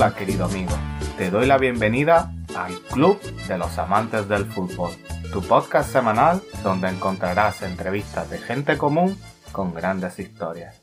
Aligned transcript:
Hola 0.00 0.14
querido 0.14 0.46
amigo, 0.46 0.72
te 1.18 1.30
doy 1.30 1.44
la 1.46 1.58
bienvenida 1.58 2.32
al 2.56 2.72
Club 2.90 3.20
de 3.46 3.58
los 3.58 3.78
Amantes 3.78 4.26
del 4.30 4.46
Fútbol, 4.46 4.92
tu 5.30 5.46
podcast 5.46 5.90
semanal 5.90 6.40
donde 6.64 6.88
encontrarás 6.88 7.60
entrevistas 7.60 8.30
de 8.30 8.38
gente 8.38 8.78
común 8.78 9.14
con 9.52 9.74
grandes 9.74 10.18
historias. 10.18 10.82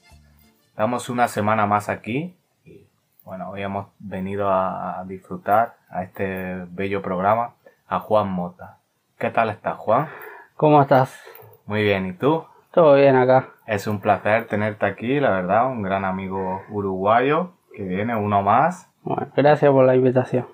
Damos 0.75 1.09
una 1.09 1.27
semana 1.29 1.65
más 1.65 1.89
aquí 1.89 2.37
y 2.63 2.85
bueno, 3.23 3.49
hoy 3.49 3.63
hemos 3.63 3.87
venido 3.97 4.51
a 4.51 5.03
disfrutar 5.07 5.77
a 5.89 6.03
este 6.03 6.67
bello 6.69 7.01
programa 7.01 7.55
a 7.87 7.99
Juan 7.99 8.29
Mota. 8.29 8.77
¿Qué 9.17 9.31
tal 9.31 9.49
estás 9.49 9.77
Juan? 9.77 10.09
¿Cómo 10.55 10.79
estás? 10.79 11.19
Muy 11.65 11.81
bien, 11.81 12.05
¿y 12.05 12.13
tú? 12.13 12.45
Todo 12.69 12.93
bien 12.93 13.15
acá. 13.15 13.49
Es 13.65 13.87
un 13.87 13.99
placer 13.99 14.45
tenerte 14.45 14.85
aquí, 14.85 15.19
la 15.19 15.31
verdad, 15.31 15.65
un 15.65 15.81
gran 15.81 16.05
amigo 16.05 16.61
uruguayo 16.69 17.53
que 17.75 17.81
viene, 17.81 18.15
uno 18.15 18.43
más. 18.43 18.91
Bueno, 19.07 19.31
gracias 19.37 19.71
por 19.71 19.85
la 19.85 19.95
invitación. 19.95 20.45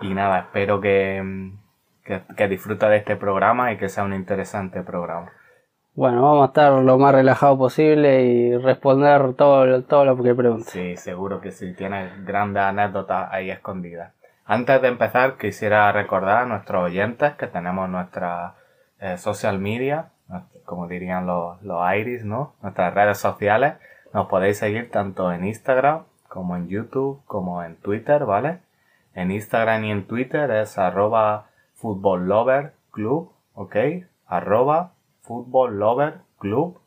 Y 0.00 0.14
nada, 0.14 0.38
espero 0.38 0.80
que, 0.80 1.50
que, 2.04 2.22
que 2.36 2.46
disfruta 2.46 2.88
de 2.88 2.98
este 2.98 3.16
programa 3.16 3.72
y 3.72 3.78
que 3.78 3.88
sea 3.88 4.04
un 4.04 4.14
interesante 4.14 4.82
programa. 4.82 5.32
Bueno, 5.96 6.22
vamos 6.22 6.44
a 6.44 6.46
estar 6.46 6.72
lo 6.72 6.98
más 6.98 7.12
relajado 7.12 7.58
posible 7.58 8.22
y 8.22 8.56
responder 8.58 9.34
todo, 9.34 9.82
todo 9.82 10.04
lo 10.04 10.22
que 10.22 10.36
preguntes. 10.36 10.68
Sí, 10.68 10.96
seguro 10.96 11.40
que 11.40 11.50
sí, 11.50 11.74
tienes 11.74 12.24
grandes 12.24 12.62
anécdotas 12.62 13.28
ahí 13.32 13.50
escondidas. 13.50 14.12
Antes 14.44 14.80
de 14.82 14.86
empezar, 14.86 15.36
quisiera 15.36 15.90
recordar 15.90 16.44
a 16.44 16.46
nuestros 16.46 16.84
oyentes 16.84 17.32
que 17.34 17.48
tenemos 17.48 17.88
nuestra 17.88 18.54
eh, 19.00 19.18
social 19.18 19.58
media, 19.58 20.10
como 20.64 20.86
dirían 20.86 21.26
los, 21.26 21.60
los 21.62 21.82
iris, 21.92 22.24
¿no? 22.24 22.54
Nuestras 22.62 22.94
redes 22.94 23.18
sociales. 23.18 23.74
Nos 24.14 24.28
podéis 24.28 24.58
seguir 24.58 24.92
tanto 24.92 25.32
en 25.32 25.44
Instagram 25.44 26.04
como 26.36 26.54
en 26.54 26.68
YouTube 26.68 27.22
como 27.24 27.62
en 27.62 27.76
Twitter, 27.76 28.26
¿vale? 28.26 28.60
En 29.14 29.30
Instagram 29.30 29.84
y 29.84 29.90
en 29.90 30.06
Twitter 30.06 30.50
es 30.50 30.76
arroba 30.76 31.46
club, 32.90 33.32
¿ok? 33.54 33.76
Arroba 34.26 34.92
club, 36.38 36.78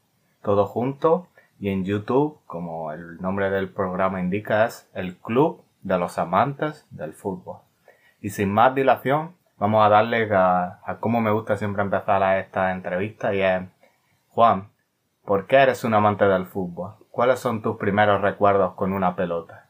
todo 0.44 0.68
junto. 0.68 1.28
Y 1.60 1.70
en 1.70 1.84
YouTube, 1.84 2.38
como 2.46 2.92
el 2.94 3.20
nombre 3.20 3.50
del 3.50 3.70
programa 3.70 4.22
indica, 4.22 4.66
es 4.66 4.88
el 4.94 5.18
Club 5.18 5.64
de 5.82 5.98
los 5.98 6.20
Amantes 6.20 6.86
del 6.92 7.14
Fútbol. 7.14 7.58
Y 8.22 8.30
sin 8.30 8.54
más 8.54 8.76
dilación, 8.76 9.34
vamos 9.58 9.84
a 9.84 9.90
darle 9.90 10.32
a, 10.32 10.80
a 10.86 10.98
cómo 11.00 11.22
me 11.22 11.32
gusta 11.32 11.58
siempre 11.58 11.82
empezar 11.82 12.22
a 12.22 12.40
esta 12.40 12.72
entrevista 12.72 13.34
y 13.34 13.42
es, 13.42 13.64
Juan, 14.30 14.70
¿por 15.26 15.48
qué 15.48 15.56
eres 15.58 15.84
un 15.84 15.96
amante 15.96 16.26
del 16.26 16.46
fútbol? 16.46 16.99
¿Cuáles 17.20 17.40
son 17.42 17.62
tus 17.62 17.76
primeros 17.76 18.22
recuerdos 18.22 18.76
con 18.76 18.94
una 18.94 19.14
pelota? 19.18 19.66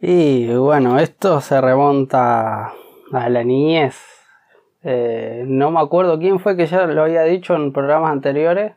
Y 0.00 0.46
bueno, 0.54 1.00
esto 1.00 1.40
se 1.40 1.60
remonta 1.60 2.72
a 3.12 3.28
la 3.28 3.42
niñez. 3.42 4.00
Eh, 4.84 5.42
no 5.44 5.72
me 5.72 5.80
acuerdo 5.80 6.20
quién 6.20 6.38
fue 6.38 6.56
que 6.56 6.66
ya 6.66 6.86
lo 6.86 7.02
había 7.02 7.22
dicho 7.22 7.56
en 7.56 7.72
programas 7.72 8.12
anteriores, 8.12 8.74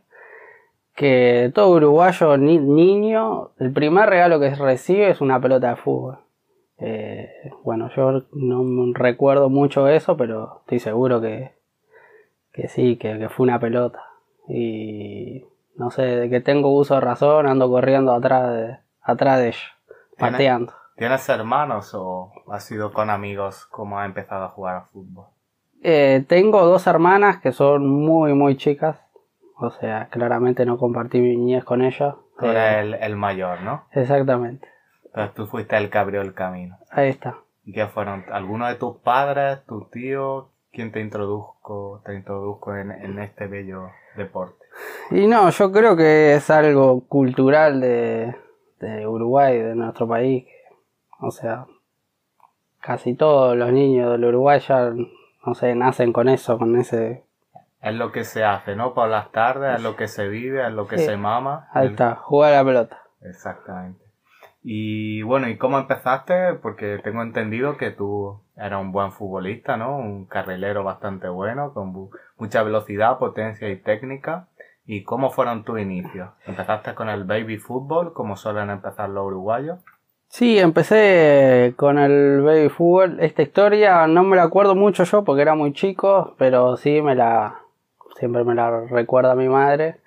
que 0.96 1.52
todo 1.54 1.76
uruguayo 1.76 2.38
niño, 2.38 3.52
el 3.60 3.72
primer 3.72 4.10
regalo 4.10 4.40
que 4.40 4.56
recibe 4.56 5.12
es 5.12 5.22
una 5.22 5.40
pelota 5.40 5.70
de 5.70 5.76
fútbol. 5.76 6.18
Eh, 6.80 7.30
bueno, 7.64 7.92
yo 7.96 8.24
no 8.34 8.94
recuerdo 8.96 9.52
mucho 9.52 9.88
eso, 9.88 10.18
pero 10.18 10.62
estoy 10.62 10.80
seguro 10.80 11.22
que, 11.22 11.52
que 12.52 12.68
sí, 12.68 12.96
que, 12.96 13.30
fue 13.30 13.44
una 13.44 13.60
pelota. 13.60 14.02
Y 14.50 15.46
no 15.78 15.92
sé, 15.92 16.02
de 16.02 16.30
que 16.30 16.42
tengo 16.42 16.74
uso 16.74 16.96
de 16.96 17.02
razón, 17.02 17.48
ando 17.48 17.70
corriendo 17.70 18.14
atrás 18.14 18.52
de, 18.52 18.78
atrás 19.02 19.40
de 19.40 19.48
ella, 19.50 19.78
pateando. 20.18 20.74
¿Tienes 20.96 21.30
hermanos 21.30 21.92
o 21.94 22.32
has 22.52 22.64
sido 22.64 22.92
con 22.92 23.10
amigos 23.10 23.68
como 23.68 24.00
ha 24.00 24.06
empezado 24.06 24.46
a 24.46 24.50
jugar 24.50 24.76
a 24.76 24.82
fútbol? 24.86 25.28
Eh, 25.84 26.26
tengo 26.28 26.66
dos 26.66 26.88
hermanas 26.88 27.38
que 27.38 27.52
son 27.52 27.88
muy, 27.88 28.34
muy 28.34 28.58
chicas. 28.58 29.00
O 29.60 29.70
sea, 29.72 30.08
claramente 30.10 30.66
no 30.66 30.78
compartí 30.78 31.20
mi 31.20 31.36
niñez 31.36 31.64
con 31.64 31.84
ellas. 31.84 32.16
Tú 32.40 32.46
eres 32.46 32.78
el, 32.78 32.94
el 32.96 33.16
mayor, 33.16 33.62
¿no? 33.62 33.86
Exactamente. 33.92 34.68
Entonces 35.06 35.34
tú 35.36 35.48
fuiste 35.48 35.78
el 35.78 35.90
que 35.90 35.98
abrió 35.98 36.22
el 36.22 36.34
camino. 36.34 36.78
Ahí 36.92 37.10
está. 37.10 37.38
¿Y 37.64 37.74
qué 37.74 37.88
fueron? 37.88 38.26
¿Alguno 38.32 38.68
de 38.68 38.76
tus 38.76 38.98
padres, 38.98 39.64
tu 39.66 39.86
tío? 39.86 40.50
¿Quién 40.72 40.92
te 40.92 41.00
introdujo, 41.00 42.02
te 42.06 42.16
introdujo 42.16 42.76
en, 42.76 42.92
en 42.92 43.20
este 43.20 43.48
bello 43.48 43.90
deporte? 44.16 44.64
Y 45.12 45.28
no, 45.28 45.50
yo 45.50 45.72
creo 45.72 45.96
que 45.96 46.36
es 46.36 46.50
algo 46.50 47.02
cultural 47.08 47.80
de, 47.82 48.36
de 48.80 49.08
Uruguay, 49.08 49.58
de 49.58 49.76
nuestro 49.76 50.08
país. 50.08 50.46
O 51.20 51.32
sea, 51.32 51.66
casi 52.80 53.16
todos 53.16 53.56
los 53.58 53.72
niños 53.72 54.12
del 54.12 54.26
Uruguay 54.26 54.60
ya, 54.60 54.92
no 55.46 55.56
sé, 55.56 55.76
nacen 55.76 56.14
con 56.14 56.30
eso, 56.30 56.58
con 56.58 56.76
ese... 56.78 57.24
Es 57.82 57.94
lo 57.94 58.12
que 58.12 58.24
se 58.24 58.44
hace, 58.44 58.76
¿no? 58.76 58.94
Por 58.94 59.10
las 59.10 59.32
tardes, 59.32 59.78
es 59.78 59.84
lo 59.84 59.96
que 59.96 60.08
se 60.08 60.28
vive, 60.28 60.66
es 60.66 60.74
lo 60.74 60.88
que 60.88 60.98
se 60.98 61.16
mama. 61.16 61.70
Ahí 61.72 61.88
está, 61.88 62.16
jugar 62.16 62.54
a 62.54 62.58
la 62.58 62.66
pelota. 62.66 63.02
Exactamente. 63.22 64.04
Y 64.64 65.22
bueno, 65.22 65.48
¿y 65.48 65.58
cómo 65.58 65.78
empezaste? 65.78 66.56
Porque 66.56 67.00
tengo 67.04 67.22
entendido 67.22 67.78
que 67.78 67.92
tú 67.92 68.42
eras 68.58 68.82
un 68.82 68.92
buen 68.92 69.12
futbolista, 69.14 69.78
¿no? 69.78 69.98
Un 69.98 70.26
carrilero 70.26 70.84
bastante 70.84 71.30
bueno, 71.30 71.74
con 71.74 72.10
mucha 72.38 72.64
velocidad, 72.64 73.18
potencia 73.18 73.70
y 73.70 73.78
técnica. 73.78 74.48
¿Y 74.88 75.04
cómo 75.04 75.30
fueron 75.30 75.64
tus 75.64 75.80
inicios? 75.80 76.30
¿Empezaste 76.46 76.96
con 76.96 77.10
el 77.10 77.26
baby 77.26 77.58
fútbol, 77.58 78.14
como 78.14 78.38
suelen 78.38 78.70
empezar 78.70 79.10
los 79.10 79.26
uruguayos? 79.26 79.80
Sí, 80.30 80.58
empecé 80.58 81.74
con 81.76 82.00
el 82.00 82.42
baby 82.42 82.70
fútbol. 82.70 83.20
Esta 83.20 83.42
historia 83.42 84.08
no 84.08 84.24
me 84.24 84.38
la 84.38 84.44
acuerdo 84.44 84.76
mucho 84.76 85.04
yo 85.04 85.24
porque 85.24 85.42
era 85.42 85.56
muy 85.56 85.74
chico, 85.74 86.36
pero 86.38 86.78
sí 86.78 87.02
me 87.02 87.16
la 87.16 87.60
siempre 88.18 88.44
me 88.44 88.56
la 88.56 88.86
recuerda 88.86 89.36
mi 89.36 89.50
madre. 89.50 89.98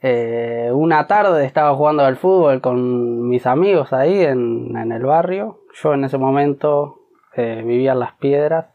Eh, 0.00 0.70
una 0.72 1.06
tarde 1.06 1.44
estaba 1.44 1.74
jugando 1.76 2.04
al 2.04 2.16
fútbol 2.16 2.60
con 2.60 3.28
mis 3.28 3.46
amigos 3.46 3.92
ahí 3.92 4.20
en, 4.22 4.76
el 4.76 5.04
barrio. 5.04 5.60
Yo 5.80 5.94
en 5.94 6.04
ese 6.04 6.18
momento 6.18 6.98
eh, 7.36 7.62
vivía 7.64 7.92
en 7.92 8.00
Las 8.00 8.14
Piedras, 8.14 8.66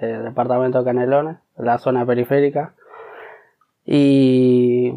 el 0.00 0.10
eh, 0.10 0.18
departamento 0.18 0.78
de 0.78 0.84
Canelones, 0.84 1.36
la 1.56 1.78
zona 1.78 2.04
periférica. 2.04 2.74
Y, 3.84 4.92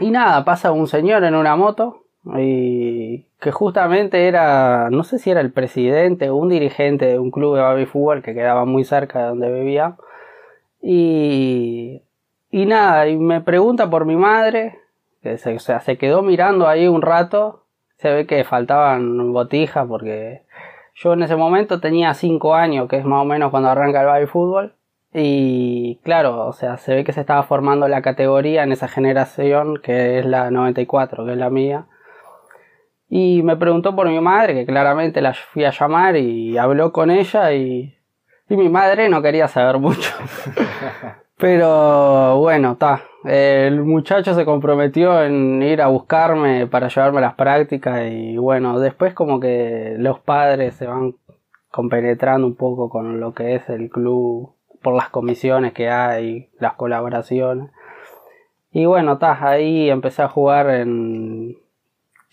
y 0.00 0.10
nada, 0.10 0.44
pasa 0.44 0.72
un 0.72 0.86
señor 0.86 1.24
en 1.24 1.34
una 1.34 1.56
moto 1.56 2.04
y 2.38 3.26
que 3.40 3.52
justamente 3.52 4.26
era, 4.26 4.88
no 4.90 5.04
sé 5.04 5.18
si 5.18 5.30
era 5.30 5.40
el 5.40 5.52
presidente 5.52 6.30
o 6.30 6.36
un 6.36 6.48
dirigente 6.48 7.06
de 7.06 7.18
un 7.18 7.30
club 7.30 7.56
de 7.56 7.62
baby 7.62 7.86
fútbol 7.86 8.22
que 8.22 8.34
quedaba 8.34 8.64
muy 8.64 8.84
cerca 8.84 9.20
de 9.20 9.28
donde 9.28 9.52
vivía. 9.52 9.96
Y, 10.80 12.02
y 12.50 12.66
nada, 12.66 13.08
y 13.08 13.16
me 13.16 13.40
pregunta 13.40 13.90
por 13.90 14.06
mi 14.06 14.16
madre, 14.16 14.78
se, 15.36 15.56
o 15.56 15.58
sea, 15.58 15.80
se 15.80 15.98
quedó 15.98 16.22
mirando 16.22 16.68
ahí 16.68 16.86
un 16.86 17.02
rato. 17.02 17.64
Se 17.98 18.12
ve 18.12 18.26
que 18.26 18.44
faltaban 18.44 19.32
botijas 19.32 19.86
porque 19.86 20.42
yo 20.94 21.14
en 21.14 21.22
ese 21.22 21.36
momento 21.36 21.80
tenía 21.80 22.12
5 22.14 22.54
años, 22.54 22.88
que 22.88 22.96
es 22.96 23.04
más 23.04 23.22
o 23.22 23.24
menos 23.24 23.50
cuando 23.50 23.70
arranca 23.70 24.00
el 24.00 24.06
baby 24.06 24.26
fútbol. 24.26 24.74
Y 25.16 26.00
claro, 26.02 26.44
o 26.44 26.52
sea, 26.52 26.76
se 26.76 26.92
ve 26.92 27.04
que 27.04 27.12
se 27.12 27.20
estaba 27.20 27.44
formando 27.44 27.86
la 27.86 28.02
categoría 28.02 28.64
en 28.64 28.72
esa 28.72 28.88
generación 28.88 29.78
que 29.80 30.18
es 30.18 30.26
la 30.26 30.50
94, 30.50 31.24
que 31.24 31.32
es 31.32 31.38
la 31.38 31.50
mía. 31.50 31.86
Y 33.08 33.42
me 33.44 33.56
preguntó 33.56 33.94
por 33.94 34.08
mi 34.08 34.20
madre, 34.20 34.54
que 34.54 34.66
claramente 34.66 35.20
la 35.20 35.32
fui 35.32 35.64
a 35.64 35.70
llamar 35.70 36.16
y 36.16 36.58
habló 36.58 36.92
con 36.92 37.12
ella 37.12 37.52
y, 37.52 37.96
y 38.48 38.56
mi 38.56 38.68
madre 38.68 39.08
no 39.08 39.22
quería 39.22 39.46
saber 39.46 39.78
mucho. 39.78 40.10
Pero 41.38 42.38
bueno, 42.38 42.72
está. 42.72 43.02
El 43.24 43.82
muchacho 43.84 44.34
se 44.34 44.44
comprometió 44.44 45.22
en 45.22 45.62
ir 45.62 45.80
a 45.80 45.88
buscarme 45.88 46.66
para 46.66 46.88
llevarme 46.88 47.20
las 47.20 47.34
prácticas 47.34 48.10
y 48.10 48.36
bueno, 48.36 48.80
después 48.80 49.14
como 49.14 49.38
que 49.38 49.94
los 49.96 50.18
padres 50.18 50.74
se 50.74 50.86
van 50.86 51.14
compenetrando 51.70 52.48
un 52.48 52.56
poco 52.56 52.88
con 52.88 53.20
lo 53.20 53.32
que 53.32 53.54
es 53.54 53.68
el 53.68 53.90
club 53.90 54.53
por 54.84 54.94
las 54.94 55.08
comisiones 55.08 55.72
que 55.72 55.90
hay, 55.90 56.48
las 56.60 56.74
colaboraciones. 56.74 57.72
Y 58.70 58.86
bueno, 58.86 59.14
está, 59.14 59.44
ahí 59.44 59.90
empecé 59.90 60.22
a 60.22 60.28
jugar 60.28 60.70
en, 60.70 61.58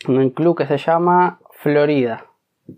en 0.08 0.18
un 0.18 0.30
club 0.30 0.56
que 0.56 0.68
se 0.68 0.78
llama 0.78 1.40
Florida. 1.54 2.26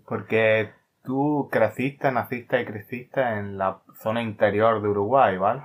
Porque 0.06 0.70
tú 1.04 1.48
creciste, 1.50 2.10
naciste 2.10 2.62
y 2.62 2.64
creciste 2.64 3.20
en 3.20 3.58
la 3.58 3.78
zona 4.00 4.22
interior 4.22 4.80
de 4.80 4.88
Uruguay, 4.88 5.36
¿vale? 5.36 5.62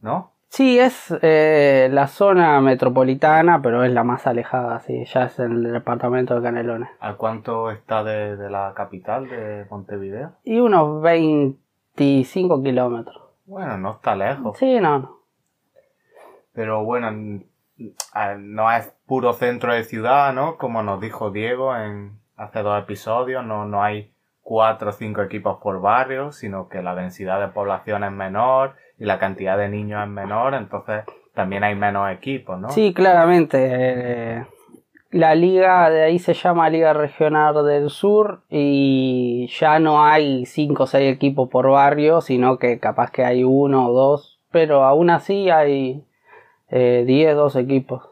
¿no? 0.00 0.32
Sí, 0.48 0.78
es 0.78 1.14
eh, 1.22 1.88
la 1.90 2.06
zona 2.06 2.60
metropolitana, 2.60 3.60
pero 3.60 3.84
es 3.84 3.92
la 3.92 4.04
más 4.04 4.26
alejada, 4.26 4.80
sí, 4.80 5.04
ya 5.04 5.24
es 5.24 5.38
en 5.38 5.52
el 5.52 5.72
departamento 5.72 6.34
de 6.34 6.42
Canelones. 6.42 6.88
¿A 7.00 7.14
cuánto 7.14 7.70
está 7.70 8.04
de, 8.04 8.36
la 8.48 8.72
capital 8.74 9.28
de 9.28 9.66
Montevideo? 9.68 10.32
Y 10.44 10.60
unos 10.60 11.02
25 11.02 12.62
kilómetros. 12.62 13.25
Bueno, 13.46 13.78
no 13.78 13.92
está 13.92 14.14
lejos. 14.16 14.58
Sí, 14.58 14.78
no, 14.80 14.98
no. 14.98 15.16
Pero 16.52 16.84
bueno, 16.84 17.10
no 18.38 18.72
es 18.72 18.86
puro 19.06 19.32
centro 19.34 19.72
de 19.74 19.84
ciudad, 19.84 20.32
¿no? 20.32 20.56
Como 20.56 20.82
nos 20.82 21.00
dijo 21.00 21.30
Diego 21.30 21.76
en, 21.76 22.18
hace 22.36 22.62
dos 22.62 22.82
episodios, 22.82 23.44
no, 23.44 23.66
no 23.66 23.82
hay 23.82 24.12
cuatro 24.42 24.90
o 24.90 24.92
cinco 24.92 25.22
equipos 25.22 25.58
por 25.60 25.80
barrio, 25.80 26.32
sino 26.32 26.68
que 26.68 26.82
la 26.82 26.94
densidad 26.94 27.40
de 27.40 27.48
población 27.48 28.04
es 28.04 28.12
menor 28.12 28.74
y 28.98 29.04
la 29.04 29.18
cantidad 29.18 29.58
de 29.58 29.68
niños 29.68 30.02
es 30.02 30.08
menor, 30.08 30.54
entonces 30.54 31.04
también 31.34 31.64
hay 31.64 31.74
menos 31.74 32.10
equipos, 32.10 32.58
¿no? 32.58 32.70
Sí, 32.70 32.94
claramente. 32.94 33.58
eh, 33.68 34.46
la 35.10 35.34
liga 35.34 35.88
de 35.90 36.02
ahí 36.02 36.18
se 36.18 36.34
llama 36.34 36.68
Liga 36.68 36.92
Regional 36.92 37.64
del 37.64 37.90
Sur 37.90 38.42
y 38.50 39.48
ya 39.58 39.78
no 39.78 40.04
hay 40.04 40.46
cinco 40.46 40.84
o 40.84 40.86
seis 40.86 41.12
equipos 41.14 41.48
por 41.48 41.70
barrio, 41.70 42.20
sino 42.20 42.58
que 42.58 42.78
capaz 42.78 43.10
que 43.10 43.24
hay 43.24 43.44
uno 43.44 43.88
o 43.88 43.92
dos, 43.92 44.40
pero 44.50 44.84
aún 44.84 45.10
así 45.10 45.50
hay 45.50 46.04
eh, 46.68 47.04
10, 47.06 47.36
12 47.36 47.60
equipos. 47.60 48.02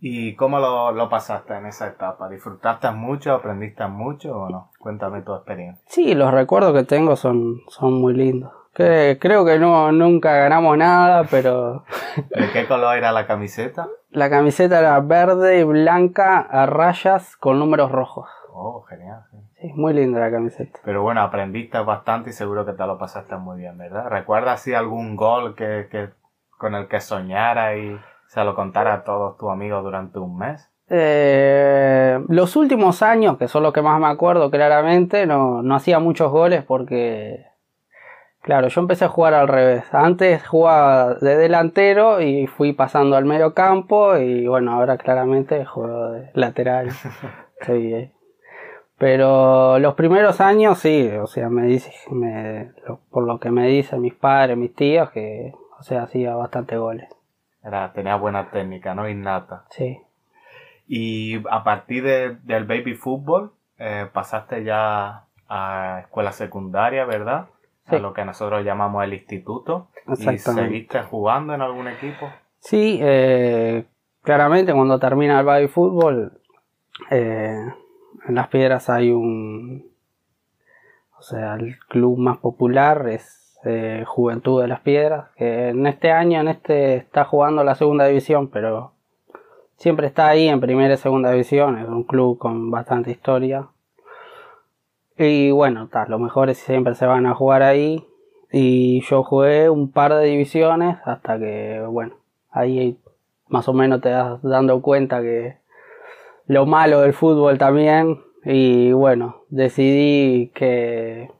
¿Y 0.00 0.34
cómo 0.34 0.58
lo, 0.58 0.92
lo 0.92 1.08
pasaste 1.08 1.54
en 1.54 1.66
esa 1.66 1.86
etapa? 1.86 2.28
¿Disfrutaste 2.28 2.90
mucho, 2.90 3.32
aprendiste 3.32 3.86
mucho 3.86 4.36
o 4.36 4.50
no? 4.50 4.70
Cuéntame 4.78 5.22
tu 5.22 5.34
experiencia. 5.34 5.82
Sí, 5.88 6.14
los 6.14 6.30
recuerdos 6.30 6.74
que 6.74 6.84
tengo 6.84 7.16
son, 7.16 7.62
son 7.68 7.94
muy 7.94 8.12
lindos. 8.12 8.52
Que, 8.74 9.18
creo 9.20 9.46
que 9.46 9.58
no, 9.58 9.92
nunca 9.92 10.34
ganamos 10.34 10.76
nada, 10.76 11.24
pero 11.30 11.84
¿De 12.16 12.50
qué 12.52 12.66
color 12.66 12.98
era 12.98 13.12
la 13.12 13.26
camiseta? 13.26 13.88
La 14.14 14.30
camiseta 14.30 14.78
era 14.78 14.98
verde 15.00 15.58
y 15.58 15.64
blanca 15.64 16.38
a 16.40 16.66
rayas 16.66 17.36
con 17.36 17.58
números 17.58 17.92
rojos. 17.92 18.28
Oh, 18.52 18.82
genial. 18.82 19.22
sí. 19.30 19.36
Sí, 19.60 19.72
muy 19.74 19.92
linda 19.92 20.20
la 20.20 20.30
camiseta. 20.30 20.78
Pero 20.84 21.02
bueno, 21.02 21.20
aprendiste 21.22 21.78
bastante 21.78 22.30
y 22.30 22.32
seguro 22.32 22.64
que 22.64 22.72
te 22.72 22.86
lo 22.86 22.98
pasaste 22.98 23.36
muy 23.36 23.58
bien, 23.58 23.76
¿verdad? 23.76 24.08
¿Recuerdas 24.08 24.60
si 24.60 24.74
algún 24.74 25.16
gol 25.16 25.54
que, 25.54 25.88
que 25.90 26.10
con 26.58 26.74
el 26.74 26.86
que 26.86 27.00
soñara 27.00 27.76
y 27.76 27.98
se 28.28 28.44
lo 28.44 28.54
contara 28.54 28.94
a 28.94 29.04
todos 29.04 29.36
tus 29.36 29.50
amigos 29.50 29.82
durante 29.82 30.18
un 30.18 30.38
mes? 30.38 30.70
Eh, 30.88 32.22
los 32.28 32.56
últimos 32.56 33.02
años, 33.02 33.38
que 33.38 33.48
son 33.48 33.62
los 33.62 33.72
que 33.72 33.82
más 33.82 33.98
me 33.98 34.06
acuerdo 34.06 34.50
claramente, 34.50 35.26
no, 35.26 35.62
no 35.62 35.74
hacía 35.74 35.98
muchos 35.98 36.30
goles 36.30 36.62
porque, 36.62 37.46
claro, 38.44 38.68
yo 38.68 38.80
empecé 38.80 39.04
a 39.06 39.08
jugar 39.08 39.34
al 39.34 39.48
revés. 39.48 39.84
Antes 39.92 40.46
jugaba 40.46 41.14
de 41.14 41.36
delantero 41.36 42.20
y 42.20 42.46
fui 42.46 42.72
pasando 42.72 43.16
al 43.16 43.24
medio 43.24 43.52
campo 43.54 44.16
y 44.16 44.46
bueno, 44.46 44.72
ahora 44.72 44.96
claramente 44.98 45.64
juego 45.64 46.12
de 46.12 46.30
lateral. 46.34 46.90
Estoy 47.60 47.92
ahí. 47.94 48.12
Pero 48.98 49.78
los 49.80 49.94
primeros 49.94 50.40
años 50.40 50.78
sí, 50.78 51.10
o 51.20 51.26
sea, 51.26 51.48
me 51.48 51.64
dice, 51.64 51.92
me- 52.10 52.70
lo- 52.86 53.00
por 53.10 53.24
lo 53.26 53.40
que 53.40 53.50
me 53.50 53.66
dicen 53.66 54.00
mis 54.00 54.14
padres, 54.14 54.56
mis 54.56 54.74
tíos, 54.74 55.10
que, 55.10 55.52
o 55.78 55.82
sea, 55.82 56.04
hacía 56.04 56.34
bastante 56.36 56.76
goles. 56.76 57.08
Era, 57.64 57.92
tenía 57.92 58.14
buena 58.16 58.50
técnica, 58.50 58.94
¿no? 58.94 59.08
Innata. 59.08 59.64
Sí. 59.70 59.98
Y 60.86 61.42
a 61.50 61.64
partir 61.64 62.04
de- 62.04 62.36
del 62.44 62.64
baby 62.64 62.94
fútbol, 62.94 63.52
eh, 63.78 64.06
pasaste 64.12 64.62
ya 64.64 65.24
a 65.48 65.98
escuela 66.02 66.30
secundaria, 66.32 67.04
¿verdad? 67.04 67.46
Sí. 67.88 67.96
A 67.96 67.98
lo 67.98 68.14
que 68.14 68.24
nosotros 68.24 68.64
llamamos 68.64 69.04
el 69.04 69.14
instituto. 69.14 69.88
¿Y 70.06 70.38
seguiste 70.38 71.02
jugando 71.02 71.54
en 71.54 71.60
algún 71.60 71.88
equipo? 71.88 72.30
Sí, 72.58 72.98
eh, 73.02 73.84
claramente 74.22 74.72
cuando 74.72 74.98
termina 74.98 75.38
el 75.40 75.46
baby 75.46 75.68
fútbol, 75.68 76.40
eh, 77.10 77.58
en 78.26 78.34
Las 78.34 78.48
Piedras 78.48 78.88
hay 78.88 79.10
un, 79.10 79.90
o 81.18 81.22
sea, 81.22 81.54
el 81.54 81.78
club 81.88 82.18
más 82.18 82.38
popular 82.38 83.06
es 83.08 83.58
eh, 83.64 84.04
Juventud 84.06 84.62
de 84.62 84.68
Las 84.68 84.80
Piedras, 84.80 85.30
que 85.36 85.68
en 85.68 85.86
este 85.86 86.10
año, 86.10 86.40
en 86.40 86.48
este 86.48 86.96
está 86.96 87.24
jugando 87.24 87.64
la 87.64 87.74
segunda 87.74 88.06
división, 88.06 88.48
pero 88.48 88.92
siempre 89.76 90.06
está 90.06 90.28
ahí 90.28 90.48
en 90.48 90.60
primera 90.60 90.94
y 90.94 90.96
segunda 90.96 91.30
división, 91.30 91.78
es 91.78 91.88
un 91.88 92.04
club 92.04 92.38
con 92.38 92.70
bastante 92.70 93.10
historia. 93.10 93.68
Y 95.16 95.50
bueno, 95.52 95.88
ta, 95.88 96.06
los 96.08 96.20
mejores 96.20 96.58
siempre 96.58 96.94
se 96.94 97.06
van 97.06 97.26
a 97.26 97.34
jugar 97.34 97.62
ahí. 97.62 98.04
Y 98.52 99.00
yo 99.02 99.22
jugué 99.24 99.68
un 99.70 99.90
par 99.90 100.14
de 100.14 100.24
divisiones 100.26 100.98
hasta 101.04 101.38
que, 101.38 101.82
bueno, 101.88 102.14
ahí 102.50 102.98
más 103.48 103.68
o 103.68 103.72
menos 103.72 104.00
te 104.00 104.10
das 104.10 104.40
dando 104.42 104.80
cuenta 104.80 105.20
que 105.20 105.56
lo 106.46 106.66
malo 106.66 107.00
del 107.00 107.14
fútbol 107.14 107.58
también. 107.58 108.20
Y 108.44 108.92
bueno, 108.92 109.42
decidí 109.48 110.48
que, 110.54 111.30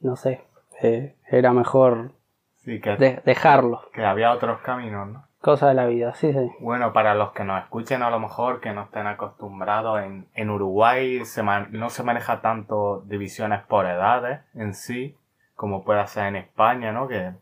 no 0.00 0.16
sé, 0.16 0.42
eh, 0.82 1.14
era 1.30 1.52
mejor 1.52 2.10
Sí, 2.56 2.80
que, 2.80 2.96
de- 2.96 3.22
dejarlo. 3.24 3.82
que 3.92 4.04
había 4.04 4.32
otros 4.32 4.60
caminos, 4.60 5.08
¿no? 5.08 5.24
Cosa 5.40 5.68
de 5.68 5.74
la 5.74 5.86
vida, 5.86 6.14
sí, 6.14 6.32
sí. 6.32 6.50
Bueno, 6.60 6.92
para 6.92 7.14
los 7.14 7.30
que 7.32 7.44
nos 7.44 7.62
escuchen 7.62 8.02
a 8.02 8.10
lo 8.10 8.18
mejor 8.18 8.60
que 8.60 8.72
no 8.72 8.82
estén 8.82 9.06
acostumbrados, 9.06 10.00
en, 10.02 10.28
en 10.34 10.50
Uruguay 10.50 11.24
se 11.24 11.42
man- 11.44 11.68
no 11.70 11.90
se 11.90 12.02
maneja 12.02 12.40
tanto 12.40 13.02
divisiones 13.06 13.62
por 13.62 13.86
edades 13.86 14.40
en 14.54 14.74
sí, 14.74 15.16
como 15.54 15.84
puede 15.84 16.04
ser 16.08 16.26
en 16.26 16.36
España, 16.36 16.90
¿no? 16.92 17.06
Que, 17.06 17.32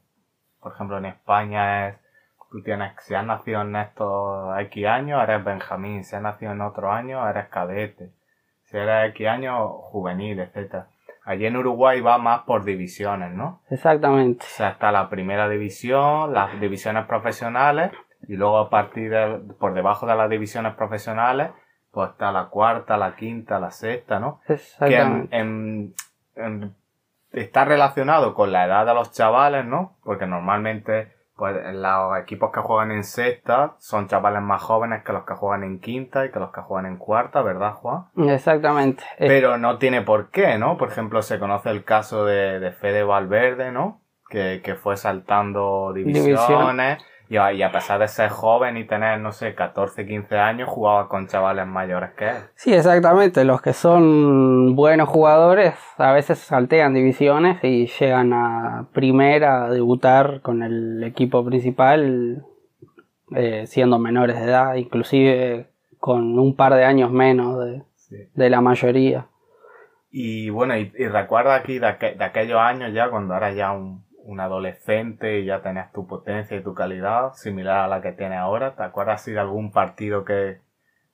por 0.61 0.73
ejemplo, 0.75 0.99
en 0.99 1.07
España 1.07 1.89
es, 1.89 1.97
tú 2.51 2.63
tienes, 2.63 2.93
si 3.01 3.15
has 3.15 3.25
nacido 3.25 3.63
en 3.63 3.75
estos 3.77 4.59
X 4.61 4.87
años, 4.87 5.23
eres 5.23 5.43
Benjamín, 5.43 6.05
si 6.05 6.17
has 6.17 6.23
nacido 6.23 6.53
en 6.53 6.61
otro 6.61 6.93
año, 6.93 7.27
eres 7.29 7.49
cadete, 7.49 8.11
si 8.65 8.77
eres 8.77 9.11
X 9.11 9.27
años, 9.27 9.71
juvenil, 9.91 10.39
etcétera. 10.41 10.89
Allí 11.27 11.45
en 11.45 11.57
Uruguay 11.57 12.01
va 12.01 12.19
más 12.19 12.43
por 12.45 12.65
divisiones, 12.65 13.33
¿no? 13.33 13.61
Exactamente. 13.69 14.45
O 14.47 14.49
sea, 14.49 14.69
está 14.71 14.93
la 14.93 15.11
primera 15.11 15.49
división, 15.49 16.33
las 16.33 16.59
divisiones 16.61 17.05
profesionales, 17.07 17.91
y 18.29 18.37
luego 18.37 18.59
a 18.59 18.71
partir 18.71 19.11
de, 19.11 19.41
por 19.59 19.75
debajo 19.75 20.07
de 20.07 20.15
las 20.15 20.31
divisiones 20.31 20.75
profesionales, 20.75 21.51
pues 21.91 22.11
está 22.11 22.31
la 22.31 22.47
cuarta, 22.47 22.97
la 22.97 23.17
quinta, 23.17 23.59
la 23.59 23.73
sexta, 23.73 24.21
¿no? 24.21 24.41
Que 24.47 24.53
en- 24.55 24.59
Exactamente. 24.61 25.37
en- 25.37 25.95
en- 26.37 26.75
está 27.33 27.65
relacionado 27.65 28.33
con 28.33 28.53
la 28.53 28.65
edad 28.65 28.87
de 28.87 28.95
los 28.95 29.11
chavales, 29.13 29.65
¿no? 29.65 29.97
Porque 30.05 30.27
normalmente, 30.27 31.16
pues 31.37 31.55
los 31.75 32.19
equipos 32.19 32.51
que 32.51 32.61
juegan 32.61 32.93
en 32.93 33.05
sexta 33.05 33.75
son 33.79 34.09
chavales 34.09 34.41
más 34.43 34.63
jóvenes 34.63 35.05
que 35.05 35.13
los 35.13 35.25
que 35.25 35.35
juegan 35.35 35.65
en 35.65 35.81
quinta 35.81 36.25
y 36.25 36.31
que 36.31 36.39
los 36.39 36.51
que 36.51 36.63
juegan 36.63 36.87
en 36.87 36.97
cuarta, 36.97 37.43
¿verdad, 37.43 37.75
Juan? 37.75 38.07
Exactamente. 38.17 39.05
Eh, 39.19 39.27
Pero 39.29 39.59
no 39.59 39.79
tiene 39.79 40.01
por 40.03 40.31
qué, 40.31 40.57
¿no? 40.59 40.79
Por 40.79 40.89
ejemplo, 40.89 41.21
se 41.21 41.39
conoce 41.39 41.71
el 41.71 41.85
caso 41.85 42.25
de, 42.25 42.59
de 42.59 42.73
Fede 42.73 43.03
Valverde, 43.03 43.71
¿no? 43.71 44.01
Que, 44.29 44.61
que 44.65 44.75
fue 44.75 44.97
saltando 44.97 45.93
divisiones 45.95 46.99
y 47.29 47.37
a, 47.39 47.53
y 47.53 47.63
a 47.63 47.73
pesar 47.73 47.99
de 48.01 48.09
ser 48.09 48.31
joven 48.31 48.77
y 48.77 48.85
tener, 48.85 49.19
no 49.21 49.33
sé, 49.33 49.55
14, 49.55 50.07
15 50.07 50.39
años, 50.39 50.69
jugaba 50.69 51.09
con 51.09 51.27
chavales 51.27 51.67
mayores 51.67 52.11
que 52.17 52.29
él. 52.29 52.37
Sí, 52.55 52.73
exactamente. 52.73 53.45
Los 53.45 53.61
que 53.63 53.73
son 53.73 54.77
buenos 54.77 55.09
jugadores 55.09 55.75
a 55.99 56.13
veces 56.13 56.39
saltean 56.39 56.95
divisiones 56.95 57.59
y 57.65 57.87
llegan 57.87 58.33
a 58.33 58.87
primera 58.93 59.65
a 59.65 59.71
debutar 59.71 60.41
con 60.43 60.63
el 60.63 61.03
equipo 61.03 61.45
principal 61.45 62.45
eh, 63.35 63.65
siendo 63.67 63.99
menores 63.99 64.37
de 64.37 64.45
edad, 64.45 64.75
inclusive 64.77 65.67
con 65.99 66.39
un 66.39 66.55
par 66.55 66.75
de 66.75 66.85
años 66.85 67.11
menos 67.11 67.59
de, 67.65 67.83
Sí. 67.97 68.17
de 68.35 68.51
la 68.51 68.61
mayoría. 68.61 69.27
Y 70.13 70.49
bueno, 70.51 70.77
y, 70.79 70.93
y 70.97 71.09
recuerda 71.09 71.57
aquí 71.57 71.81
de, 71.81 71.89
aqu- 71.89 72.17
de 72.17 72.25
aquellos 72.25 72.59
años 72.61 72.93
ya, 72.95 73.11
cuando 73.11 73.35
eras 73.37 73.57
ya 73.57 73.73
un, 73.73 74.05
un 74.27 74.41
adolescente 74.41 75.41
y 75.41 75.47
ya 75.47 75.63
tenías 75.63 75.93
tu 75.93 76.07
potencia 76.07 76.57
y 76.57 76.63
tu 76.63 76.75
calidad, 76.75 77.33
similar 77.35 77.79
a 77.79 77.89
la 77.89 78.03
que 78.03 78.13
tienes 78.13 78.39
ahora, 78.39 78.75
¿te 78.75 78.83
acuerdas 78.83 79.25
de 79.25 79.39
algún 79.39 79.73
partido 79.73 80.25
que, 80.25 80.61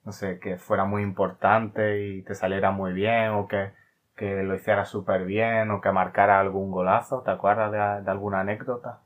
no 0.05 0.13
sé, 0.13 0.39
que 0.41 0.57
fuera 0.57 0.85
muy 0.85 1.03
importante 1.03 2.07
y 2.07 2.23
te 2.23 2.35
saliera 2.35 2.71
muy 2.71 2.93
bien 2.93 3.31
o 3.31 3.47
que, 3.49 3.73
que 4.17 4.43
lo 4.43 4.55
hiciera 4.55 4.85
súper 4.85 5.25
bien 5.25 5.71
o 5.71 5.81
que 5.81 5.93
marcara 5.93 6.41
algún 6.41 6.71
golazo? 6.71 7.23
¿Te 7.23 7.31
acuerdas 7.31 7.71
de, 7.71 8.05
de 8.05 8.11
alguna 8.11 8.41
anécdota? 8.41 9.01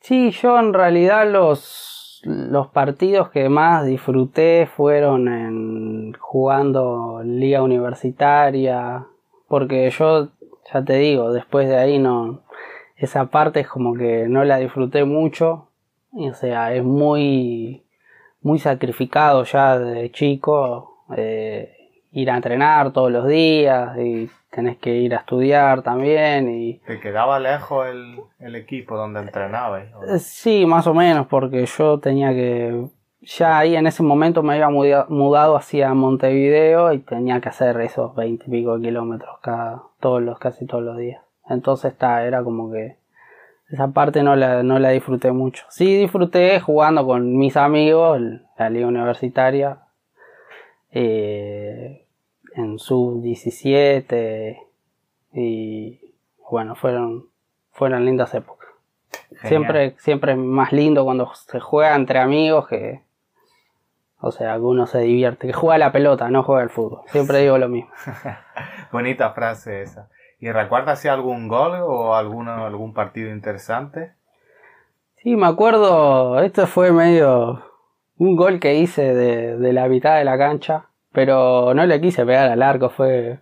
Sí, 0.00 0.30
yo 0.30 0.58
en 0.58 0.72
realidad 0.72 1.30
los, 1.30 2.22
los 2.24 2.68
partidos 2.68 3.30
que 3.30 3.48
más 3.48 3.84
disfruté 3.84 4.66
fueron 4.66 5.28
en 5.28 6.12
jugando 6.18 7.22
liga 7.24 7.62
universitaria, 7.62 9.06
porque 9.48 9.90
yo, 9.90 10.28
ya 10.72 10.84
te 10.84 10.94
digo, 10.94 11.32
después 11.32 11.68
de 11.68 11.76
ahí 11.76 11.98
no, 11.98 12.42
esa 13.00 13.26
parte 13.26 13.60
es 13.60 13.68
como 13.68 13.94
que 13.94 14.26
no 14.28 14.44
la 14.44 14.58
disfruté 14.58 15.04
mucho, 15.04 15.68
y, 16.12 16.28
o 16.28 16.34
sea, 16.34 16.74
es 16.74 16.82
muy, 16.84 17.84
muy 18.42 18.58
sacrificado 18.58 19.44
ya 19.44 19.78
de 19.78 20.10
chico, 20.10 21.04
eh, 21.16 21.76
ir 22.12 22.30
a 22.30 22.36
entrenar 22.36 22.92
todos 22.92 23.10
los 23.12 23.26
días 23.26 23.96
y 23.98 24.28
tenés 24.50 24.78
que 24.78 24.90
ir 24.96 25.14
a 25.14 25.18
estudiar 25.18 25.82
también 25.82 26.50
y 26.52 26.74
¿Te 26.86 26.98
quedaba 26.98 27.38
lejos 27.38 27.86
el, 27.86 28.18
el 28.40 28.56
equipo 28.56 28.96
donde 28.96 29.20
entrenabas? 29.20 29.84
¿O 29.94 30.04
no? 30.04 30.14
Eh, 30.14 30.18
Sí, 30.18 30.66
más 30.66 30.86
o 30.88 30.94
menos, 30.94 31.26
porque 31.28 31.64
yo 31.66 31.98
tenía 32.00 32.30
que... 32.32 32.86
Ya 33.22 33.58
ahí 33.58 33.76
en 33.76 33.86
ese 33.86 34.02
momento 34.02 34.42
me 34.42 34.54
había 34.54 34.70
muda- 34.70 35.06
mudado 35.08 35.54
hacia 35.54 35.92
Montevideo 35.94 36.92
y 36.92 36.98
tenía 37.00 37.40
que 37.40 37.50
hacer 37.50 37.78
esos 37.82 38.14
20 38.16 38.44
y 38.46 38.50
pico 38.50 38.80
kilómetros 38.80 39.36
cada, 39.42 39.82
todos 40.00 40.22
los, 40.22 40.38
casi 40.38 40.66
todos 40.66 40.82
los 40.82 40.96
días. 40.96 41.22
Entonces 41.50 41.92
está, 41.92 42.24
era 42.24 42.42
como 42.42 42.72
que 42.72 42.96
esa 43.68 43.88
parte 43.88 44.22
no 44.22 44.36
la, 44.36 44.62
no 44.62 44.78
la 44.78 44.90
disfruté 44.90 45.32
mucho. 45.32 45.64
Sí 45.68 45.96
disfruté 45.96 46.60
jugando 46.60 47.04
con 47.04 47.36
mis 47.36 47.56
amigos, 47.56 48.20
la 48.58 48.70
liga 48.70 48.86
universitaria. 48.86 49.78
eh, 50.92 52.06
en 52.56 52.78
sub 52.80 53.22
17 53.22 54.58
y 55.32 56.14
bueno, 56.50 56.74
fueron, 56.74 57.26
fueron 57.70 58.04
lindas 58.04 58.34
épocas. 58.34 58.68
Siempre, 59.44 59.94
siempre 59.98 60.32
es 60.32 60.38
más 60.38 60.72
lindo 60.72 61.04
cuando 61.04 61.32
se 61.34 61.60
juega 61.60 61.94
entre 61.94 62.18
amigos 62.18 62.66
que, 62.66 63.02
o 64.20 64.32
sea, 64.32 64.54
que 64.54 64.60
uno 64.60 64.86
se 64.86 64.98
divierte, 64.98 65.46
que 65.46 65.52
juega 65.52 65.78
la 65.78 65.92
pelota, 65.92 66.28
no 66.28 66.42
juega 66.42 66.62
el 66.62 66.70
fútbol. 66.70 67.02
Siempre 67.06 67.38
digo 67.38 67.56
lo 67.56 67.68
mismo. 67.68 67.90
Bonita 68.92 69.30
frase 69.32 69.82
esa. 69.82 70.08
¿Y 70.40 70.50
recuerdas 70.50 71.00
si 71.00 71.08
algún 71.08 71.48
gol 71.48 71.78
o 71.82 72.14
alguno, 72.14 72.64
algún 72.64 72.94
partido 72.94 73.30
interesante? 73.30 74.12
Sí, 75.16 75.36
me 75.36 75.46
acuerdo, 75.46 76.40
esto 76.40 76.66
fue 76.66 76.92
medio 76.92 77.62
un 78.16 78.36
gol 78.36 78.58
que 78.58 78.74
hice 78.74 79.14
de, 79.14 79.58
de 79.58 79.72
la 79.72 79.86
mitad 79.88 80.16
de 80.16 80.24
la 80.24 80.38
cancha, 80.38 80.86
pero 81.12 81.74
no 81.74 81.84
le 81.84 82.00
quise 82.00 82.24
pegar 82.24 82.50
al 82.50 82.62
arco, 82.62 82.88
fue 82.88 83.40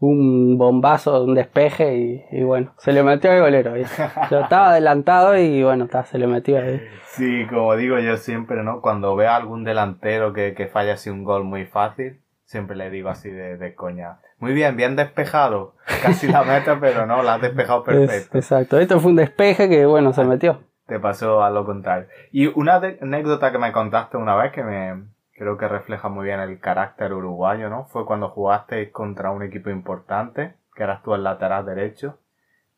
un 0.00 0.56
bombazo, 0.56 1.24
un 1.24 1.34
despeje 1.34 2.24
y, 2.30 2.42
bueno, 2.42 2.72
se 2.78 2.92
le 2.92 3.02
metió 3.02 3.30
al 3.30 3.40
golero. 3.40 3.76
Yo 3.76 4.40
estaba 4.40 4.68
adelantado 4.70 5.36
y 5.36 5.62
bueno, 5.62 5.88
se 6.04 6.18
le 6.18 6.26
metió 6.26 6.58
ahí. 6.58 6.80
Sí, 7.04 7.46
como 7.48 7.76
digo 7.76 7.98
yo 7.98 8.16
siempre, 8.16 8.62
¿no? 8.62 8.80
Cuando 8.80 9.14
veo 9.14 9.30
a 9.30 9.36
algún 9.36 9.62
delantero 9.62 10.32
que, 10.32 10.54
que 10.54 10.68
falla 10.68 10.94
así 10.94 11.10
un 11.10 11.22
gol 11.22 11.44
muy 11.44 11.66
fácil, 11.66 12.22
siempre 12.44 12.76
le 12.76 12.88
digo 12.88 13.10
así 13.10 13.28
de, 13.30 13.58
de 13.58 13.74
coña. 13.74 14.20
Muy 14.40 14.54
bien, 14.54 14.74
bien 14.74 14.96
despejado. 14.96 15.74
Casi 16.02 16.26
la 16.26 16.42
meta, 16.42 16.78
pero 16.80 17.06
no, 17.06 17.22
la 17.22 17.34
has 17.34 17.42
despejado 17.42 17.84
perfecto. 17.84 18.36
exacto, 18.36 18.78
esto 18.78 18.98
fue 18.98 19.10
un 19.10 19.16
despeje 19.16 19.68
que 19.68 19.86
bueno, 19.86 20.12
se 20.12 20.24
metió. 20.24 20.60
Te 20.86 20.98
pasó 20.98 21.44
a 21.44 21.50
lo 21.50 21.64
contrario. 21.64 22.08
Y 22.32 22.46
una 22.46 22.76
anécdota 22.76 23.52
que 23.52 23.58
me 23.58 23.70
contaste 23.70 24.16
una 24.16 24.34
vez 24.34 24.50
que 24.52 24.64
me, 24.64 25.04
creo 25.40 25.56
que 25.56 25.68
refleja 25.68 26.08
muy 26.08 26.24
bien 26.24 26.40
el 26.40 26.58
carácter 26.58 27.12
uruguayo, 27.12 27.68
¿no? 27.68 27.84
Fue 27.84 28.04
cuando 28.04 28.30
jugaste 28.30 28.90
contra 28.90 29.30
un 29.30 29.42
equipo 29.42 29.70
importante, 29.70 30.54
que 30.74 30.82
eras 30.82 31.02
tú 31.02 31.14
el 31.14 31.22
lateral 31.22 31.64
derecho, 31.64 32.18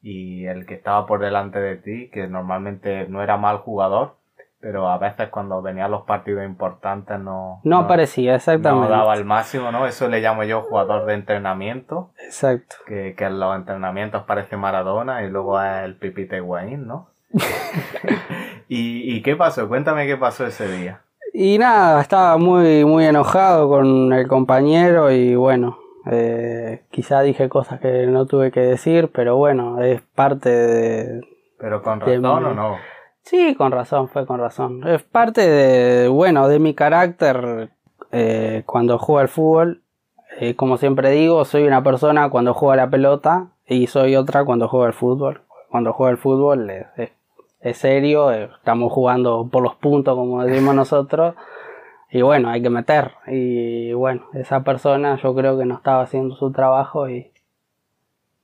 y 0.02 0.47
el 0.47 0.66
que 0.66 0.75
estaba 0.75 1.07
por 1.07 1.21
delante 1.21 1.61
de 1.61 1.76
ti, 1.76 2.11
que 2.11 2.26
normalmente 2.26 3.07
no 3.09 3.23
era 3.23 3.37
mal 3.37 3.59
jugador, 3.59 4.16
pero 4.62 4.88
a 4.88 4.97
veces 4.97 5.28
cuando 5.28 5.61
venían 5.61 5.90
los 5.90 6.02
partidos 6.02 6.45
importantes 6.45 7.19
no... 7.19 7.61
No, 7.64 7.78
aparecía, 7.78 8.37
exactamente. 8.37 8.88
No 8.88 8.97
daba 8.97 9.14
el 9.14 9.25
máximo, 9.25 9.73
¿no? 9.73 9.87
Eso 9.87 10.09
le 10.09 10.21
llamo 10.21 10.45
yo 10.45 10.62
jugador 10.62 11.04
de 11.04 11.14
entrenamiento. 11.14 12.12
Exacto. 12.25 12.76
Que, 12.87 13.16
que 13.16 13.25
en 13.25 13.40
los 13.40 13.57
entrenamientos 13.57 14.23
parece 14.23 14.57
Maradona 14.57 15.25
y 15.25 15.31
luego 15.31 15.61
es 15.61 15.83
el 15.83 15.97
Pipite 15.97 16.37
Higuaín, 16.37 16.87
¿no? 16.87 17.09
¿Y, 18.69 19.16
¿Y 19.16 19.23
qué 19.23 19.35
pasó? 19.35 19.66
Cuéntame 19.66 20.07
qué 20.07 20.16
pasó 20.16 20.47
ese 20.47 20.69
día. 20.69 21.00
Y 21.35 21.59
nada, 21.59 22.00
estaba 22.00 22.38
muy, 22.38 22.85
muy 22.85 23.04
enojado 23.04 23.69
con 23.69 24.12
el 24.12 24.28
compañero 24.28 25.11
y 25.11 25.35
bueno, 25.35 25.81
eh, 26.09 26.85
quizá 26.92 27.21
dije 27.23 27.49
cosas 27.49 27.81
que 27.81 28.07
no 28.07 28.26
tuve 28.26 28.52
que 28.52 28.61
decir, 28.61 29.11
pero 29.12 29.37
bueno, 29.37 29.83
es 29.83 30.02
parte 30.14 30.50
de... 30.50 31.21
¿Pero 31.59 31.83
con 31.83 31.99
razón 31.99 32.25
o 32.25 32.54
no? 32.54 32.76
Sí, 33.22 33.54
con 33.54 33.72
razón, 33.72 34.08
fue 34.08 34.26
con 34.26 34.40
razón. 34.40 34.86
Es 34.86 35.02
parte 35.02 35.48
de, 35.48 36.08
bueno, 36.08 36.48
de 36.48 36.58
mi 36.58 36.74
carácter 36.74 37.70
eh, 38.10 38.62
cuando 38.66 38.98
juego 38.98 39.20
al 39.20 39.28
fútbol. 39.28 39.82
Eh, 40.40 40.54
como 40.56 40.76
siempre 40.76 41.10
digo, 41.10 41.44
soy 41.44 41.64
una 41.64 41.82
persona 41.82 42.30
cuando 42.30 42.54
juego 42.54 42.72
a 42.72 42.76
la 42.76 42.90
pelota 42.90 43.48
y 43.66 43.86
soy 43.86 44.16
otra 44.16 44.44
cuando 44.44 44.68
juego 44.68 44.86
al 44.86 44.94
fútbol. 44.94 45.42
Cuando 45.70 45.92
juego 45.92 46.10
al 46.10 46.18
fútbol 46.18 46.70
es 46.70 47.10
es 47.62 47.78
serio, 47.78 48.32
eh, 48.32 48.50
estamos 48.56 48.92
jugando 48.92 49.48
por 49.50 49.62
los 49.62 49.76
puntos, 49.76 50.16
como 50.16 50.44
decimos 50.44 50.74
nosotros, 50.74 51.36
y 52.10 52.20
bueno, 52.22 52.50
hay 52.50 52.60
que 52.60 52.70
meter. 52.70 53.12
Y 53.28 53.92
bueno, 53.92 54.26
esa 54.34 54.64
persona 54.64 55.16
yo 55.22 55.34
creo 55.34 55.56
que 55.56 55.64
no 55.64 55.76
estaba 55.76 56.02
haciendo 56.02 56.34
su 56.36 56.50
trabajo 56.52 57.08
y, 57.08 57.32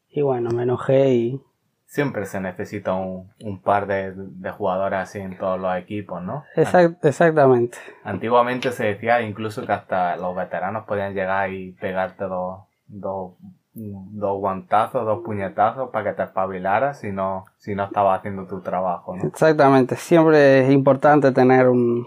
y 0.08 0.23
bueno, 0.23 0.50
me 0.50 0.62
enojé 0.62 1.14
y... 1.14 1.40
Siempre 1.88 2.26
se 2.26 2.38
necesita 2.38 2.95
un, 2.95 3.30
un 3.42 3.62
par 3.62 3.87
de, 3.87 4.12
de, 4.14 4.50
jugadores 4.50 5.00
así 5.00 5.18
en 5.18 5.38
todos 5.38 5.59
los 5.59 5.75
equipos, 5.76 6.23
¿no? 6.23 6.45
exactamente. 6.54 7.78
Antiguamente 8.04 8.71
se 8.73 8.85
decía 8.85 9.23
incluso 9.23 9.64
que 9.64 9.73
hasta 9.73 10.16
los 10.16 10.37
veteranos 10.37 10.85
podían 10.85 11.14
llegar 11.14 11.50
y 11.50 11.73
pegarte 11.73 12.25
dos, 12.25 12.61
dos 12.87 13.33
dos 13.78 14.38
guantazos, 14.40 15.04
dos 15.04 15.25
puñetazos 15.25 15.90
para 15.90 16.11
que 16.11 16.16
te 16.16 16.23
espabilaras 16.25 17.00
si 17.00 17.12
no, 17.12 17.47
si 17.59 17.75
no 17.75 17.85
estabas 17.85 18.18
haciendo 18.18 18.47
tu 18.47 18.61
trabajo. 18.61 19.16
Exactamente, 19.23 19.97
siempre 19.97 20.61
es 20.61 20.71
importante 20.71 21.33
tener 21.33 21.68
un 21.68 22.07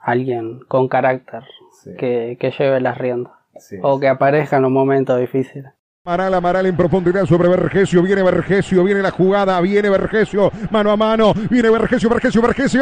alguien 0.00 0.60
con 0.68 0.88
carácter 0.88 1.44
que, 1.98 2.36
que, 2.40 2.50
lleve 2.50 2.80
las 2.80 2.96
riendas 2.96 3.32
o 3.82 4.00
que 4.00 4.08
aparezca 4.08 4.56
en 4.56 4.62
los 4.62 4.70
momentos 4.70 5.18
difíciles. 5.20 5.72
Amaral, 6.02 6.32
Amaral 6.32 6.64
en 6.64 6.78
profundidad 6.78 7.26
sobre 7.26 7.46
Vergesio, 7.50 8.02
viene 8.02 8.22
Vergesio, 8.22 8.82
viene 8.84 9.02
la 9.02 9.10
jugada, 9.10 9.60
viene 9.60 9.90
Vergesio, 9.90 10.50
mano 10.70 10.90
a 10.92 10.96
mano, 10.96 11.34
viene 11.50 11.68
Vergesio, 11.68 12.08
Vergesio, 12.08 12.40
Vergesio. 12.40 12.80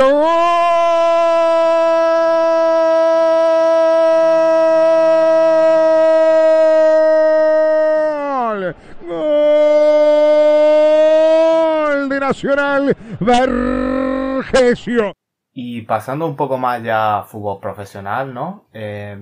Nacional 12.21 12.97
Vergesio. 13.19 15.13
Y 15.53 15.83
pasando 15.83 16.25
un 16.25 16.37
poco 16.37 16.57
más 16.57 16.81
ya 16.85 17.19
a 17.19 17.23
fútbol 17.25 17.59
profesional, 17.59 18.33
¿no? 18.33 18.69
Eh, 18.73 19.19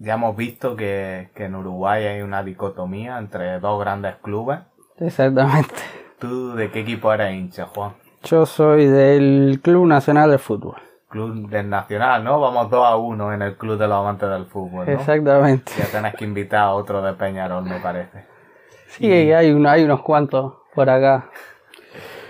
ya 0.00 0.14
hemos 0.14 0.34
visto 0.34 0.76
que, 0.76 1.28
en 1.36 1.54
Uruguay 1.54 2.06
hay 2.06 2.22
una 2.22 2.42
dicotomía 2.42 3.18
entre 3.18 3.60
dos 3.60 3.78
grandes 3.78 4.16
clubes. 4.16 4.60
Exactamente. 4.98 5.74
¿Tú 6.18 6.54
de 6.54 6.70
qué 6.70 6.80
equipo 6.80 7.12
eres 7.12 7.34
hincha, 7.34 7.66
Juan? 7.66 7.92
Yo 8.24 8.46
soy 8.46 8.86
del 8.86 9.60
Club 9.62 9.86
Nacional 9.86 10.30
de 10.30 10.38
Fútbol. 10.38 10.76
Club 11.08 11.48
del 11.48 11.68
Nacional, 11.68 12.24
¿no? 12.24 12.40
Vamos 12.40 12.70
2 12.70 12.86
a 12.86 12.96
1 12.96 13.34
en 13.34 13.42
el 13.42 13.56
Club 13.56 13.78
de 13.78 13.88
los 13.88 13.98
Amantes 13.98 14.28
del 14.28 14.46
Fútbol, 14.46 14.86
¿no? 14.86 14.92
Exactamente. 14.92 15.72
Ya 15.78 15.86
tenés 15.86 16.14
que 16.14 16.24
invitar 16.24 16.60
a 16.60 16.72
otro 16.72 17.02
de 17.02 17.12
Peñarol, 17.14 17.64
me 17.64 17.78
parece. 17.80 18.24
Sí, 18.88 19.10
hay, 19.10 19.32
hay 19.32 19.82
unos 19.84 20.00
cuantos 20.02 20.54
por 20.74 20.88
acá. 20.88 21.28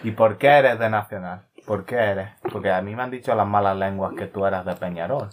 ¿Y 0.02 0.10
por 0.12 0.38
qué 0.38 0.48
eres 0.48 0.78
de 0.78 0.90
Nacional? 0.90 1.42
¿Por 1.66 1.84
qué 1.84 1.96
eres? 1.96 2.30
Porque 2.50 2.70
a 2.70 2.82
mí 2.82 2.96
me 2.96 3.02
han 3.02 3.10
dicho 3.10 3.34
las 3.34 3.46
malas 3.46 3.76
lenguas 3.76 4.14
que 4.14 4.26
tú 4.26 4.44
eras 4.44 4.64
de 4.64 4.74
Peñarol. 4.74 5.28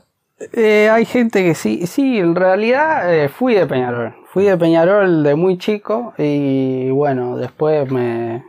Eh, 0.53 0.89
hay 0.89 1.05
gente 1.05 1.43
que 1.43 1.55
sí, 1.55 1.87
sí, 1.87 2.19
en 2.19 2.35
realidad 2.35 3.13
eh, 3.13 3.29
fui 3.29 3.53
de 3.53 3.65
Peñarol. 3.65 4.15
Fui 4.25 4.43
de 4.43 4.57
Peñarol 4.57 5.23
de 5.23 5.35
muy 5.35 5.57
chico 5.57 6.13
y 6.17 6.89
bueno, 6.91 7.37
después 7.37 7.89
me... 7.91 8.43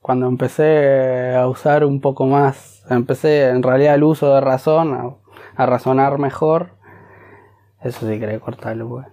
Cuando 0.00 0.26
empecé 0.26 1.36
a 1.36 1.46
usar 1.46 1.84
un 1.84 2.00
poco 2.00 2.26
más, 2.26 2.82
empecé 2.90 3.50
en 3.50 3.62
realidad 3.62 3.94
el 3.94 4.02
uso 4.02 4.34
de 4.34 4.40
razón, 4.40 5.16
a, 5.56 5.66
razonar 5.66 6.18
mejor. 6.18 6.70
Eso 7.82 8.08
sí 8.08 8.18
quería 8.18 8.40
cortarlo, 8.40 8.88
pues. 8.88 9.06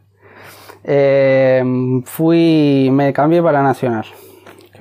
Eh, 0.84 1.64
fui, 2.06 2.90
me 2.92 3.14
cambié 3.14 3.44
para 3.44 3.62
Nacional 3.62 4.06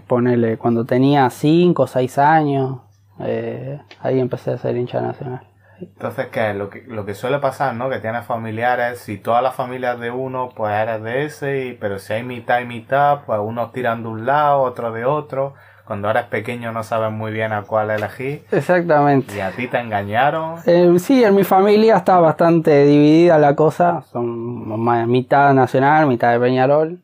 ponele, 0.08 0.56
cuando 0.56 0.84
tenía 0.84 1.30
5 1.30 1.82
o 1.82 1.86
6 1.86 2.18
años, 2.18 2.80
eh, 3.20 3.78
ahí 4.00 4.18
empecé 4.18 4.50
a 4.52 4.58
ser 4.58 4.76
hincha 4.76 5.00
nacional. 5.00 5.46
Entonces, 5.80 6.26
¿qué 6.28 6.50
es? 6.50 6.56
Lo 6.56 6.70
que, 6.70 6.82
lo 6.86 7.04
que 7.04 7.14
suele 7.14 7.38
pasar, 7.38 7.74
¿no? 7.74 7.88
Que 7.88 7.98
tienes 7.98 8.24
familiares, 8.24 8.98
si 8.98 9.18
todas 9.18 9.42
las 9.42 9.54
familias 9.54 9.98
de 10.00 10.10
uno, 10.10 10.50
pues 10.54 10.72
eres 10.74 11.02
de 11.02 11.24
ese, 11.24 11.66
y, 11.66 11.72
pero 11.74 11.98
si 11.98 12.12
hay 12.12 12.22
mitad 12.22 12.60
y 12.60 12.64
mitad, 12.64 13.20
pues 13.26 13.38
unos 13.42 13.72
tiran 13.72 14.02
de 14.02 14.08
un 14.08 14.26
lado, 14.26 14.60
otros 14.60 14.94
de 14.94 15.04
otro. 15.04 15.54
Cuando 15.88 16.10
eres 16.10 16.24
pequeño 16.24 16.70
no 16.70 16.82
sabes 16.82 17.10
muy 17.10 17.32
bien 17.32 17.54
a 17.54 17.62
cuál 17.62 17.90
elegir. 17.90 18.44
Exactamente. 18.52 19.36
¿Y 19.36 19.40
a 19.40 19.52
ti 19.52 19.68
te 19.68 19.78
engañaron? 19.78 20.58
Eh, 20.66 20.98
sí, 20.98 21.24
en 21.24 21.34
mi 21.34 21.44
familia 21.44 21.96
está 21.96 22.20
bastante 22.20 22.84
dividida 22.84 23.38
la 23.38 23.56
cosa. 23.56 24.02
Son 24.12 25.10
mitad 25.10 25.54
nacional, 25.54 26.06
mitad 26.06 26.32
de 26.32 26.40
Peñarol. 26.40 26.98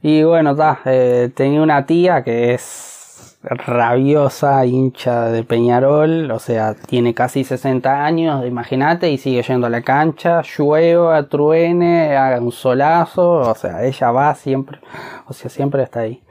Y 0.00 0.22
bueno, 0.22 0.56
eh, 0.86 1.30
tenía 1.34 1.60
una 1.60 1.84
tía 1.84 2.24
que 2.24 2.54
es 2.54 2.99
rabiosa, 3.42 4.64
hincha 4.66 5.26
de 5.26 5.44
Peñarol, 5.44 6.30
o 6.30 6.38
sea, 6.38 6.74
tiene 6.74 7.14
casi 7.14 7.44
60 7.44 8.04
años, 8.04 8.46
imagínate, 8.46 9.10
y 9.10 9.18
sigue 9.18 9.42
yendo 9.42 9.66
a 9.66 9.70
la 9.70 9.82
cancha, 9.82 10.42
llueva, 10.42 11.28
truene, 11.28 12.16
haga 12.16 12.40
un 12.40 12.52
solazo, 12.52 13.30
o 13.30 13.54
sea, 13.54 13.84
ella 13.84 14.10
va 14.10 14.34
siempre, 14.34 14.78
o 15.26 15.32
sea, 15.32 15.50
siempre 15.50 15.82
está 15.82 16.00
ahí. 16.00 16.22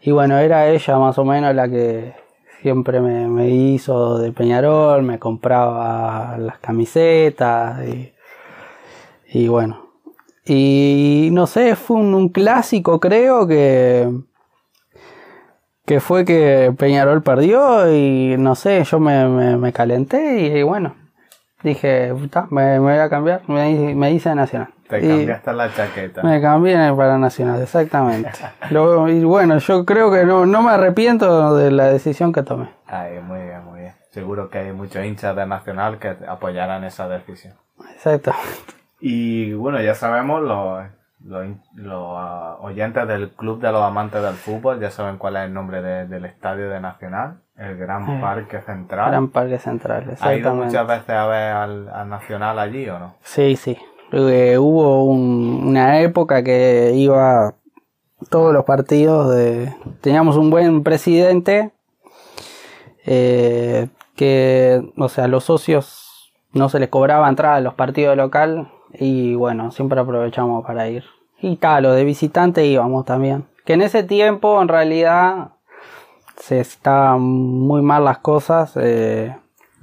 Y 0.00 0.12
bueno, 0.12 0.38
era 0.38 0.68
ella 0.68 0.98
más 0.98 1.18
o 1.18 1.24
menos 1.24 1.54
la 1.54 1.68
que 1.68 2.14
siempre 2.62 3.00
me, 3.00 3.26
me 3.28 3.48
hizo 3.48 4.18
de 4.18 4.32
Peñarol, 4.32 5.02
me 5.02 5.18
compraba 5.18 6.36
las 6.38 6.58
camisetas 6.58 7.86
y, 7.88 8.12
y 9.32 9.48
bueno, 9.48 9.86
y 10.44 11.28
no 11.32 11.46
sé, 11.48 11.74
fue 11.74 11.96
un, 11.96 12.28
clásico 12.28 13.00
creo 13.00 13.48
que, 13.48 14.08
que 15.86 16.00
fue 16.00 16.24
que 16.24 16.74
Peñarol 16.76 17.22
perdió 17.22 17.90
y 17.94 18.36
no 18.38 18.54
sé, 18.56 18.82
yo 18.84 18.98
me, 18.98 19.56
me, 19.56 19.72
calenté 19.72 20.40
y, 20.40 20.62
bueno, 20.62 20.94
dije, 21.62 22.12
"Ta, 22.30 22.48
me, 22.50 22.72
me 22.74 22.78
voy 22.80 22.98
a 22.98 23.08
cambiar, 23.08 23.42
me, 23.46 23.94
me 23.94 24.10
hice 24.10 24.34
Nacional. 24.34 24.68
Te 24.88 25.04
Y 25.04 25.08
cambiaste 25.08 25.52
la 25.52 25.72
chaqueta. 25.72 26.22
Me 26.22 26.40
cambié 26.40 26.76
para 26.96 27.18
Nacional, 27.18 27.62
exactamente. 27.62 28.30
Lo- 28.70 29.08
y 29.08 29.24
bueno, 29.24 29.58
yo 29.58 29.84
creo 29.84 30.10
que 30.12 30.24
no, 30.24 30.44
no 30.44 30.62
me 30.62 30.70
arrepiento 30.72 31.56
de 31.56 31.70
la 31.70 31.86
decisión 31.86 32.32
que 32.32 32.42
tomé. 32.42 32.68
Ay, 32.86 33.20
muy 33.20 33.40
bien, 33.40 33.64
muy 33.64 33.80
bien. 33.80 33.94
Seguro 34.10 34.48
que 34.48 34.58
hay 34.58 34.72
muchos 34.72 35.04
hinchas 35.04 35.34
de 35.36 35.46
Nacional 35.46 35.98
que 35.98 36.16
apoyarán 36.28 36.84
esa 36.84 37.08
decisión. 37.08 37.54
Exactamente. 37.94 38.74
Y 39.00 39.52
bueno, 39.52 39.80
ya 39.82 39.94
sabemos, 39.94 40.42
los, 40.42 40.84
los, 41.26 41.46
los, 41.74 42.04
ah, 42.16 42.56
oyentes 42.60 43.06
del 43.08 43.30
Club 43.30 43.60
de 43.60 43.72
los 43.72 43.82
Amantes 43.82 44.22
del 44.22 44.34
Fútbol 44.34 44.80
ya 44.80 44.90
saben 44.90 45.16
cuál 45.18 45.36
es 45.36 45.42
el 45.44 45.52
nombre 45.54 45.82
de- 45.82 46.06
del 46.06 46.24
estadio 46.24 46.70
de 46.70 46.80
Nacional, 46.80 47.40
el 47.56 47.76
Gran 47.76 48.20
Parque 48.20 48.60
Central. 48.60 49.10
Gran 49.10 49.28
Parque 49.28 49.58
Central, 49.58 50.00
¿Ha 50.02 50.04
ido 50.04 50.12
exactamente. 50.12 50.64
muchas 50.66 50.86
veces 50.86 51.10
a 51.10 51.26
ver 51.26 51.52
al, 51.52 51.88
al 51.88 52.08
Nacional 52.08 52.58
allí 52.58 52.88
o 52.88 52.98
no? 52.98 53.14
Sí, 53.22 53.56
sí. 53.56 53.76
Eh, 54.12 54.56
hubo 54.58 55.04
un- 55.04 55.64
una 55.66 56.00
época 56.00 56.42
que 56.44 56.92
iba 56.94 57.54
todos 58.30 58.52
los 58.54 58.64
partidos 58.64 59.34
de... 59.34 59.74
Teníamos 60.00 60.36
un 60.36 60.48
buen 60.50 60.82
presidente 60.84 61.72
eh, 63.04 63.88
que, 64.14 64.82
o 64.96 65.08
sea, 65.08 65.28
los 65.28 65.44
socios 65.44 66.32
no 66.52 66.68
se 66.68 66.78
les 66.80 66.88
cobraba 66.88 67.28
entrada 67.28 67.56
a 67.56 67.60
los 67.60 67.74
partidos 67.74 68.16
local 68.16 68.68
y 68.98 69.34
bueno, 69.34 69.70
siempre 69.72 70.00
aprovechamos 70.00 70.64
para 70.64 70.88
ir. 70.88 71.04
Y 71.40 71.56
tal, 71.56 71.84
lo 71.84 71.92
de 71.92 72.04
visitante 72.04 72.66
íbamos 72.66 73.04
también. 73.04 73.44
Que 73.64 73.74
en 73.74 73.82
ese 73.82 74.02
tiempo 74.02 74.60
en 74.62 74.68
realidad 74.68 75.50
se 76.36 76.60
estaban 76.60 77.20
muy 77.22 77.82
mal 77.82 78.04
las 78.04 78.18
cosas. 78.18 78.72
eh, 78.76 79.34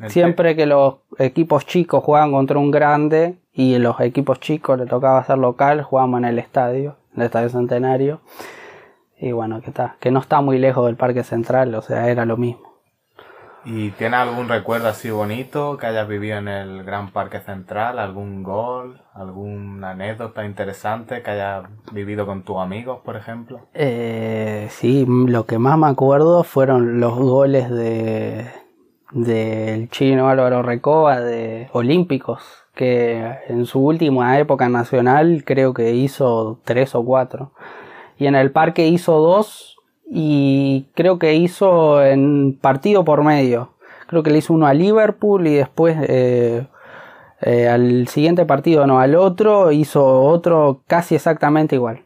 Siempre 0.08 0.56
que 0.56 0.66
los 0.66 0.96
equipos 1.18 1.66
chicos 1.66 2.04
jugaban 2.04 2.32
contra 2.32 2.58
un 2.58 2.72
grande 2.72 3.38
y 3.54 3.78
los 3.78 4.00
equipos 4.02 4.40
chicos 4.40 4.78
le 4.78 4.86
tocaba 4.86 5.24
ser 5.24 5.38
local, 5.38 5.84
jugábamos 5.84 6.20
en 6.20 6.26
el 6.26 6.40
estadio, 6.40 6.98
en 7.14 7.22
el 7.22 7.26
Estadio 7.28 7.50
Centenario. 7.50 8.22
Y 9.18 9.32
bueno, 9.32 9.62
que 9.62 9.70
está, 9.70 9.96
que 10.00 10.12
no 10.12 10.20
está 10.20 10.42
muy 10.42 10.58
lejos 10.58 10.86
del 10.86 10.98
Parque 10.98 11.24
Central, 11.24 11.74
o 11.76 11.82
sea, 11.82 12.10
era 12.10 12.26
lo 12.26 12.36
mismo. 12.36 12.73
¿Y 13.66 13.92
tienes 13.92 14.20
algún 14.20 14.50
recuerdo 14.50 14.90
así 14.90 15.10
bonito 15.10 15.78
que 15.78 15.86
hayas 15.86 16.08
vivido 16.08 16.38
en 16.38 16.50
el 16.50 16.84
Gran 16.84 17.12
Parque 17.12 17.40
Central? 17.40 17.98
¿Algún 17.98 18.44
gol? 18.44 19.02
¿Alguna 19.14 19.92
anécdota 19.92 20.46
interesante 20.46 21.22
que 21.22 21.32
hayas 21.32 21.66
vivido 21.94 22.26
con 22.26 22.44
tus 22.44 22.58
amigos, 22.58 23.00
por 23.06 23.16
ejemplo? 23.16 23.62
Eh, 23.74 24.68
sí, 24.70 25.06
lo 25.08 25.46
que 25.46 25.60
más 25.60 25.78
me 25.78 25.88
acuerdo 25.88 26.44
fueron 26.44 27.00
los 27.00 27.18
goles 27.18 27.70
de 27.70 28.64
del 29.14 29.90
chino 29.90 30.28
Álvaro 30.28 30.64
Recoba 30.64 31.20
de 31.20 31.70
Olímpicos, 31.72 32.44
que 32.74 33.38
en 33.48 33.66
su 33.66 33.80
última 33.80 34.40
época 34.40 34.70
nacional 34.70 35.44
creo 35.46 35.74
que 35.74 35.94
hizo 35.94 36.60
tres 36.66 36.96
o 36.96 37.06
cuatro. 37.06 37.54
Y 38.18 38.26
en 38.26 38.36
el 38.36 38.52
parque 38.52 38.88
hizo 38.88 39.20
dos 39.20 39.73
y 40.10 40.88
creo 40.96 41.20
que 41.20 41.36
hizo 41.36 42.04
en 42.04 42.58
partido 42.60 43.04
por 43.04 43.24
medio. 43.24 43.74
Creo 44.08 44.24
que 44.24 44.30
le 44.30 44.40
hizo 44.40 44.54
uno 44.54 44.68
a 44.68 44.74
Liverpool 44.74 45.48
y 45.48 45.56
después 45.56 45.98
eh, 46.08 46.68
eh, 47.46 47.68
al 47.68 48.08
siguiente 48.08 48.46
partido, 48.46 48.88
no, 48.88 49.00
al 49.00 49.16
otro 49.16 49.72
hizo 49.72 50.22
otro 50.24 50.82
casi 50.88 51.16
exactamente 51.16 51.76
igual. 51.76 52.04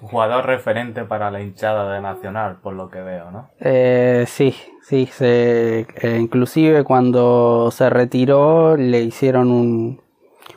Jugador 0.00 0.44
referente 0.44 1.04
para 1.04 1.30
la 1.30 1.40
hinchada 1.40 1.94
de 1.94 2.02
Nacional, 2.02 2.58
por 2.62 2.74
lo 2.74 2.90
que 2.90 3.00
veo, 3.00 3.30
¿no? 3.30 3.48
Eh, 3.60 4.24
sí, 4.26 4.54
sí, 4.82 5.06
se, 5.06 5.86
eh, 6.02 6.18
inclusive 6.20 6.84
cuando 6.84 7.70
se 7.70 7.88
retiró 7.88 8.76
le 8.76 9.00
hicieron 9.00 9.50
un, 9.50 10.00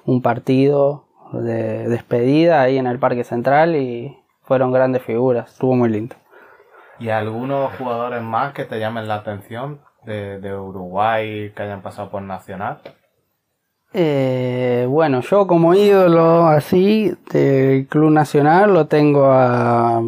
un 0.04 0.22
partido 0.22 1.06
de 1.32 1.88
despedida 1.88 2.62
ahí 2.62 2.78
en 2.78 2.88
el 2.88 3.00
Parque 3.00 3.24
Central 3.24 3.78
y 3.78 4.18
fueron 4.42 4.74
grandes 4.74 5.04
figuras, 5.04 5.54
estuvo 5.54 5.76
muy 5.76 5.90
lindo. 5.90 6.16
¿Y 7.00 7.10
algunos 7.10 7.74
jugadores 7.78 8.22
más 8.22 8.54
que 8.54 8.66
te 8.66 8.80
llamen 8.80 9.08
la 9.08 9.16
atención 9.16 9.80
de, 10.04 10.40
de 10.40 10.56
Uruguay 10.56 11.52
que 11.56 11.64
hayan 11.64 11.82
pasado 11.82 12.10
por 12.10 12.22
Nacional? 12.22 12.80
Eh, 13.94 14.86
bueno, 14.88 15.22
yo 15.22 15.48
como 15.48 15.74
ídolo 15.74 16.46
así 16.46 17.16
del 17.32 17.88
Club 17.88 18.12
Nacional 18.12 18.74
lo 18.74 18.86
tengo 18.86 19.32
a 19.32 20.04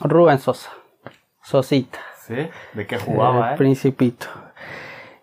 Rubén 0.00 0.38
Sosa, 0.38 0.70
Sosita. 1.42 1.98
¿Sí? 2.16 2.48
¿De 2.74 2.86
qué 2.86 2.98
jugaba, 2.98 3.48
el 3.48 3.54
eh? 3.54 3.56
Principito. 3.56 4.28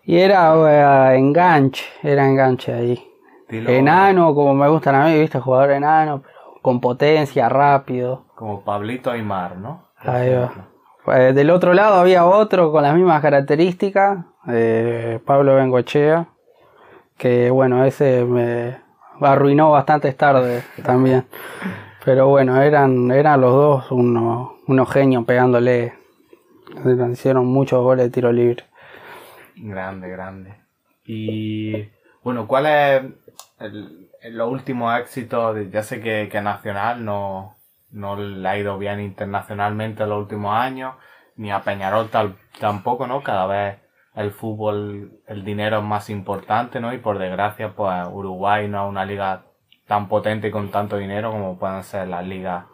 Y 0.04 0.18
era 0.18 1.12
eh, 1.12 1.16
enganche, 1.16 1.86
era 2.02 2.26
enganche 2.26 2.74
ahí. 2.74 3.06
Enano, 3.48 4.34
como 4.34 4.54
me 4.54 4.68
gustan 4.68 4.94
a 4.94 5.06
mí, 5.06 5.18
viste, 5.18 5.40
jugador 5.40 5.72
enano, 5.72 6.22
pero 6.22 6.60
con 6.62 6.80
potencia, 6.80 7.48
rápido. 7.48 8.26
Como 8.36 8.62
Pablito 8.62 9.10
Aymar, 9.10 9.56
¿no? 9.56 9.88
Ahí 9.96 10.34
va. 10.34 10.69
Eh, 11.06 11.32
del 11.34 11.50
otro 11.50 11.74
lado 11.74 11.94
había 11.94 12.26
otro 12.26 12.70
con 12.72 12.82
las 12.82 12.94
mismas 12.94 13.22
características, 13.22 14.24
eh, 14.48 15.18
Pablo 15.24 15.56
Bengochea, 15.56 16.28
que 17.16 17.50
bueno, 17.50 17.84
ese 17.84 18.24
me 18.24 18.78
arruinó 19.20 19.70
bastante 19.70 20.12
tarde 20.12 20.62
también. 20.82 21.24
Pero 22.04 22.28
bueno, 22.28 22.60
eran, 22.62 23.10
eran 23.10 23.40
los 23.40 23.52
dos 23.52 23.90
unos, 23.92 24.52
unos 24.66 24.90
genios 24.90 25.24
pegándole. 25.24 25.94
Hicieron 27.12 27.46
muchos 27.46 27.82
goles 27.82 28.06
de 28.06 28.10
tiro 28.10 28.32
libre. 28.32 28.64
Grande, 29.56 30.08
grande. 30.08 30.54
Y 31.04 31.88
bueno, 32.22 32.46
¿cuál 32.46 32.66
es 32.66 33.02
el, 33.58 34.10
los 34.30 34.50
últimos 34.50 34.98
éxitos? 34.98 35.56
ya 35.70 35.82
sé 35.82 36.00
que, 36.00 36.28
que 36.30 36.40
Nacional 36.40 37.04
no, 37.04 37.56
no 37.92 38.16
le 38.16 38.48
ha 38.48 38.58
ido 38.58 38.78
bien 38.78 39.00
internacionalmente 39.00 40.02
en 40.02 40.10
los 40.10 40.18
últimos 40.18 40.54
años, 40.56 40.94
ni 41.36 41.50
a 41.50 41.60
Peñarol 41.60 42.08
tal, 42.10 42.36
tampoco, 42.58 43.06
¿no? 43.06 43.22
Cada 43.22 43.46
vez 43.46 43.78
el 44.14 44.32
fútbol, 44.32 45.20
el 45.26 45.44
dinero 45.44 45.78
es 45.78 45.84
más 45.84 46.10
importante, 46.10 46.80
¿no? 46.80 46.92
Y 46.92 46.98
por 46.98 47.18
desgracia, 47.18 47.74
pues 47.74 48.06
Uruguay 48.10 48.68
no 48.68 48.84
es 48.84 48.90
una 48.90 49.04
liga 49.04 49.44
tan 49.86 50.08
potente 50.08 50.48
y 50.48 50.50
con 50.50 50.70
tanto 50.70 50.96
dinero 50.96 51.32
como 51.32 51.58
pueden 51.58 51.82
ser 51.82 52.08
las 52.08 52.26
ligas, 52.26 52.64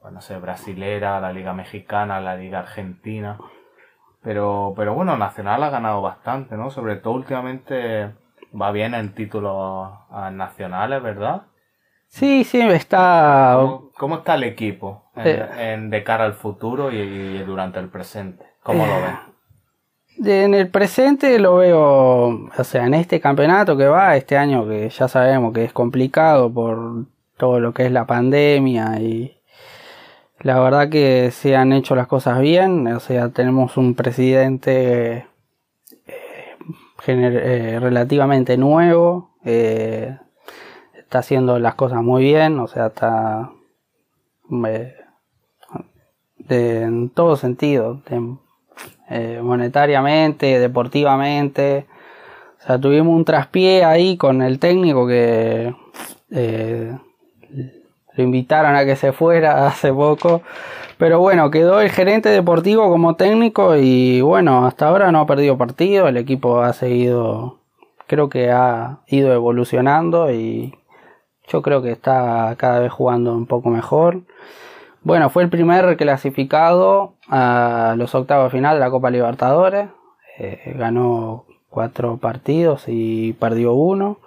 pues 0.00 0.12
no 0.12 0.20
sé, 0.20 0.38
brasilera, 0.38 1.20
la 1.20 1.32
liga 1.32 1.52
mexicana, 1.52 2.20
la 2.20 2.36
liga 2.36 2.60
argentina. 2.60 3.38
Pero, 4.22 4.72
pero 4.76 4.94
bueno, 4.94 5.16
Nacional 5.16 5.62
ha 5.64 5.70
ganado 5.70 6.00
bastante, 6.00 6.56
¿no? 6.56 6.70
Sobre 6.70 6.96
todo 6.96 7.14
últimamente 7.14 8.12
va 8.58 8.70
bien 8.70 8.94
en 8.94 9.14
títulos 9.14 9.92
ah, 10.10 10.30
nacionales, 10.32 11.02
¿verdad? 11.02 11.42
Sí, 12.12 12.44
sí, 12.44 12.60
está. 12.60 13.54
¿Cómo, 13.58 13.90
cómo 13.96 14.14
está 14.16 14.34
el 14.34 14.44
equipo 14.44 15.04
en, 15.16 15.26
Eh. 15.26 15.72
en- 15.72 15.90
de 15.90 16.04
cara 16.04 16.24
al 16.26 16.34
futuro 16.34 16.92
y, 16.92 16.96
y 16.98 17.38
durante 17.38 17.78
el 17.78 17.88
presente? 17.88 18.44
¿Cómo 18.62 18.84
lo 18.86 18.92
Eh. 18.92 19.02
ves? 20.18 20.28
En 20.44 20.52
el 20.52 20.68
presente 20.68 21.38
lo 21.38 21.56
veo, 21.56 22.50
o 22.56 22.64
sea, 22.64 22.84
en 22.86 22.92
este 22.92 23.18
campeonato 23.18 23.78
que 23.78 23.86
va, 23.86 24.14
este 24.14 24.36
año 24.36 24.68
que 24.68 24.90
ya 24.90 25.08
sabemos 25.08 25.54
que 25.54 25.64
es 25.64 25.72
complicado 25.72 26.52
por 26.52 27.06
todo 27.38 27.58
lo 27.60 27.72
que 27.72 27.86
es 27.86 27.92
la 27.92 28.06
pandemia 28.06 29.00
y 29.00 29.38
la 30.40 30.60
verdad 30.60 30.90
que 30.90 31.30
se 31.32 31.56
han 31.56 31.72
hecho 31.72 31.96
las 31.96 32.08
cosas 32.08 32.40
bien, 32.40 32.86
o 32.88 33.00
sea, 33.00 33.30
tenemos 33.30 33.78
un 33.78 33.94
presidente 33.94 35.26
eh, 36.06 36.56
eh, 37.06 37.78
relativamente 37.80 38.58
nuevo, 38.58 39.30
eh, 39.46 40.18
está 41.12 41.18
haciendo 41.18 41.58
las 41.58 41.74
cosas 41.74 42.02
muy 42.02 42.22
bien, 42.24 42.58
o 42.58 42.66
sea, 42.66 42.86
está 42.86 43.50
en 46.48 47.10
todo 47.10 47.36
sentido, 47.36 48.00
eh, 49.10 49.40
monetariamente, 49.42 50.58
deportivamente. 50.58 51.84
O 52.62 52.66
sea, 52.66 52.80
tuvimos 52.80 53.14
un 53.14 53.26
traspié 53.26 53.84
ahí 53.84 54.16
con 54.16 54.40
el 54.40 54.58
técnico 54.58 55.06
que 55.06 55.74
eh, 56.30 56.96
lo 58.14 58.24
invitaron 58.24 58.74
a 58.74 58.86
que 58.86 58.96
se 58.96 59.12
fuera 59.12 59.66
hace 59.68 59.92
poco. 59.92 60.40
Pero 60.96 61.20
bueno, 61.20 61.50
quedó 61.50 61.82
el 61.82 61.90
gerente 61.90 62.30
deportivo 62.30 62.88
como 62.88 63.16
técnico 63.16 63.76
y 63.76 64.22
bueno, 64.22 64.66
hasta 64.66 64.88
ahora 64.88 65.12
no 65.12 65.20
ha 65.20 65.26
perdido 65.26 65.58
partido. 65.58 66.08
El 66.08 66.16
equipo 66.16 66.62
ha 66.62 66.72
seguido, 66.72 67.58
creo 68.06 68.30
que 68.30 68.50
ha 68.50 69.00
ido 69.08 69.34
evolucionando 69.34 70.32
y 70.32 70.74
yo 71.52 71.62
creo 71.62 71.82
que 71.82 71.92
está 71.92 72.54
cada 72.56 72.80
vez 72.80 72.90
jugando 72.90 73.34
un 73.34 73.46
poco 73.46 73.68
mejor. 73.68 74.22
Bueno, 75.02 75.30
fue 75.30 75.42
el 75.42 75.50
primer 75.50 75.96
clasificado 75.96 77.14
a 77.28 77.94
los 77.98 78.14
octavos 78.14 78.50
final 78.50 78.74
de 78.74 78.80
la 78.80 78.90
Copa 78.90 79.10
Libertadores. 79.10 79.88
Eh, 80.38 80.74
ganó 80.78 81.44
cuatro 81.68 82.16
partidos 82.16 82.84
y 82.86 83.34
perdió 83.34 83.74
uno. 83.74 84.18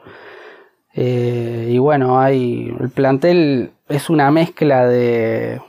Eh, 0.93 1.69
y 1.71 1.77
bueno, 1.77 2.19
hay 2.19 2.73
el 2.79 2.89
plantel 2.89 3.71
es 3.89 4.09
una 4.09 4.31
mezcla 4.31 4.87
de 4.87 5.61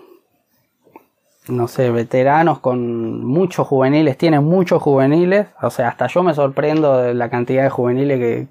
no 1.49 1.69
sé, 1.69 1.91
veteranos 1.91 2.59
con 2.59 3.25
muchos 3.25 3.67
juveniles, 3.67 4.19
tiene 4.19 4.41
muchos 4.41 4.83
juveniles, 4.83 5.47
o 5.63 5.71
sea, 5.71 5.89
hasta 5.89 6.09
yo 6.09 6.23
me 6.23 6.35
sorprendo 6.35 6.99
de 6.99 7.15
la 7.15 7.31
cantidad 7.31 7.63
de 7.63 7.71
juveniles 7.71 8.19
que, 8.19 8.47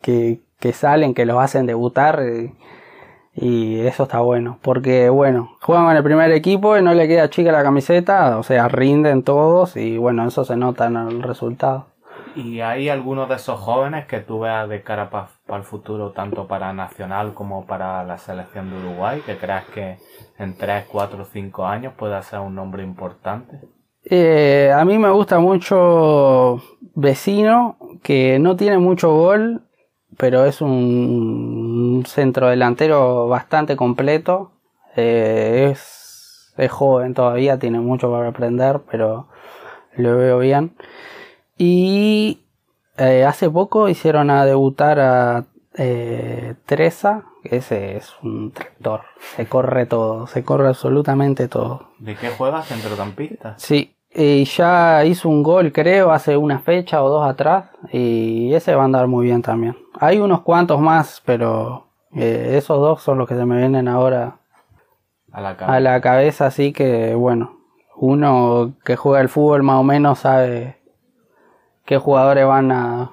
que, 0.00 0.40
que 0.62 0.72
salen, 0.72 1.12
que 1.12 1.26
los 1.26 1.38
hacen 1.38 1.66
debutar. 1.66 2.22
Y, 2.22 2.54
y 3.34 3.80
eso 3.80 4.04
está 4.04 4.20
bueno, 4.20 4.58
porque 4.62 5.08
bueno, 5.08 5.56
juegan 5.60 5.90
en 5.90 5.96
el 5.96 6.04
primer 6.04 6.30
equipo 6.32 6.76
y 6.76 6.82
no 6.82 6.94
le 6.94 7.08
queda 7.08 7.30
chica 7.30 7.50
la 7.50 7.62
camiseta, 7.62 8.38
o 8.38 8.42
sea, 8.42 8.68
rinden 8.68 9.22
todos 9.22 9.76
y 9.76 9.96
bueno, 9.96 10.26
eso 10.26 10.44
se 10.44 10.56
nota 10.56 10.86
en 10.86 10.96
el 10.96 11.22
resultado. 11.22 11.86
¿Y 12.34 12.60
hay 12.60 12.88
algunos 12.88 13.28
de 13.28 13.34
esos 13.36 13.58
jóvenes 13.60 14.06
que 14.06 14.20
tú 14.20 14.40
veas 14.40 14.68
de 14.68 14.82
cara 14.82 15.10
para 15.10 15.28
el 15.58 15.64
futuro, 15.64 16.12
tanto 16.12 16.46
para 16.46 16.72
Nacional 16.72 17.34
como 17.34 17.66
para 17.66 18.04
la 18.04 18.16
selección 18.16 18.70
de 18.70 18.76
Uruguay, 18.76 19.22
que 19.24 19.36
creas 19.36 19.64
que 19.66 19.98
en 20.38 20.56
3, 20.56 20.86
4 20.90 21.22
o 21.22 21.24
5 21.24 21.66
años 21.66 21.94
pueda 21.96 22.22
ser 22.22 22.40
un 22.40 22.54
nombre 22.54 22.82
importante? 22.82 23.60
Eh, 24.04 24.72
a 24.74 24.84
mí 24.84 24.98
me 24.98 25.10
gusta 25.10 25.38
mucho 25.38 26.60
Vecino, 26.94 27.76
que 28.02 28.38
no 28.38 28.56
tiene 28.56 28.78
mucho 28.78 29.14
gol, 29.14 29.62
pero 30.22 30.44
es 30.44 30.60
un 30.60 32.04
centro 32.06 32.48
delantero 32.48 33.26
bastante 33.26 33.74
completo. 33.74 34.52
Eh, 34.94 35.70
es, 35.72 36.54
es 36.56 36.70
joven 36.70 37.12
todavía, 37.12 37.58
tiene 37.58 37.80
mucho 37.80 38.08
para 38.08 38.28
aprender, 38.28 38.82
pero 38.88 39.26
lo 39.96 40.16
veo 40.16 40.38
bien. 40.38 40.76
Y 41.58 42.38
eh, 42.98 43.24
hace 43.24 43.50
poco 43.50 43.88
hicieron 43.88 44.30
a 44.30 44.44
debutar 44.44 45.00
a 45.00 45.46
eh, 45.76 46.54
Teresa, 46.66 47.24
que 47.42 47.56
ese 47.56 47.96
es 47.96 48.14
un 48.22 48.52
tractor, 48.52 49.00
se 49.34 49.46
corre 49.46 49.86
todo, 49.86 50.28
se 50.28 50.44
corre 50.44 50.68
absolutamente 50.68 51.48
todo. 51.48 51.88
¿De 51.98 52.14
qué 52.14 52.28
juega? 52.28 52.62
¿Centrocampista? 52.62 53.56
Sí, 53.58 53.96
y 54.14 54.44
ya 54.44 55.04
hizo 55.04 55.28
un 55.28 55.42
gol, 55.42 55.72
creo, 55.72 56.12
hace 56.12 56.36
una 56.36 56.58
fecha 56.58 57.02
o 57.02 57.08
dos 57.08 57.26
atrás. 57.26 57.66
Y 57.92 58.52
ese 58.54 58.74
va 58.74 58.82
a 58.82 58.84
andar 58.84 59.06
muy 59.06 59.26
bien 59.26 59.42
también. 59.42 59.76
Hay 59.98 60.18
unos 60.18 60.42
cuantos 60.42 60.80
más, 60.80 61.22
pero 61.24 61.86
eh, 62.14 62.54
esos 62.56 62.78
dos 62.78 63.02
son 63.02 63.18
los 63.18 63.28
que 63.28 63.34
se 63.34 63.46
me 63.46 63.56
vienen 63.56 63.88
ahora 63.88 64.36
a 65.32 65.40
la, 65.40 65.50
a 65.50 65.80
la 65.80 66.00
cabeza. 66.00 66.46
Así 66.46 66.72
que, 66.72 67.14
bueno, 67.14 67.58
uno 67.96 68.74
que 68.84 68.96
juega 68.96 69.20
el 69.20 69.28
fútbol 69.28 69.62
más 69.62 69.76
o 69.76 69.82
menos 69.82 70.20
sabe 70.20 70.76
qué 71.84 71.98
jugadores 71.98 72.46
van 72.46 72.70
a, 72.70 73.12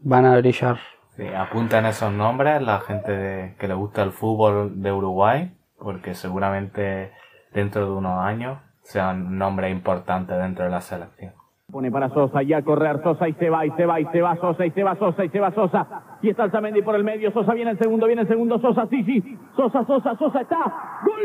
van 0.00 0.24
a 0.24 0.36
brillar. 0.38 0.78
Sí, 1.16 1.26
apuntan 1.28 1.86
esos 1.86 2.12
nombres 2.12 2.60
la 2.60 2.80
gente 2.80 3.54
que 3.58 3.68
le 3.68 3.74
gusta 3.74 4.02
el 4.02 4.10
fútbol 4.10 4.82
de 4.82 4.90
Uruguay, 4.90 5.56
porque 5.78 6.16
seguramente 6.16 7.12
dentro 7.52 7.84
de 7.86 7.92
unos 7.92 8.18
años 8.18 8.58
sea 8.84 9.10
un 9.10 9.36
nombre 9.38 9.70
importante 9.70 10.34
dentro 10.34 10.64
de 10.64 10.70
la 10.70 10.80
selección. 10.80 11.32
Pone 11.72 11.90
para 11.90 12.10
Sosa 12.10 12.42
y 12.42 12.52
a 12.52 12.62
correr 12.62 13.02
Sosa 13.02 13.26
y 13.26 13.32
se 13.34 13.48
va 13.48 13.64
y 13.66 13.70
se 13.72 13.86
va 13.86 13.98
y 13.98 14.04
se 14.06 14.20
va 14.20 14.36
Sosa 14.36 14.66
y 14.66 14.70
se 14.70 14.84
va 14.84 14.94
Sosa 14.96 15.24
y 15.24 15.30
se 15.30 15.40
va 15.40 15.50
Sosa. 15.52 15.86
Y 16.22 16.28
está 16.28 16.42
Alzamendi 16.44 16.82
por 16.82 16.94
el 16.94 17.02
medio. 17.02 17.32
Sosa 17.32 17.54
viene 17.54 17.70
el 17.72 17.78
segundo, 17.78 18.06
viene 18.06 18.22
el 18.22 18.28
segundo. 18.28 18.60
Sosa, 18.60 18.86
sí, 18.86 19.02
sí. 19.02 19.38
Sosa, 19.56 19.84
Sosa, 19.84 20.14
Sosa 20.16 20.42
está. 20.42 21.00
¡Gol! 21.04 21.22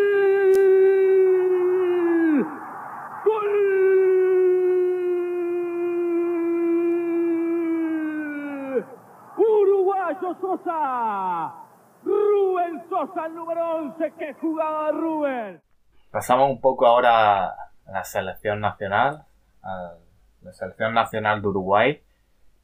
¡Gol! 3.26 3.69
Uruguayo 9.38 10.36
Sosa. 10.39 11.54
Rubén 12.06 12.82
Sosa, 12.89 13.26
el 13.26 13.36
número 13.36 13.76
11. 13.76 14.13
¡Qué 14.17 14.34
jugada 14.36 14.91
Rubén! 14.93 15.69
Pasamos 16.12 16.50
un 16.50 16.60
poco 16.60 16.88
ahora 16.88 17.50
a 17.50 17.72
la 17.86 18.04
selección 18.04 18.60
nacional, 18.62 19.26
a 19.62 19.93
la 20.41 20.54
selección 20.54 20.95
nacional 20.95 21.43
de 21.43 21.48
Uruguay, 21.50 22.04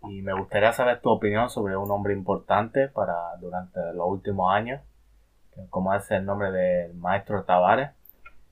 y 0.10 0.23
me 0.23 0.34
gustaría 0.34 0.73
saber 0.73 0.99
tu 1.01 1.12
opinión 1.12 1.51
sobre 1.51 1.77
un 1.77 1.91
hombre 1.91 2.13
importante 2.13 2.88
para 2.88 3.36
durante 3.39 3.79
los 3.93 4.08
últimos 4.08 4.51
años, 4.51 4.81
como 5.69 5.93
es 5.93 6.10
el 6.10 6.25
nombre 6.25 6.51
del 6.51 6.95
maestro 6.95 7.43
Tavares. 7.43 7.91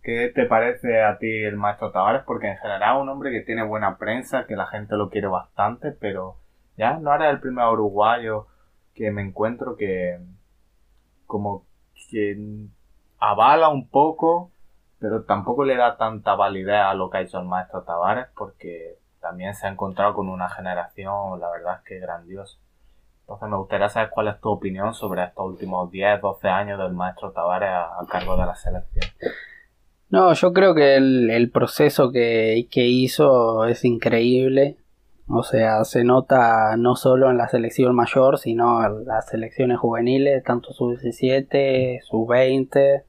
¿Qué 0.03 0.32
te 0.34 0.45
parece 0.45 1.01
a 1.01 1.17
ti 1.17 1.43
el 1.43 1.58
maestro 1.58 1.91
Tavares? 1.91 2.21
Porque 2.21 2.51
en 2.51 2.58
general 2.58 2.97
es 2.97 3.01
un 3.01 3.10
hombre 3.10 3.32
que 3.32 3.41
tiene 3.41 3.63
buena 3.63 3.97
prensa, 3.97 4.45
que 4.45 4.56
la 4.56 4.67
gente 4.67 4.95
lo 4.95 5.10
quiere 5.10 5.25
bastante, 5.25 5.91
pero 5.91 6.36
ya 6.77 6.99
no 6.99 7.15
era 7.15 7.32
el 7.32 7.39
primer 7.39 7.65
uruguayo 7.65 8.45
que 8.93 9.10
me 9.10 9.23
encuentro 9.23 9.75
que 9.75 10.19
como 11.25 11.65
que 12.12 12.38
avala 13.17 13.69
un 13.69 13.89
poco 13.89 14.51
pero 15.04 15.24
tampoco 15.24 15.66
le 15.66 15.76
da 15.76 15.98
tanta 15.98 16.34
validez 16.34 16.80
a 16.80 16.94
lo 16.94 17.10
que 17.10 17.18
ha 17.18 17.22
hecho 17.22 17.38
el 17.38 17.46
maestro 17.46 17.84
Tavares 17.84 18.28
porque 18.38 19.00
también 19.20 19.54
se 19.54 19.68
ha 19.68 19.70
encontrado 19.70 20.13
con 20.13 20.30
una 20.30 20.48
generación, 20.48 21.42
la 21.42 21.52
verdad 21.52 21.80
es 21.80 21.84
que 21.84 22.00
grandiosa. 22.00 22.58
Entonces 23.20 23.50
me 23.50 23.58
gustaría 23.58 23.89
saber 23.89 24.12
cuál 24.12 24.30
es 24.30 24.39
tu 24.39 24.50
opinión 24.50 24.94
sobre 24.94 25.26
estos 25.26 25.46
últimos 25.46 25.92
10, 25.92 26.22
12 26.22 26.48
años 26.48 26.80
del 26.80 26.94
maestro 26.94 27.34
Tavares 27.34 27.70
a, 27.70 27.98
cargo 28.10 28.38
de 28.38 28.46
la 28.46 28.56
selección. 28.56 29.04
No, 30.10 30.32
yo 30.32 30.54
creo 30.54 30.74
que 30.74 30.96
el, 30.96 31.52
proceso 31.52 32.10
que, 32.13 32.70
que, 32.72 32.86
hizo 32.86 33.66
es 33.66 33.84
increíble. 33.84 34.78
O 35.28 35.44
sea, 35.44 35.84
se 35.84 36.06
nota 36.06 36.78
no 36.78 36.96
solo 36.96 37.30
en 37.30 37.38
la 37.38 37.50
selección 37.50 37.94
mayor, 37.94 38.39
sino 38.39 38.86
en 38.86 39.04
las 39.04 39.28
selecciones 39.28 39.80
juveniles, 39.80 40.46
tanto 40.46 40.72
sub-17, 40.72 42.00
sub-20 42.04 43.04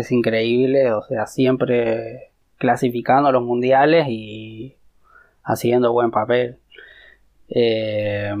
es 0.00 0.12
increíble, 0.12 0.92
o 0.92 1.02
sea, 1.02 1.26
siempre 1.26 2.30
clasificando 2.58 3.32
los 3.32 3.42
mundiales 3.42 4.06
y 4.08 4.76
haciendo 5.44 5.92
buen 5.92 6.10
papel. 6.10 6.58
Eh, 7.48 8.34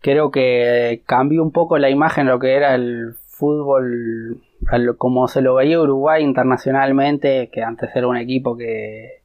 creo 0.00 0.30
que 0.30 1.02
cambió 1.06 1.42
un 1.42 1.52
poco 1.52 1.78
la 1.78 1.90
imagen 1.90 2.26
lo 2.26 2.38
que 2.38 2.54
era 2.54 2.74
el 2.74 3.14
fútbol, 3.28 4.42
como 4.96 5.28
se 5.28 5.42
lo 5.42 5.56
veía 5.56 5.80
Uruguay 5.80 6.22
internacionalmente, 6.22 7.50
que 7.52 7.62
antes 7.62 7.90
era 7.94 8.06
un 8.06 8.16
equipo 8.16 8.56
que 8.56 9.22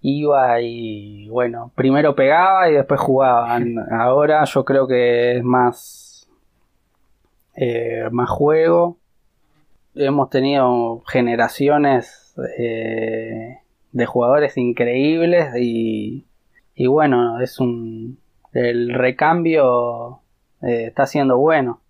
iba 0.00 0.60
y 0.60 1.28
bueno, 1.28 1.72
primero 1.74 2.14
pegaba 2.14 2.70
y 2.70 2.74
después 2.74 3.00
jugaban. 3.00 3.74
Ahora 3.90 4.44
yo 4.44 4.64
creo 4.64 4.86
que 4.86 5.38
es 5.38 5.44
más, 5.44 6.28
eh, 7.56 8.08
más 8.12 8.30
juego 8.30 8.98
hemos 9.96 10.30
tenido 10.30 11.02
generaciones 11.06 12.34
eh, 12.58 13.58
de 13.92 14.06
jugadores 14.06 14.56
increíbles 14.56 15.48
y, 15.58 16.26
y, 16.74 16.86
bueno, 16.86 17.40
es 17.40 17.58
un 17.60 18.18
el 18.52 18.94
recambio 18.94 20.20
eh, 20.62 20.86
está 20.86 21.06
siendo 21.06 21.36
bueno. 21.38 21.80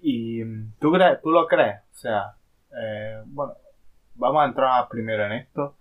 ¿Y 0.00 0.44
tú, 0.80 0.92
tú 1.22 1.30
lo 1.30 1.46
crees? 1.46 1.80
O 1.92 1.96
sea, 1.96 2.34
eh, 2.76 3.22
bueno, 3.26 3.54
vamos 4.14 4.42
a 4.42 4.46
entrar 4.46 4.88
primero 4.88 5.26
en 5.26 5.32
esto. 5.32 5.76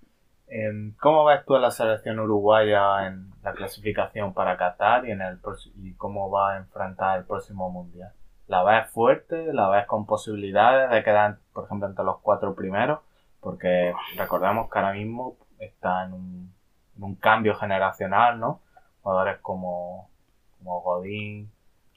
¿Cómo 1.02 1.26
ves 1.26 1.44
tú 1.46 1.56
a 1.56 1.60
la 1.60 1.72
selección 1.72 2.20
uruguaya 2.20 3.08
en 3.08 3.32
la 3.44 3.54
clasificación 3.54 4.34
para 4.34 4.58
Qatar 4.58 5.06
y, 5.08 5.12
en 5.12 5.22
el, 5.22 5.40
y 5.82 5.94
cómo 5.96 6.30
va 6.30 6.54
a 6.54 6.58
enfrentar 6.58 7.20
el 7.20 7.26
próximo 7.26 7.70
mundial? 7.70 8.12
La 8.48 8.64
ves 8.64 8.90
fuerte, 8.92 9.54
la 9.54 9.70
ves 9.70 9.86
con 9.88 10.06
posibilidades 10.06 10.90
de 10.92 11.04
quedar, 11.04 11.38
por 11.54 11.66
ejemplo, 11.66 11.88
entre 11.88 12.06
los 12.06 12.20
cuatro 12.20 12.56
primeros, 12.56 13.00
porque 13.40 13.94
recordemos 14.18 14.70
que 14.70 14.80
ahora 14.80 14.94
mismo 14.94 15.38
está 15.60 16.06
en 16.06 16.14
un, 16.14 17.16
cambio 17.20 17.56
generacional, 17.56 18.40
¿no? 18.40 18.62
Jugadores 19.02 19.40
como, 19.42 20.10
como 20.58 20.82
Godín, 20.82 21.52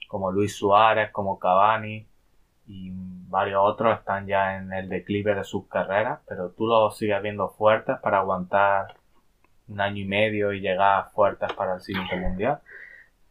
como 0.07 0.31
Luis 0.31 0.55
Suárez, 0.55 1.11
como 1.11 1.39
Cavani 1.39 2.07
y 2.67 2.91
varios 3.27 3.61
otros 3.63 3.97
están 3.97 4.27
ya 4.27 4.57
en 4.57 4.71
el 4.73 4.89
declive 4.89 5.33
de 5.35 5.43
sus 5.43 5.67
carreras, 5.67 6.19
pero 6.27 6.49
tú 6.51 6.67
los 6.67 6.97
sigues 6.97 7.21
viendo 7.21 7.49
fuertes 7.49 7.97
para 7.99 8.19
aguantar 8.19 8.95
un 9.67 9.81
año 9.81 10.03
y 10.03 10.05
medio 10.05 10.53
y 10.53 10.61
llegar 10.61 11.09
fuertes 11.11 11.51
para 11.53 11.75
el 11.75 11.81
siguiente 11.81 12.15
mundial. 12.15 12.59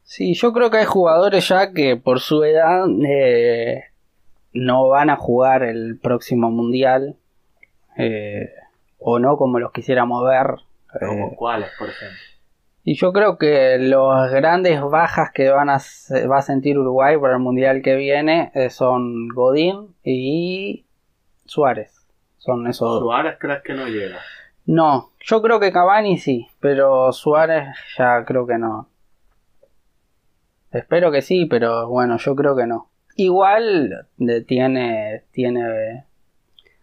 Sí, 0.08 0.32
yo 0.32 0.54
creo 0.54 0.70
que 0.70 0.78
hay 0.78 0.86
jugadores 0.86 1.46
ya 1.48 1.74
que 1.74 1.98
por 1.98 2.20
su 2.20 2.42
edad 2.42 2.86
eh, 3.06 3.84
no 4.54 4.88
van 4.88 5.10
a 5.10 5.16
jugar 5.16 5.62
el 5.62 5.98
próximo 6.02 6.50
mundial. 6.50 7.16
Eh, 7.98 8.48
o 8.98 9.18
no 9.18 9.36
como 9.36 9.58
los 9.58 9.70
quisiéramos 9.70 10.24
ver. 10.24 10.46
¿Como 10.98 11.26
eh, 11.26 11.34
cuáles, 11.36 11.68
por 11.78 11.90
ejemplo? 11.90 12.16
Y 12.84 12.94
yo 12.94 13.12
creo 13.12 13.36
que 13.36 13.76
las 13.78 14.32
grandes 14.32 14.80
bajas 14.80 15.30
que 15.30 15.50
van 15.50 15.68
a, 15.68 15.76
va 15.76 16.38
a 16.38 16.42
sentir 16.42 16.78
Uruguay 16.78 17.18
para 17.18 17.34
el 17.34 17.40
mundial 17.40 17.82
que 17.82 17.94
viene 17.94 18.50
son 18.70 19.28
Godín 19.28 19.94
y 20.02 20.86
Suárez. 21.44 22.08
Son 22.38 22.66
esos 22.66 23.00
¿Suárez 23.00 23.36
crees 23.38 23.60
que 23.62 23.74
no 23.74 23.86
llega? 23.86 24.16
No, 24.64 25.10
yo 25.20 25.42
creo 25.42 25.60
que 25.60 25.70
Cavani 25.70 26.16
sí, 26.16 26.48
pero 26.60 27.12
Suárez 27.12 27.76
ya 27.98 28.24
creo 28.24 28.46
que 28.46 28.56
no. 28.56 28.88
Espero 30.70 31.10
que 31.10 31.22
sí, 31.22 31.46
pero 31.46 31.88
bueno, 31.88 32.18
yo 32.18 32.36
creo 32.36 32.54
que 32.54 32.66
no. 32.66 32.90
Igual 33.16 34.06
tiene, 34.46 35.24
tiene, 35.32 36.04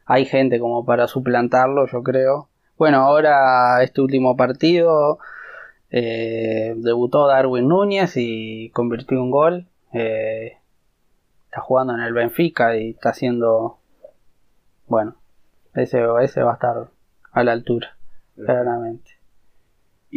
hay 0.05 0.25
gente 0.25 0.59
como 0.59 0.85
para 0.85 1.07
suplantarlo, 1.07 1.87
yo 1.87 2.03
creo. 2.03 2.49
Bueno, 2.77 2.97
ahora 2.97 3.81
este 3.83 4.01
último 4.01 4.35
partido 4.35 5.19
eh, 5.91 6.73
debutó 6.77 7.27
Darwin 7.27 7.67
Núñez 7.67 8.13
y 8.17 8.69
convirtió 8.71 9.21
un 9.21 9.31
gol. 9.31 9.67
Eh, 9.93 10.57
está 11.45 11.61
jugando 11.61 11.93
en 11.93 12.01
el 12.01 12.13
Benfica 12.13 12.75
y 12.75 12.91
está 12.91 13.09
haciendo. 13.09 13.79
Bueno, 14.87 15.15
ese, 15.73 16.03
ese 16.21 16.43
va 16.43 16.51
a 16.51 16.55
estar 16.55 16.89
a 17.31 17.43
la 17.43 17.51
altura, 17.53 17.95
claramente. 18.35 19.14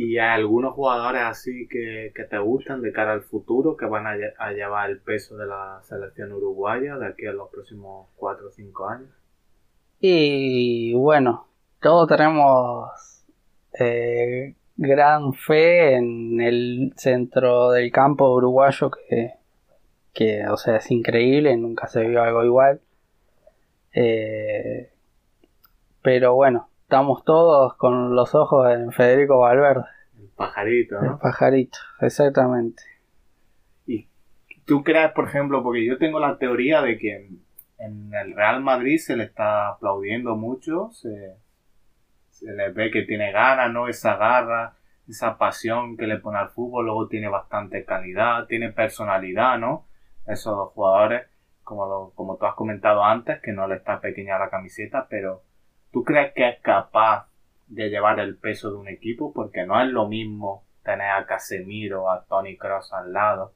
¿Y 0.00 0.16
hay 0.18 0.28
algunos 0.28 0.74
jugadores 0.74 1.22
así 1.22 1.66
que, 1.68 2.12
que, 2.14 2.22
te 2.22 2.38
gustan 2.38 2.82
de 2.82 2.92
cara 2.92 3.14
al 3.14 3.22
futuro 3.22 3.76
que 3.76 3.84
van 3.84 4.06
a, 4.06 4.14
a, 4.38 4.52
llevar 4.52 4.90
el 4.90 5.00
peso 5.00 5.36
de 5.36 5.44
la 5.44 5.80
selección 5.82 6.30
uruguaya 6.30 6.96
de 6.98 7.08
aquí 7.08 7.26
a 7.26 7.32
los 7.32 7.50
próximos 7.50 8.06
4 8.14 8.46
o 8.46 8.50
5 8.52 8.88
años? 8.88 9.10
Y 9.98 10.94
bueno, 10.94 11.48
todos 11.80 12.06
tenemos 12.06 13.24
eh, 13.76 14.54
gran 14.76 15.32
fe 15.32 15.96
en 15.96 16.40
el 16.42 16.92
centro 16.96 17.72
del 17.72 17.90
campo 17.90 18.32
uruguayo 18.32 18.92
que, 18.92 19.32
que, 20.12 20.46
o 20.46 20.56
sea, 20.56 20.76
es 20.76 20.88
increíble, 20.92 21.56
nunca 21.56 21.88
se 21.88 22.06
vio 22.06 22.22
algo 22.22 22.44
igual. 22.44 22.80
Eh, 23.92 24.92
pero 26.02 26.36
bueno, 26.36 26.67
estamos 26.88 27.22
todos 27.22 27.74
con 27.74 28.16
los 28.16 28.34
ojos 28.34 28.72
en 28.72 28.92
Federico 28.92 29.40
Valverde. 29.40 29.84
El 30.18 30.28
pajarito, 30.28 30.98
¿no? 30.98 31.12
El 31.12 31.18
pajarito, 31.18 31.78
exactamente. 32.00 32.82
¿Y 33.86 34.08
tú 34.64 34.82
crees, 34.82 35.12
por 35.12 35.28
ejemplo, 35.28 35.62
porque 35.62 35.84
yo 35.84 35.98
tengo 35.98 36.18
la 36.18 36.38
teoría 36.38 36.80
de 36.80 36.96
que 36.96 37.28
en 37.76 38.14
el 38.14 38.34
Real 38.34 38.62
Madrid 38.62 38.96
se 38.96 39.16
le 39.16 39.24
está 39.24 39.68
aplaudiendo 39.68 40.34
mucho, 40.34 40.88
se, 40.92 41.36
se 42.30 42.50
le 42.54 42.70
ve 42.70 42.90
que 42.90 43.02
tiene 43.02 43.32
ganas, 43.32 43.70
¿no? 43.70 43.88
Esa 43.88 44.16
garra, 44.16 44.72
esa 45.06 45.36
pasión 45.36 45.98
que 45.98 46.06
le 46.06 46.16
pone 46.16 46.38
al 46.38 46.48
fútbol, 46.48 46.86
luego 46.86 47.06
tiene 47.06 47.28
bastante 47.28 47.84
calidad, 47.84 48.46
tiene 48.46 48.72
personalidad, 48.72 49.58
¿no? 49.58 49.84
Esos 50.26 50.70
jugadores, 50.70 51.26
como, 51.64 51.84
lo, 51.84 52.12
como 52.14 52.38
tú 52.38 52.46
has 52.46 52.54
comentado 52.54 53.04
antes, 53.04 53.42
que 53.42 53.52
no 53.52 53.68
le 53.68 53.74
está 53.74 54.00
pequeña 54.00 54.38
la 54.38 54.48
camiseta, 54.48 55.06
pero 55.10 55.42
¿tú 55.92 56.04
crees 56.04 56.32
que 56.34 56.48
es 56.48 56.60
capaz 56.60 57.28
de 57.66 57.88
llevar 57.88 58.20
el 58.20 58.36
peso 58.36 58.70
de 58.70 58.76
un 58.76 58.88
equipo? 58.88 59.32
Porque 59.32 59.66
no 59.66 59.80
es 59.80 59.88
lo 59.88 60.08
mismo 60.08 60.64
tener 60.82 61.10
a 61.10 61.26
Casemiro, 61.26 62.10
a 62.10 62.24
Tony 62.24 62.56
Cross 62.56 62.92
al 62.92 63.12
lado, 63.12 63.52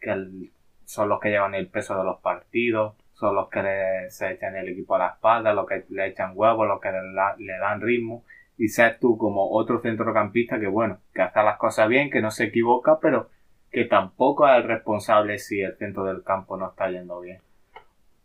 que 0.00 0.50
son 0.84 1.08
los 1.08 1.20
que 1.20 1.30
llevan 1.30 1.54
el 1.54 1.68
peso 1.68 1.96
de 1.96 2.04
los 2.04 2.20
partidos, 2.20 2.96
son 3.12 3.34
los 3.34 3.48
que 3.48 3.62
le, 3.62 4.10
se 4.10 4.30
echan 4.32 4.56
el 4.56 4.68
equipo 4.68 4.94
a 4.94 4.98
la 4.98 5.08
espalda, 5.08 5.52
los 5.52 5.66
que 5.66 5.84
le 5.90 6.06
echan 6.06 6.32
huevos, 6.34 6.66
los 6.66 6.80
que 6.80 6.90
le, 6.90 7.00
le 7.38 7.58
dan 7.58 7.80
ritmo. 7.80 8.24
Y 8.56 8.68
seas 8.68 8.98
tú 8.98 9.16
como 9.16 9.50
otro 9.50 9.80
centrocampista 9.80 10.58
que, 10.58 10.66
bueno, 10.66 10.98
que 11.14 11.22
hace 11.22 11.42
las 11.42 11.58
cosas 11.58 11.88
bien, 11.88 12.10
que 12.10 12.20
no 12.20 12.30
se 12.30 12.44
equivoca, 12.44 12.98
pero 13.00 13.30
que 13.70 13.84
tampoco 13.84 14.48
es 14.48 14.56
el 14.56 14.64
responsable 14.64 15.38
si 15.38 15.60
el 15.60 15.76
centro 15.76 16.04
del 16.04 16.22
campo 16.22 16.56
no 16.56 16.70
está 16.70 16.90
yendo 16.90 17.20
bien. 17.20 17.40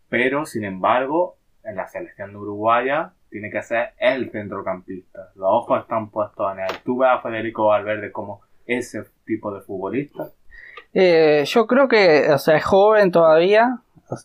Pero, 0.08 0.44
sin 0.44 0.64
embargo, 0.64 1.36
en 1.64 1.76
la 1.76 1.88
selección 1.88 2.30
de 2.30 2.38
Uruguaya 2.38 3.12
tiene 3.36 3.50
que 3.50 3.62
ser 3.62 3.90
el 3.98 4.30
centrocampista. 4.30 5.30
Los 5.34 5.48
ojos 5.50 5.82
están 5.82 6.08
puestos 6.08 6.50
en 6.54 6.60
él. 6.60 6.70
¿Tú 6.82 6.96
ves 6.96 7.10
a 7.10 7.20
Federico 7.20 7.66
Valverde 7.66 8.10
como 8.10 8.40
ese 8.64 9.04
tipo 9.26 9.52
de 9.52 9.60
futbolista? 9.60 10.30
Eh, 10.94 11.44
yo 11.46 11.66
creo 11.66 11.86
que, 11.86 12.32
o 12.32 12.38
sea, 12.38 12.56
es 12.56 12.64
joven 12.64 13.12
todavía, 13.12 13.80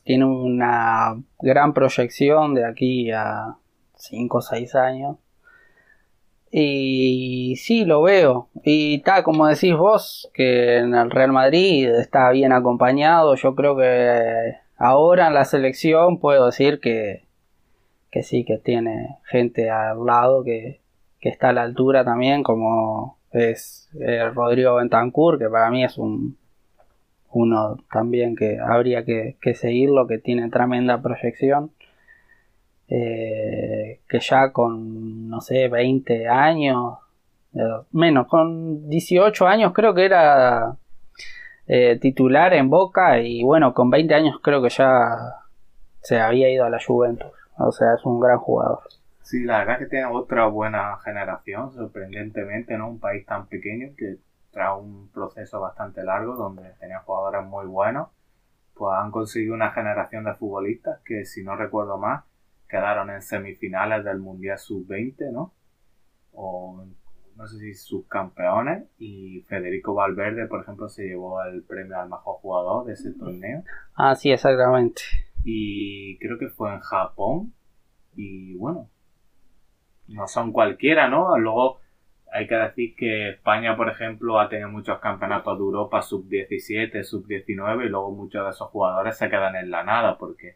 tiene 0.06 0.24
una 0.24 1.22
gran 1.42 1.74
proyección 1.74 2.54
de 2.54 2.66
aquí 2.66 3.12
a 3.12 3.58
5 3.96 4.38
o 4.38 4.42
6 4.42 4.76
años. 4.76 5.18
Y 6.50 7.58
sí, 7.58 7.84
lo 7.84 8.04
veo. 8.04 8.48
Y 8.64 9.00
tal, 9.00 9.24
como 9.24 9.46
decís 9.46 9.76
vos, 9.76 10.32
que 10.34 10.78
en 10.78 10.96
el 10.96 11.12
Real 11.12 11.34
Madrid 11.34 11.90
está 11.90 12.30
bien 12.30 12.54
acompañado. 12.54 13.36
Yo 13.36 13.56
creo 13.56 13.76
que 13.76 14.56
ahora 14.78 15.28
en 15.28 15.34
la 15.34 15.44
selección 15.44 16.18
puedo 16.18 16.46
decir 16.46 16.80
que, 16.80 17.26
que 18.12 18.24
sí, 18.24 18.44
que 18.44 18.58
tiene 18.58 19.18
gente 19.26 19.70
al 19.70 20.06
lado 20.06 20.44
que, 20.44 20.82
que 21.20 21.30
está 21.30 21.50
a 21.50 21.54
la 21.54 21.64
altura 21.64 22.04
también, 22.04 22.44
como 22.44 23.18
es 23.32 23.90
eh, 24.00 24.30
Rodrigo 24.30 24.76
Bentancur, 24.76 25.40
que 25.40 25.50
para 25.50 25.70
mí 25.72 25.84
es 25.84 25.98
un, 25.98 26.38
uno 27.32 27.78
también 27.92 28.36
que 28.36 28.60
habría 28.60 29.06
que, 29.06 29.38
que 29.42 29.54
seguirlo, 29.54 30.08
que 30.08 30.18
tiene 30.18 30.50
tremenda 30.50 31.02
proyección. 31.02 31.72
Eh, 32.94 34.02
que 34.10 34.20
ya 34.20 34.52
con, 34.52 35.30
no 35.30 35.40
sé, 35.40 35.70
20 35.70 36.28
años, 36.28 36.98
eh, 37.54 37.60
menos, 37.94 38.28
con 38.28 38.90
18 38.90 39.48
años 39.48 39.72
creo 39.74 39.94
que 39.94 40.04
era 40.04 40.76
eh, 41.68 41.98
titular 42.02 42.54
en 42.54 42.70
Boca 42.70 43.22
y 43.22 43.44
bueno, 43.44 43.74
con 43.74 43.90
20 43.90 44.14
años 44.14 44.40
creo 44.42 44.62
que 44.62 44.68
ya 44.68 45.16
se 46.02 46.20
había 46.20 46.50
ido 46.52 46.66
a 46.66 46.70
la 46.70 46.80
Juventus. 46.86 47.32
O 47.68 47.72
sea, 47.72 47.94
es 47.94 48.06
un 48.06 48.20
gran 48.20 48.38
jugador. 48.38 48.82
Sí, 49.22 49.44
la 49.44 49.60
verdad 49.60 49.80
que 49.80 49.86
tiene 49.86 50.06
otra 50.06 50.48
buena 50.48 50.98
generación, 51.04 51.72
sorprendentemente, 51.72 52.78
¿no? 52.78 52.90
Un 52.90 53.00
país 53.00 53.26
tan 53.26 53.48
pequeño 53.48 53.90
que 53.98 54.18
tras 54.52 54.78
un 54.78 55.10
proceso 55.10 55.62
bastante 55.62 56.04
largo 56.04 56.36
donde 56.36 56.74
tenía 56.80 57.00
jugadores 57.00 57.46
muy 57.46 57.66
buenos, 57.66 58.10
pues 58.74 58.94
han 58.98 59.12
conseguido 59.12 59.54
una 59.54 59.72
generación 59.72 60.26
de 60.26 60.34
futbolistas 60.34 61.00
que, 61.06 61.26
si 61.26 61.44
no 61.44 61.56
recuerdo 61.56 61.98
más, 61.98 62.24
quedaron 62.68 63.10
en 63.10 63.22
semifinales 63.22 64.04
del 64.04 64.20
Mundial 64.20 64.58
Sub-20, 64.58 65.32
¿no? 65.32 65.54
O 66.34 66.84
no 67.36 67.48
sé 67.48 67.60
si 67.60 67.74
subcampeones 67.74 68.84
y 69.00 69.42
Federico 69.48 69.94
Valverde, 69.94 70.48
por 70.48 70.62
ejemplo, 70.62 70.90
se 70.90 71.04
llevó 71.04 71.44
el 71.44 71.64
premio 71.64 72.00
al 72.00 72.10
mejor 72.10 72.36
jugador 72.36 72.86
de 72.86 72.94
ese 72.94 73.12
torneo. 73.14 73.64
Ah, 73.96 74.16
sí, 74.16 74.32
exactamente. 74.32 75.02
Y 75.44 76.18
creo 76.20 76.38
que 76.38 76.50
fue 76.50 76.74
en 76.74 76.80
Japón 76.80 77.54
y 78.16 78.56
bueno, 78.56 78.90
no 80.08 80.28
son 80.28 80.52
cualquiera, 80.52 81.08
¿no? 81.08 81.38
Luego 81.38 81.80
hay 82.32 82.48
que 82.48 82.56
decir 82.56 82.96
que 82.96 83.30
España, 83.30 83.76
por 83.76 83.90
ejemplo, 83.90 84.40
ha 84.40 84.50
tenido 84.50 84.70
muchos 84.70 85.00
campeonatos 85.00 85.58
de 85.58 85.64
Europa 85.64 86.02
sub-17, 86.02 87.04
sub-19 87.04 87.86
y 87.86 87.90
luego 87.90 88.12
muchos 88.12 88.44
de 88.46 88.52
esos 88.52 88.70
jugadores 88.70 89.18
se 89.18 89.30
quedan 89.30 89.56
en 89.56 89.70
la 89.72 89.84
nada 89.84 90.18
porque 90.18 90.56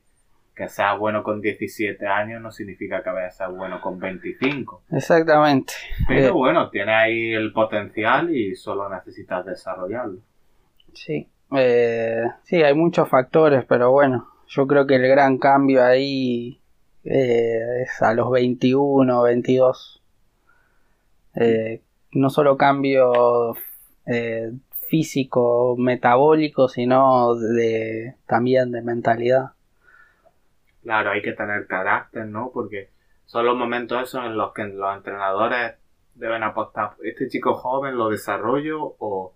que 0.56 0.70
sea 0.70 0.94
bueno 0.94 1.22
con 1.22 1.42
17 1.42 2.08
años 2.08 2.42
no 2.42 2.50
significa 2.50 3.04
que 3.04 3.10
vaya 3.10 3.28
a 3.28 3.32
ser 3.32 3.50
bueno 3.50 3.82
con 3.82 4.00
25. 4.00 4.84
Exactamente. 4.92 5.74
Pero 6.08 6.28
Eh, 6.28 6.32
bueno, 6.32 6.70
tiene 6.70 6.94
ahí 6.94 7.34
el 7.34 7.52
potencial 7.52 8.34
y 8.34 8.56
solo 8.56 8.88
necesitas 8.88 9.46
desarrollarlo. 9.46 10.20
Sí, 10.94 11.28
eh, 11.58 12.24
sí, 12.44 12.64
hay 12.64 12.74
muchos 12.74 13.10
factores, 13.10 13.66
pero 13.66 13.92
bueno, 13.92 14.30
yo 14.48 14.68
creo 14.68 14.88
que 14.88 14.96
el 14.96 15.08
gran 15.08 15.38
cambio 15.38 15.84
ahí 15.84 16.60
eh, 17.04 17.84
es 17.84 18.02
a 18.02 18.14
los 18.14 18.32
21, 18.32 19.22
22. 19.22 20.02
Eh, 21.36 21.82
no 22.14 22.30
solo 22.30 22.58
cambio 22.58 23.56
eh, 24.06 24.52
físico, 24.88 25.76
metabólico, 25.78 26.68
sino 26.68 27.36
de, 27.36 28.16
también 28.26 28.72
de 28.72 28.82
mentalidad. 28.82 29.52
Claro, 30.84 31.12
hay 31.12 31.22
que 31.22 31.34
tener 31.34 31.68
carácter, 31.68 32.26
¿no? 32.28 32.52
Porque 32.54 32.90
son 33.26 33.46
los 33.46 33.58
momentos 33.58 34.04
esos 34.04 34.24
en 34.26 34.38
los 34.38 34.54
que 34.54 34.64
los 34.66 34.96
entrenadores 34.96 35.76
deben 36.14 36.44
apostar. 36.44 36.92
Este 37.04 37.28
chico 37.28 37.56
joven 37.56 37.98
lo 37.98 38.10
desarrollo 38.10 38.96
o 39.00 39.34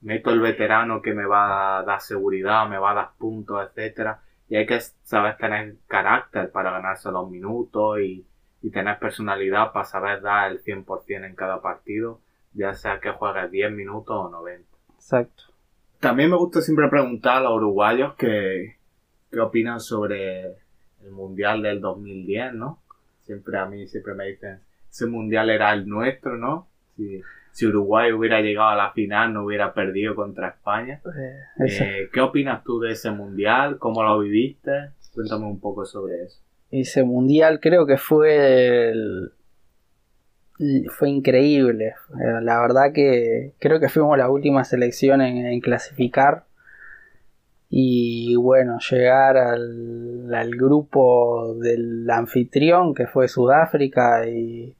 meto 0.00 0.30
el 0.30 0.40
veterano 0.40 1.02
que 1.02 1.12
me 1.12 1.26
va 1.26 1.78
a 1.78 1.82
dar 1.82 2.00
seguridad, 2.00 2.68
me 2.68 2.78
va 2.78 2.92
a 2.92 2.94
dar 2.94 3.10
puntos, 3.18 3.64
etcétera. 3.66 4.20
Y 4.48 4.56
hay 4.56 4.66
que 4.66 4.80
saber 4.80 5.36
tener 5.36 5.76
carácter 5.88 6.50
para 6.50 6.70
ganarse 6.70 7.10
los 7.10 7.28
minutos 7.28 8.00
y, 8.00 8.26
y 8.62 8.70
tener 8.70 8.98
personalidad 8.98 9.72
para 9.72 9.84
saber 9.84 10.22
dar 10.22 10.50
el 10.50 10.62
100% 10.62 11.26
en 11.26 11.34
cada 11.34 11.60
partido, 11.60 12.20
ya 12.52 12.74
sea 12.74 13.00
que 13.00 13.10
juegues 13.10 13.50
10 13.50 13.72
minutos 13.72 14.16
o 14.16 14.28
90. 14.28 14.64
Exacto. 14.94 15.44
También 16.00 16.30
me 16.30 16.36
gusta 16.36 16.60
siempre 16.60 16.88
preguntar 16.88 17.38
a 17.38 17.40
los 17.40 17.54
uruguayos 17.54 18.14
que, 18.14 18.76
qué 19.30 19.40
opinan 19.40 19.80
sobre 19.80 20.46
el 21.02 21.10
Mundial 21.12 21.62
del 21.62 21.80
2010, 21.80 22.54
¿no? 22.54 22.82
Siempre 23.22 23.58
a 23.58 23.66
mí 23.66 23.86
siempre 23.86 24.14
me 24.14 24.26
dicen, 24.26 24.60
ese 24.90 25.06
Mundial 25.06 25.50
era 25.50 25.72
el 25.72 25.86
nuestro, 25.88 26.36
¿no? 26.36 26.68
Si, 26.96 27.22
si 27.56 27.66
Uruguay 27.66 28.12
hubiera 28.12 28.42
llegado 28.42 28.68
a 28.68 28.76
la 28.76 28.92
final, 28.92 29.32
no 29.32 29.44
hubiera 29.46 29.72
perdido 29.72 30.14
contra 30.14 30.48
España. 30.48 31.00
Eh. 31.06 31.64
Eh, 31.66 32.08
¿Qué 32.12 32.20
opinas 32.20 32.62
tú 32.62 32.80
de 32.80 32.92
ese 32.92 33.10
Mundial? 33.10 33.78
¿Cómo 33.78 34.02
lo 34.02 34.18
viviste? 34.18 34.90
Cuéntame 35.14 35.46
un 35.46 35.58
poco 35.58 35.86
sobre 35.86 36.24
eso. 36.24 36.38
Ese 36.70 37.02
mundial 37.02 37.58
creo 37.60 37.86
que 37.86 37.96
fue 37.96 38.90
el- 38.90 39.32
fue 40.90 41.08
increíble. 41.08 41.94
Eh, 42.20 42.40
La 42.42 42.60
verdad 42.60 42.92
que 42.92 43.54
creo 43.58 43.80
que 43.80 43.88
fuimos 43.88 44.18
la 44.18 44.28
última 44.28 44.62
selección 44.64 45.22
en, 45.22 45.46
en 45.46 45.60
clasificar. 45.60 46.44
Y 47.70 48.36
bueno, 48.36 48.78
llegar 48.90 49.38
al, 49.38 50.32
al 50.34 50.50
grupo 50.50 51.54
del 51.58 52.08
anfitrión 52.10 52.94
que 52.94 53.06
fue 53.06 53.28
Sudáfrica. 53.28 54.28
Y, 54.28 54.75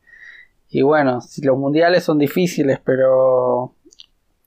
y 0.68 0.82
bueno, 0.82 1.20
los 1.42 1.58
mundiales 1.58 2.04
son 2.04 2.18
difíciles, 2.18 2.80
pero 2.84 3.74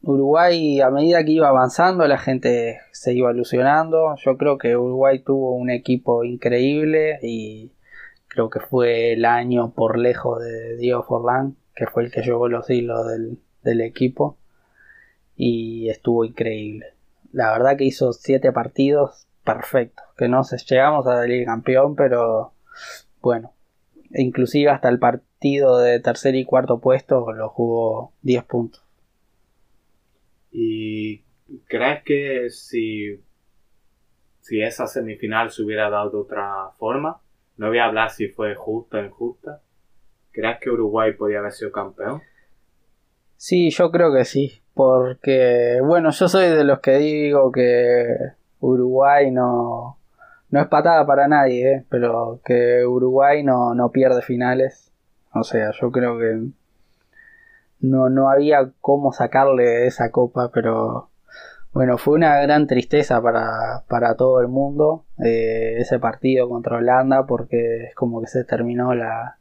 Uruguay 0.01 0.79
a 0.81 0.89
medida 0.89 1.23
que 1.23 1.31
iba 1.31 1.49
avanzando 1.49 2.07
la 2.07 2.17
gente 2.17 2.79
se 2.91 3.13
iba 3.13 3.31
ilusionando. 3.31 4.15
Yo 4.17 4.37
creo 4.37 4.57
que 4.57 4.75
Uruguay 4.75 5.19
tuvo 5.19 5.53
un 5.53 5.69
equipo 5.69 6.23
increíble 6.23 7.19
y 7.21 7.71
creo 8.27 8.49
que 8.49 8.59
fue 8.59 9.13
el 9.13 9.25
año 9.25 9.73
por 9.73 9.97
lejos 9.97 10.41
de 10.43 10.77
Diego 10.77 11.03
Forlán, 11.03 11.57
que 11.75 11.87
fue 11.87 12.03
el 12.03 12.11
que 12.11 12.21
llevó 12.21 12.47
los 12.47 12.69
hilos 12.69 13.07
del, 13.07 13.81
equipo 13.81 14.37
y 15.35 15.89
estuvo 15.89 16.25
increíble. 16.25 16.87
La 17.31 17.51
verdad 17.51 17.77
que 17.77 17.85
hizo 17.85 18.13
siete 18.13 18.51
partidos 18.51 19.27
perfectos, 19.43 20.05
que 20.17 20.27
no 20.27 20.41
llegamos 20.43 21.05
a 21.07 21.17
salir 21.17 21.45
campeón, 21.45 21.95
pero 21.95 22.53
bueno, 23.21 23.53
inclusive 24.11 24.69
hasta 24.69 24.89
el 24.89 24.99
partido 24.99 25.79
de 25.79 25.99
tercer 25.99 26.35
y 26.35 26.45
cuarto 26.45 26.79
puesto 26.79 27.31
lo 27.31 27.49
jugó 27.49 28.13
10 28.21 28.43
puntos. 28.43 28.83
¿Y 30.51 31.21
crees 31.67 32.03
que 32.03 32.49
si, 32.49 33.21
si 34.41 34.61
esa 34.61 34.87
semifinal 34.87 35.51
se 35.51 35.63
hubiera 35.63 35.89
dado 35.89 36.09
de 36.09 36.17
otra 36.17 36.71
forma, 36.77 37.21
no 37.57 37.67
voy 37.67 37.77
a 37.77 37.85
hablar 37.85 38.09
si 38.09 38.27
fue 38.29 38.55
justa 38.55 38.97
o 38.97 39.05
injusta, 39.05 39.61
¿crees 40.31 40.59
que 40.59 40.69
Uruguay 40.69 41.13
podía 41.13 41.39
haber 41.39 41.51
sido 41.51 41.71
campeón? 41.71 42.21
Sí, 43.37 43.69
yo 43.69 43.91
creo 43.91 44.13
que 44.13 44.25
sí, 44.25 44.61
porque 44.73 45.79
bueno, 45.83 46.11
yo 46.11 46.27
soy 46.27 46.47
de 46.47 46.63
los 46.63 46.79
que 46.79 46.97
digo 46.97 47.51
que 47.51 48.05
Uruguay 48.59 49.31
no, 49.31 49.98
no 50.51 50.59
es 50.61 50.67
patada 50.67 51.05
para 51.05 51.27
nadie, 51.27 51.73
¿eh? 51.73 51.85
pero 51.89 52.39
que 52.43 52.85
Uruguay 52.85 53.43
no, 53.43 53.75
no 53.75 53.91
pierde 53.91 54.21
finales. 54.21 54.91
O 55.33 55.43
sea, 55.43 55.71
yo 55.79 55.91
creo 55.91 56.17
que 56.17 56.49
no, 57.81 58.09
no 58.09 58.29
había 58.29 58.71
cómo 58.81 59.13
sacarle 59.13 59.85
esa 59.87 60.11
copa, 60.11 60.49
pero 60.51 61.09
bueno, 61.71 61.97
fue 61.97 62.15
una 62.15 62.41
gran 62.41 62.65
tristeza 62.67 63.21
para, 63.21 63.83
para 63.87 64.15
todo 64.15 64.41
el 64.41 64.47
mundo 64.47 65.05
eh, 65.23 65.75
ese 65.77 65.99
partido 65.99 66.49
contra 66.49 66.77
Holanda 66.77 67.25
porque 67.27 67.85
es 67.85 67.95
como 67.95 68.21
que 68.21 68.27
se 68.27 68.43
terminó 68.43 68.95
la, 68.95 69.37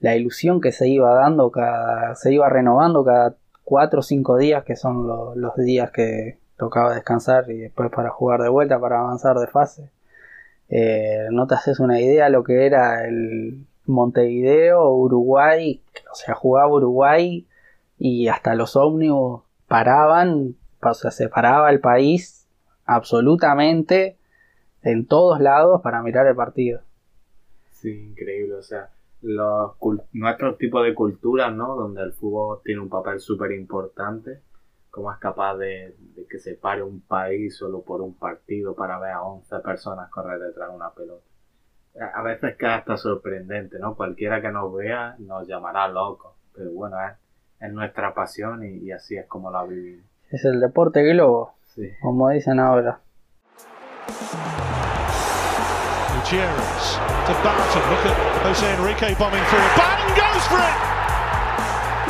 la 0.00 0.16
ilusión 0.16 0.60
que 0.60 0.72
se 0.72 0.88
iba 0.88 1.14
dando, 1.14 1.50
cada, 1.50 2.16
se 2.16 2.32
iba 2.32 2.48
renovando 2.48 3.04
cada 3.04 3.36
cuatro 3.62 4.00
o 4.00 4.02
cinco 4.02 4.36
días, 4.36 4.64
que 4.64 4.76
son 4.76 5.06
los 5.06 5.56
días 5.56 5.90
que 5.90 6.38
tocaba 6.56 6.94
descansar 6.94 7.50
y 7.50 7.58
después 7.58 7.90
para 7.90 8.10
jugar 8.10 8.42
de 8.42 8.48
vuelta, 8.48 8.78
para 8.78 9.00
avanzar 9.00 9.38
de 9.38 9.46
fase. 9.46 9.90
Eh, 10.68 11.28
no 11.30 11.46
te 11.46 11.54
haces 11.54 11.80
una 11.80 12.00
idea 12.00 12.28
lo 12.28 12.42
que 12.42 12.66
era 12.66 13.06
el 13.06 13.66
Montevideo, 13.86 14.90
Uruguay, 14.92 15.82
o 16.10 16.14
sea, 16.14 16.34
jugaba 16.34 16.72
Uruguay 16.72 17.46
y 17.98 18.28
hasta 18.28 18.54
los 18.54 18.76
ómnibus 18.76 19.42
paraban, 19.68 20.56
o 20.80 20.94
sea, 20.94 21.10
se 21.10 21.28
paraba 21.28 21.70
el 21.70 21.80
país 21.80 22.46
absolutamente 22.86 24.16
en 24.82 25.06
todos 25.06 25.40
lados 25.40 25.80
para 25.82 26.02
mirar 26.02 26.26
el 26.26 26.36
partido. 26.36 26.80
Sí, 27.70 28.08
increíble, 28.10 28.54
o 28.54 28.62
sea, 28.62 28.90
los, 29.22 29.72
nuestro 30.12 30.56
tipo 30.56 30.82
de 30.82 30.94
cultura, 30.94 31.50
¿no? 31.50 31.76
Donde 31.76 32.02
el 32.02 32.12
fútbol 32.12 32.60
tiene 32.64 32.80
un 32.80 32.88
papel 32.88 33.20
súper 33.20 33.52
importante, 33.52 34.40
cómo 34.94 35.12
es 35.12 35.18
capaz 35.18 35.56
de, 35.56 35.96
que 36.30 36.38
se 36.38 36.54
pare 36.54 36.80
un 36.80 37.00
país 37.00 37.56
solo 37.56 37.82
por 37.82 38.00
un 38.00 38.14
partido 38.14 38.76
para 38.76 38.96
ver 39.00 39.10
a 39.10 39.22
11 39.24 39.58
personas 39.58 40.08
correr 40.08 40.38
detrás 40.38 40.70
de 40.70 40.76
una 40.76 40.90
pelota. 40.90 41.24
A 42.14 42.22
veces 42.22 42.56
queda 42.56 42.76
hasta 42.76 42.96
sorprendente, 42.96 43.80
¿no? 43.80 43.96
Cualquiera 43.96 44.40
que 44.40 44.52
nos 44.52 44.72
vea 44.72 45.16
nos 45.18 45.48
llamará 45.48 45.88
locos, 45.88 46.34
pero 46.54 46.70
bueno, 46.70 46.96
es, 47.00 47.12
es 47.58 47.72
nuestra 47.72 48.14
pasión 48.14 48.62
y, 48.64 48.92
así 48.92 49.16
es 49.16 49.26
como 49.26 49.50
la 49.50 49.64
vivimos. 49.64 50.06
Es 50.30 50.44
el 50.44 50.60
deporte 50.60 51.02
globo, 51.02 51.54
sí. 51.74 51.90
como 52.00 52.30
dicen 52.30 52.60
ahora. 52.60 53.00
Gutierrez 56.14 57.00
to 57.26 57.34
Barton. 57.42 57.82
Look 57.90 58.06
at 58.06 58.42
Jose 58.44 58.66
Enrique 58.74 59.14
bombing 59.18 59.42
through. 59.50 59.68
Bang 59.76 60.06
goes 60.14 60.46
for 60.46 60.60
it. 60.62 60.76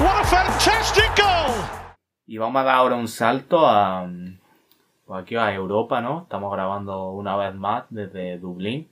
What 0.04 0.20
a 0.20 0.26
fantastic 0.26 1.08
goal. 1.16 1.83
Y 2.26 2.38
vamos 2.38 2.60
a 2.60 2.64
dar 2.64 2.76
ahora 2.76 2.96
un 2.96 3.08
salto 3.08 3.66
a 3.66 4.08
pues 5.06 5.22
aquí 5.22 5.36
a 5.36 5.54
Europa, 5.54 6.00
¿no? 6.00 6.22
Estamos 6.22 6.50
grabando 6.52 7.10
una 7.10 7.36
vez 7.36 7.54
más 7.54 7.84
desde 7.90 8.38
Dublín. 8.38 8.88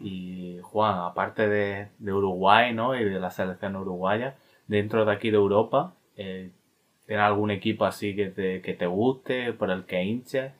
Y 0.00 0.58
Juan, 0.62 0.98
aparte 0.98 1.48
de, 1.48 1.88
de 1.98 2.12
Uruguay, 2.12 2.72
¿no? 2.72 2.94
Y 2.94 3.04
de 3.04 3.18
la 3.18 3.30
selección 3.30 3.74
uruguaya, 3.74 4.36
dentro 4.68 5.04
de 5.04 5.12
aquí 5.12 5.30
de 5.30 5.36
Europa, 5.36 5.94
eh, 6.16 6.52
¿tienes 7.06 7.24
algún 7.24 7.50
equipo 7.50 7.84
así 7.84 8.14
que 8.14 8.26
te, 8.26 8.62
que 8.62 8.74
te 8.74 8.86
guste, 8.86 9.52
por 9.52 9.70
el 9.70 9.84
que 9.84 10.04
hinches? 10.04 10.52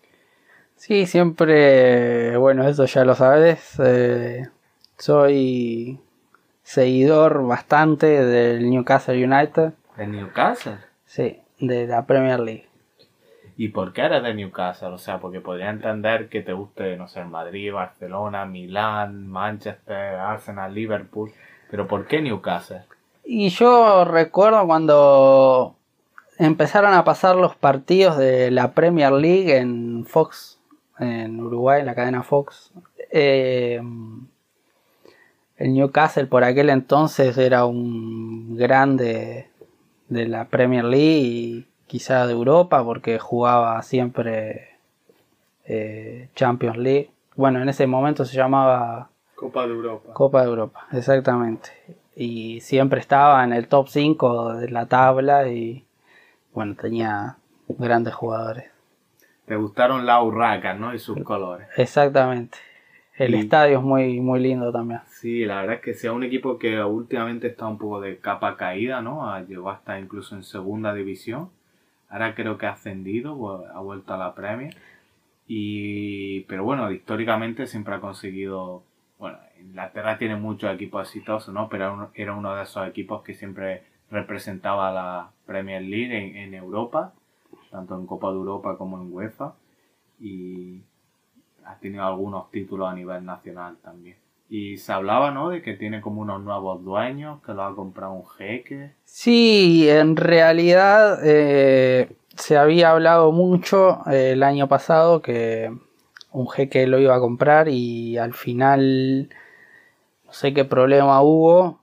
Sí, 0.74 1.06
siempre, 1.06 2.36
bueno, 2.36 2.66
eso 2.66 2.84
ya 2.86 3.04
lo 3.04 3.14
sabes. 3.14 3.78
Eh, 3.78 4.48
soy 4.96 6.00
seguidor 6.64 7.46
bastante 7.46 8.06
del 8.24 8.68
Newcastle 8.68 9.24
United. 9.24 9.72
¿De 9.96 10.06
Newcastle? 10.08 10.78
Sí, 11.04 11.40
de 11.60 11.86
la 11.86 12.06
Premier 12.06 12.40
League. 12.40 12.66
¿Y 13.56 13.68
por 13.68 13.92
qué 13.92 14.02
eres 14.02 14.22
de 14.22 14.34
Newcastle? 14.34 14.88
O 14.88 14.98
sea, 14.98 15.18
porque 15.18 15.40
podría 15.40 15.70
entender 15.70 16.28
que 16.28 16.42
te 16.42 16.52
guste, 16.52 16.96
no 16.96 17.08
sé, 17.08 17.24
Madrid, 17.24 17.72
Barcelona, 17.72 18.44
Milán, 18.44 19.26
Manchester, 19.26 20.14
Arsenal, 20.14 20.72
Liverpool. 20.72 21.32
Pero 21.70 21.88
¿por 21.88 22.06
qué 22.06 22.22
Newcastle? 22.22 22.82
Y 23.24 23.48
yo 23.48 24.04
recuerdo 24.04 24.64
cuando 24.66 25.74
empezaron 26.38 26.94
a 26.94 27.04
pasar 27.04 27.34
los 27.34 27.56
partidos 27.56 28.16
de 28.16 28.50
la 28.52 28.72
Premier 28.72 29.12
League 29.12 29.56
en 29.56 30.04
Fox 30.06 30.58
en 30.98 31.40
Uruguay, 31.40 31.80
en 31.80 31.86
la 31.86 31.94
cadena 31.94 32.22
Fox. 32.22 32.72
Eh, 33.10 33.80
el 35.56 35.72
Newcastle 35.72 36.26
por 36.26 36.44
aquel 36.44 36.70
entonces 36.70 37.36
era 37.38 37.64
un 37.64 38.56
grande 38.56 39.50
de 40.08 40.26
la 40.26 40.46
Premier 40.46 40.84
League 40.84 41.20
y 41.22 41.66
quizá 41.86 42.26
de 42.26 42.32
Europa 42.32 42.84
porque 42.84 43.18
jugaba 43.18 43.80
siempre 43.82 44.76
eh, 45.64 46.28
Champions 46.34 46.78
League. 46.78 47.10
Bueno, 47.36 47.62
en 47.62 47.68
ese 47.68 47.86
momento 47.86 48.24
se 48.24 48.36
llamaba 48.36 49.10
Copa 49.34 49.66
de 49.66 49.72
Europa. 49.72 50.12
Copa 50.12 50.42
de 50.42 50.48
Europa, 50.48 50.86
exactamente. 50.92 51.70
Y 52.16 52.60
siempre 52.60 53.00
estaba 53.00 53.44
en 53.44 53.52
el 53.52 53.68
top 53.68 53.88
5 53.88 54.54
de 54.54 54.70
la 54.70 54.86
tabla 54.86 55.48
y 55.48 55.84
bueno, 56.52 56.74
tenía 56.74 57.36
grandes 57.68 58.14
jugadores. 58.14 58.64
Te 59.46 59.56
gustaron 59.56 60.04
las 60.04 60.22
urracas, 60.22 60.78
¿no? 60.78 60.92
Y 60.92 60.98
sus 60.98 61.22
colores. 61.22 61.68
Exactamente. 61.76 62.58
El 63.18 63.34
estadio 63.34 63.78
es 63.78 63.84
muy, 63.84 64.20
muy 64.20 64.40
lindo 64.40 64.72
también. 64.72 65.00
Sí, 65.08 65.44
la 65.44 65.60
verdad 65.60 65.76
es 65.76 65.82
que 65.82 65.94
sea 65.94 66.12
un 66.12 66.22
equipo 66.22 66.58
que 66.58 66.82
últimamente 66.82 67.48
está 67.48 67.66
un 67.66 67.78
poco 67.78 68.00
de 68.00 68.18
capa 68.18 68.56
caída, 68.56 69.02
¿no? 69.02 69.38
Llegó 69.46 69.70
hasta 69.70 69.98
incluso 69.98 70.36
en 70.36 70.44
segunda 70.44 70.94
división. 70.94 71.50
Ahora 72.08 72.34
creo 72.34 72.56
que 72.56 72.66
ha 72.66 72.72
ascendido, 72.72 73.66
ha 73.74 73.80
vuelto 73.80 74.14
a 74.14 74.18
la 74.18 74.34
Premier. 74.34 74.76
Y, 75.46 76.40
pero 76.40 76.64
bueno, 76.64 76.90
históricamente 76.90 77.66
siempre 77.66 77.94
ha 77.94 78.00
conseguido. 78.00 78.82
Bueno, 79.18 79.38
Inglaterra 79.60 80.16
tiene 80.16 80.36
muchos 80.36 80.72
equipos 80.72 81.08
exitosos, 81.08 81.52
¿no? 81.52 81.68
Pero 81.68 82.10
era 82.14 82.34
uno 82.34 82.54
de 82.54 82.62
esos 82.62 82.86
equipos 82.86 83.22
que 83.22 83.34
siempre 83.34 83.82
representaba 84.10 84.88
a 84.90 84.92
la 84.92 85.30
Premier 85.44 85.82
League 85.82 86.42
en 86.42 86.54
Europa 86.54 87.12
tanto 87.70 87.98
en 87.98 88.06
Copa 88.06 88.30
de 88.30 88.36
Europa 88.36 88.76
como 88.76 89.00
en 89.00 89.12
UEFA, 89.12 89.54
y 90.20 90.82
ha 91.68 91.78
tenido 91.78 92.04
algunos 92.04 92.50
títulos 92.50 92.88
a 92.88 92.94
nivel 92.94 93.24
nacional 93.24 93.76
también. 93.82 94.16
Y 94.48 94.78
se 94.78 94.92
hablaba, 94.92 95.30
¿no? 95.30 95.50
De 95.50 95.60
que 95.60 95.74
tiene 95.74 96.00
como 96.00 96.22
unos 96.22 96.42
nuevos 96.42 96.82
dueños, 96.82 97.42
que 97.42 97.52
lo 97.52 97.62
ha 97.64 97.76
comprado 97.76 98.12
un 98.12 98.26
jeque. 98.26 98.94
Sí, 99.04 99.88
en 99.90 100.16
realidad 100.16 101.18
eh, 101.22 102.08
se 102.34 102.56
había 102.56 102.90
hablado 102.90 103.30
mucho 103.32 104.00
eh, 104.10 104.32
el 104.32 104.42
año 104.42 104.68
pasado 104.68 105.20
que 105.20 105.70
un 106.32 106.48
jeque 106.48 106.86
lo 106.86 106.98
iba 106.98 107.14
a 107.14 107.20
comprar 107.20 107.68
y 107.68 108.16
al 108.16 108.32
final 108.32 109.28
no 110.24 110.32
sé 110.32 110.54
qué 110.54 110.64
problema 110.64 111.20
hubo 111.22 111.80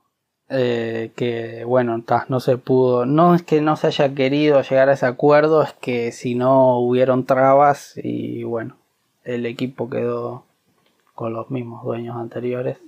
eh, 0.48 1.10
que 1.16 1.64
bueno, 1.64 2.04
no 2.28 2.40
se 2.40 2.56
pudo, 2.56 3.04
no 3.04 3.34
es 3.34 3.42
que 3.42 3.60
no 3.60 3.76
se 3.76 3.88
haya 3.88 4.14
querido 4.14 4.62
llegar 4.62 4.88
a 4.88 4.92
ese 4.92 5.06
acuerdo, 5.06 5.62
es 5.62 5.72
que 5.72 6.12
si 6.12 6.36
no 6.36 6.78
hubieron 6.78 7.26
trabas 7.26 7.94
y 7.96 8.44
bueno, 8.44 8.76
el 9.26 9.44
equipo 9.44 9.90
quedó 9.90 10.44
con 11.14 11.32
los 11.32 11.50
mismos 11.50 11.84
dueños 11.84 12.16
anteriores. 12.16 12.78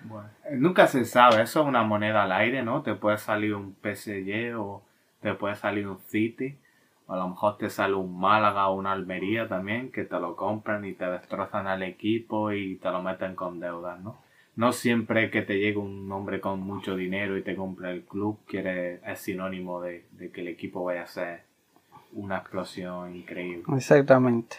Bueno, 0.00 0.28
nunca 0.52 0.88
se 0.88 1.04
sabe, 1.04 1.42
eso 1.42 1.60
es 1.60 1.66
una 1.66 1.84
moneda 1.84 2.24
al 2.24 2.32
aire, 2.32 2.62
¿no? 2.64 2.82
Te 2.82 2.94
puede 2.94 3.18
salir 3.18 3.54
un 3.54 3.76
PSG 3.80 4.58
o 4.58 4.82
te 5.20 5.34
puede 5.34 5.54
salir 5.54 5.86
un 5.86 6.00
City, 6.00 6.58
o 7.06 7.12
a 7.12 7.18
lo 7.18 7.28
mejor 7.28 7.56
te 7.58 7.70
sale 7.70 7.94
un 7.94 8.18
Málaga 8.18 8.66
o 8.68 8.74
una 8.74 8.90
Almería 8.90 9.46
también, 9.46 9.92
que 9.92 10.04
te 10.04 10.18
lo 10.18 10.34
compran 10.34 10.84
y 10.84 10.94
te 10.94 11.06
destrozan 11.06 11.68
al 11.68 11.84
equipo 11.84 12.50
y 12.50 12.76
te 12.76 12.90
lo 12.90 13.00
meten 13.00 13.36
con 13.36 13.60
deudas, 13.60 14.00
¿no? 14.00 14.16
no 14.56 14.72
siempre 14.72 15.30
que 15.30 15.42
te 15.42 15.58
llegue 15.58 15.78
un 15.78 16.10
hombre 16.12 16.40
con 16.40 16.60
mucho 16.60 16.96
dinero 16.96 17.36
y 17.36 17.42
te 17.42 17.56
compre 17.56 17.90
el 17.90 18.02
club 18.02 18.38
quiere, 18.46 19.00
es 19.10 19.20
sinónimo 19.20 19.80
de, 19.80 20.04
que 20.32 20.40
el 20.40 20.48
equipo 20.48 20.84
vaya 20.84 21.02
a 21.02 21.06
ser 21.06 21.42
una 22.12 22.38
explosión 22.38 23.16
increíble. 23.16 23.64
Exactamente. 23.74 24.56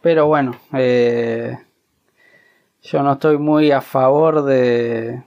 Pero 0.00 0.26
bueno, 0.26 0.54
eh, 0.74 1.58
yo 2.82 3.02
no 3.02 3.14
estoy 3.14 3.38
muy 3.38 3.72
a 3.72 3.80
favor 3.80 4.44
de, 4.44 5.22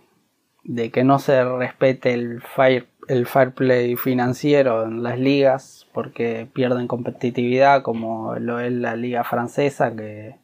de 0.63 0.91
que 0.91 1.03
no 1.03 1.19
se 1.19 1.43
respete 1.43 2.13
el 2.13 2.41
fair, 2.41 2.87
el 3.07 3.25
fair 3.25 3.51
play 3.51 3.95
financiero 3.95 4.83
en 4.83 5.03
las 5.03 5.19
ligas 5.19 5.87
porque 5.93 6.47
pierden 6.51 6.87
competitividad 6.87 7.81
como 7.81 8.35
lo 8.35 8.59
es 8.59 8.71
la 8.71 8.95
liga 8.95 9.23
francesa 9.23 9.95
que 9.95 10.35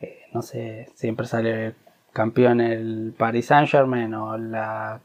eh, 0.00 0.20
no 0.32 0.42
sé 0.42 0.88
siempre 0.94 1.26
sale 1.26 1.74
campeón 2.12 2.60
el 2.60 3.14
Paris 3.16 3.46
Saint 3.46 3.68
Germain 3.68 4.12
o 4.14 4.36
la 4.38 5.00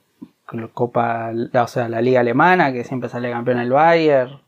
Copa 0.73 1.31
o 1.53 1.67
sea 1.67 1.89
la 1.89 2.01
liga 2.01 2.21
alemana 2.21 2.71
que 2.71 2.85
siempre 2.85 3.09
sale 3.09 3.29
campeón 3.29 3.59
el 3.59 3.71
Bayern 3.71 4.39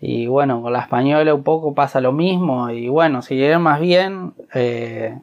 y 0.00 0.26
bueno 0.26 0.62
con 0.62 0.72
la 0.72 0.80
española 0.80 1.34
un 1.34 1.42
poco 1.42 1.74
pasa 1.74 2.00
lo 2.00 2.12
mismo 2.12 2.70
y 2.70 2.88
bueno 2.88 3.22
si 3.22 3.34
quieren 3.36 3.62
más 3.62 3.80
bien 3.80 4.34
eh, 4.54 5.18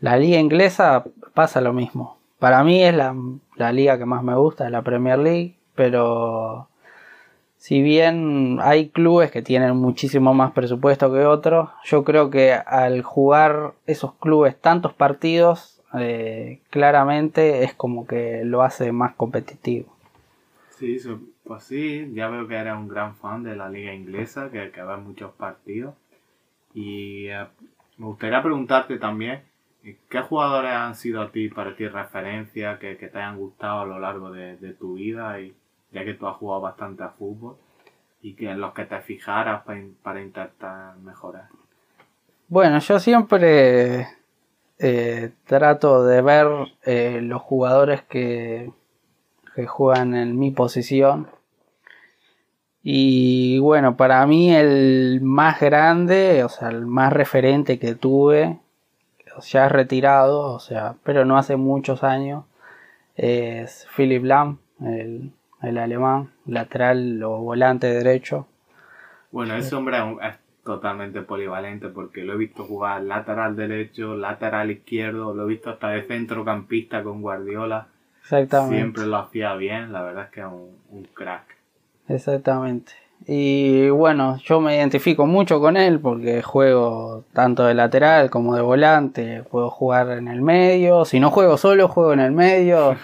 la 0.00 0.16
liga 0.16 0.38
inglesa 0.38 1.04
pasa 1.34 1.60
lo 1.60 1.72
mismo 1.72 2.16
para 2.38 2.62
mí 2.64 2.82
es 2.82 2.94
la, 2.94 3.14
la 3.56 3.72
liga 3.72 3.98
que 3.98 4.04
más 4.04 4.22
me 4.22 4.36
gusta, 4.36 4.68
la 4.70 4.82
Premier 4.82 5.18
League, 5.18 5.56
pero 5.74 6.68
si 7.56 7.82
bien 7.82 8.58
hay 8.60 8.90
clubes 8.90 9.30
que 9.30 9.42
tienen 9.42 9.76
muchísimo 9.76 10.34
más 10.34 10.52
presupuesto 10.52 11.12
que 11.12 11.24
otros, 11.24 11.70
yo 11.84 12.04
creo 12.04 12.30
que 12.30 12.52
al 12.52 13.02
jugar 13.02 13.72
esos 13.86 14.14
clubes 14.14 14.60
tantos 14.60 14.92
partidos, 14.92 15.82
eh, 15.98 16.60
claramente 16.70 17.64
es 17.64 17.74
como 17.74 18.06
que 18.06 18.42
lo 18.44 18.62
hace 18.62 18.92
más 18.92 19.14
competitivo. 19.14 19.92
Sí, 20.78 20.98
pues 21.46 21.64
sí, 21.64 22.10
ya 22.12 22.28
veo 22.28 22.48
que 22.48 22.56
eres 22.56 22.74
un 22.74 22.88
gran 22.88 23.16
fan 23.16 23.42
de 23.42 23.56
la 23.56 23.68
liga 23.68 23.94
inglesa, 23.94 24.50
que, 24.50 24.70
que 24.70 24.82
ve 24.82 24.96
muchos 24.96 25.32
partidos. 25.32 25.94
Y 26.74 27.26
eh, 27.28 27.46
me 27.98 28.06
gustaría 28.06 28.42
preguntarte 28.42 28.98
también, 28.98 29.42
¿Qué 30.08 30.20
jugadores 30.20 30.72
han 30.72 30.96
sido 30.96 31.22
a 31.22 31.30
ti, 31.30 31.48
para 31.48 31.76
ti, 31.76 31.86
referencia, 31.86 32.78
que, 32.80 32.96
te 32.96 33.06
hayan 33.18 33.38
gustado 33.38 33.82
a 33.82 33.86
lo 33.86 34.00
largo 34.00 34.32
de, 34.32 34.56
tu 34.78 34.94
vida, 34.94 35.38
y 35.40 35.54
ya 35.92 36.04
que 36.04 36.14
tú 36.14 36.26
has 36.26 36.36
jugado 36.36 36.62
bastante 36.62 37.04
a 37.04 37.10
fútbol, 37.10 37.56
y 38.20 38.34
que 38.34 38.50
en 38.50 38.60
los 38.60 38.74
que 38.74 38.84
te 38.84 38.98
fijaras 39.00 39.62
para, 40.02 40.20
intentar 40.20 40.96
mejorar? 40.96 41.46
Bueno, 42.48 42.80
yo 42.80 42.98
siempre 42.98 44.08
eh, 44.78 45.30
trato 45.44 46.04
de 46.04 46.20
ver 46.20 46.48
eh, 46.82 47.20
los 47.22 47.40
jugadores 47.42 48.02
que, 48.02 48.72
que 49.54 49.66
juegan 49.66 50.16
en 50.16 50.36
mi 50.36 50.50
posición. 50.50 51.28
Y 52.88 53.58
bueno, 53.58 53.96
para 53.96 54.24
mí 54.28 54.54
el 54.54 55.18
más 55.20 55.58
grande, 55.58 56.44
o 56.44 56.48
sea, 56.48 56.68
el 56.68 56.86
más 56.86 57.12
referente 57.12 57.80
que 57.80 57.96
tuve 57.96 58.60
ya 59.40 59.66
es 59.66 59.72
retirado, 59.72 60.54
o 60.54 60.60
sea, 60.60 60.94
pero 61.02 61.24
no 61.24 61.36
hace 61.36 61.56
muchos 61.56 62.04
años, 62.04 62.44
es 63.16 63.88
Philip 63.96 64.22
Lam, 64.22 64.58
el, 64.80 65.32
alemán, 65.60 66.30
lateral 66.46 67.20
o 67.24 67.38
volante 67.38 67.88
derecho. 67.88 68.46
Bueno, 69.32 69.56
ese 69.56 69.74
hombre 69.74 69.98
es 70.22 70.36
totalmente 70.64 71.22
polivalente 71.22 71.88
porque 71.88 72.22
lo 72.22 72.34
he 72.34 72.36
visto 72.36 72.66
jugar 72.66 73.02
lateral 73.02 73.56
derecho, 73.56 74.14
lateral 74.14 74.70
izquierdo, 74.70 75.34
lo 75.34 75.42
he 75.42 75.48
visto 75.48 75.70
hasta 75.70 75.88
de 75.88 76.02
centrocampista 76.04 77.02
con 77.02 77.20
Guardiola. 77.20 77.88
Exactamente. 78.20 78.76
Siempre 78.76 79.06
lo 79.06 79.16
hacía 79.16 79.56
bien, 79.56 79.92
la 79.92 80.02
verdad 80.02 80.26
es 80.26 80.30
que 80.30 80.40
es 80.42 80.46
un 80.46 81.08
crack. 81.14 81.55
Exactamente. 82.08 82.92
Y 83.26 83.88
bueno, 83.88 84.36
yo 84.38 84.60
me 84.60 84.76
identifico 84.76 85.26
mucho 85.26 85.60
con 85.60 85.76
él 85.76 85.98
porque 86.00 86.42
juego 86.42 87.24
tanto 87.32 87.64
de 87.64 87.74
lateral 87.74 88.30
como 88.30 88.54
de 88.54 88.62
volante, 88.62 89.42
puedo 89.50 89.70
jugar 89.70 90.10
en 90.10 90.28
el 90.28 90.42
medio, 90.42 91.04
si 91.04 91.18
no 91.18 91.30
juego 91.30 91.56
solo, 91.56 91.88
juego 91.88 92.12
en 92.12 92.20
el 92.20 92.32
medio, 92.32 92.94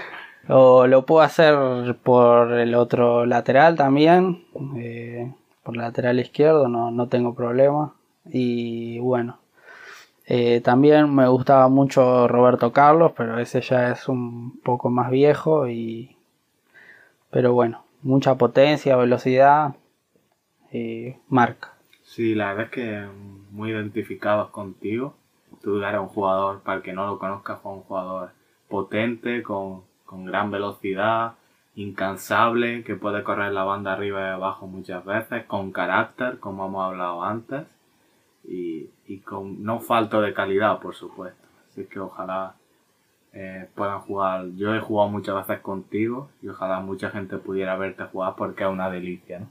o 0.48 0.86
lo 0.86 1.04
puedo 1.06 1.22
hacer 1.22 1.96
por 2.02 2.52
el 2.52 2.74
otro 2.74 3.26
lateral 3.26 3.76
también, 3.76 4.44
eh, 4.76 5.32
por 5.64 5.76
lateral 5.76 6.20
izquierdo, 6.20 6.68
no, 6.68 6.90
no 6.90 7.08
tengo 7.08 7.34
problema. 7.34 7.94
Y 8.30 9.00
bueno, 9.00 9.38
eh, 10.26 10.60
también 10.60 11.12
me 11.14 11.26
gustaba 11.28 11.68
mucho 11.68 12.28
Roberto 12.28 12.72
Carlos, 12.72 13.12
pero 13.16 13.38
ese 13.38 13.60
ya 13.60 13.90
es 13.90 14.08
un 14.08 14.60
poco 14.60 14.90
más 14.90 15.10
viejo 15.10 15.68
y... 15.68 16.16
Pero 17.30 17.52
bueno, 17.54 17.82
mucha 18.02 18.36
potencia, 18.36 18.96
velocidad 18.96 19.74
y 20.72 21.14
marca. 21.28 21.72
Sí, 22.02 22.34
la 22.34 22.48
verdad 22.48 22.64
es 22.66 22.70
que 22.70 23.06
muy 23.50 23.70
identificados 23.70 24.50
contigo. 24.50 25.14
Tú 25.62 25.82
eres 25.82 26.00
un 26.00 26.08
jugador, 26.08 26.60
para 26.60 26.78
el 26.78 26.82
que 26.82 26.92
no 26.92 27.06
lo 27.06 27.18
conozca, 27.18 27.56
fue 27.56 27.72
un 27.72 27.82
jugador 27.82 28.30
potente, 28.68 29.42
con, 29.42 29.84
gran 30.26 30.50
velocidad, 30.50 31.34
incansable, 31.74 32.84
que 32.84 32.96
puede 32.96 33.22
correr 33.22 33.52
la 33.52 33.64
banda 33.64 33.94
arriba 33.94 34.20
y 34.20 34.30
abajo 34.30 34.66
muchas 34.66 35.04
veces, 35.04 35.44
con 35.46 35.72
carácter, 35.72 36.38
como 36.38 36.66
hemos 36.66 36.84
hablado 36.84 37.22
antes, 37.22 37.66
y, 38.44 38.90
y 39.06 39.18
con 39.18 39.62
no 39.62 39.80
falto 39.80 40.20
de 40.20 40.34
calidad, 40.34 40.80
por 40.80 40.94
supuesto. 40.94 41.46
Así 41.70 41.86
que 41.86 42.00
ojalá 42.00 42.56
eh, 43.32 43.68
puedan 43.74 44.00
jugar. 44.00 44.44
Yo 44.56 44.74
he 44.74 44.80
jugado 44.80 45.08
muchas 45.08 45.34
veces 45.34 45.60
contigo 45.62 46.30
y 46.42 46.48
ojalá 46.48 46.80
mucha 46.80 47.10
gente 47.10 47.38
pudiera 47.38 47.76
verte 47.76 48.04
jugar 48.04 48.34
porque 48.36 48.64
es 48.64 48.70
una 48.70 48.90
delicia. 48.90 49.40
¿no? 49.40 49.48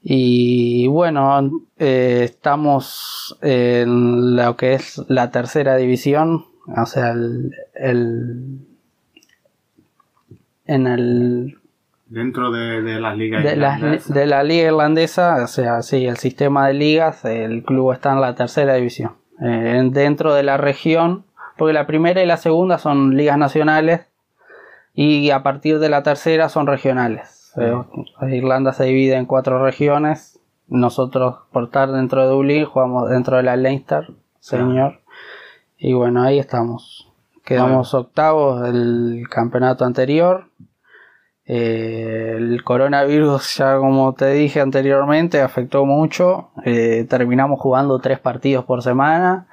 Y 0.01 0.88
bueno, 0.88 1.51
eh, 1.78 2.21
estamos 2.23 3.38
en 3.41 4.38
lo 4.38 4.55
que 4.55 4.76
es 4.76 5.03
la 5.09 5.32
tercera 5.32 5.76
división, 5.76 6.45
o 6.78 6.86
sea, 6.86 7.11
el 7.11 7.51
en 10.66 10.88
el 10.88 11.59
dentro 12.07 12.51
de, 12.51 12.82
de 12.82 12.99
las 12.99 13.18
ligas 13.18 13.43
de, 13.43 13.49
de, 14.13 14.26
la 14.26 14.43
liga 14.43 14.68
irlandesa 14.68 15.43
o 15.43 15.47
sea 15.47 15.82
sí 15.82 16.05
el 16.05 16.18
sistema 16.18 16.68
de 16.68 16.74
ligas 16.74 17.26
el 17.26 17.63
club 17.63 17.91
está 17.91 18.13
en 18.13 18.22
la 18.22 18.36
tercera 18.36 18.76
división. 18.76 19.13
Eh, 19.41 19.89
dentro 19.91 20.34
de 20.34 20.43
la 20.43 20.57
región 20.57 21.26
porque 21.57 21.74
la 21.74 21.88
primera 21.88 22.22
y 22.24 22.26
la 22.26 22.38
segunda 22.38 22.78
son 22.78 23.16
ligas 23.16 23.38
nacionales 23.38 24.07
y 24.93 25.30
a 25.32 25.43
partir 25.43 25.80
de 25.80 25.89
la 25.89 26.03
tercera 26.03 26.47
son 26.47 26.68
regionales. 26.68 27.53
Eh, 27.57 27.74
Irlanda 28.32 28.72
se 28.72 28.86
divide 28.86 29.16
en 29.16 29.26
cuatro 29.26 29.61
regiones. 29.61 30.39
Nosotros 30.68 31.36
por 31.51 31.66
estar 31.66 31.91
dentro 31.91 32.22
de 32.22 32.30
Dublín 32.30 32.66
jugamos 32.66 33.09
dentro 33.09 33.38
de 33.38 33.43
la 33.43 33.55
Leinster 33.57 34.07
señor. 34.39 35.01
Y 35.78 35.93
bueno 35.93 36.24
ahí 36.24 36.39
estamos 36.39 37.04
quedamos 37.45 37.93
octavos 37.93 38.61
del 38.61 39.27
campeonato 39.29 39.85
anterior 39.85 40.47
eh, 41.47 42.33
el 42.37 42.63
coronavirus, 42.63 43.55
ya 43.57 43.77
como 43.77 44.13
te 44.13 44.31
dije 44.31 44.61
anteriormente, 44.61 45.41
afectó 45.41 45.85
mucho. 45.85 46.49
Eh, 46.65 47.05
terminamos 47.09 47.59
jugando 47.59 47.99
tres 47.99 48.19
partidos 48.19 48.65
por 48.65 48.81
semana. 48.81 49.47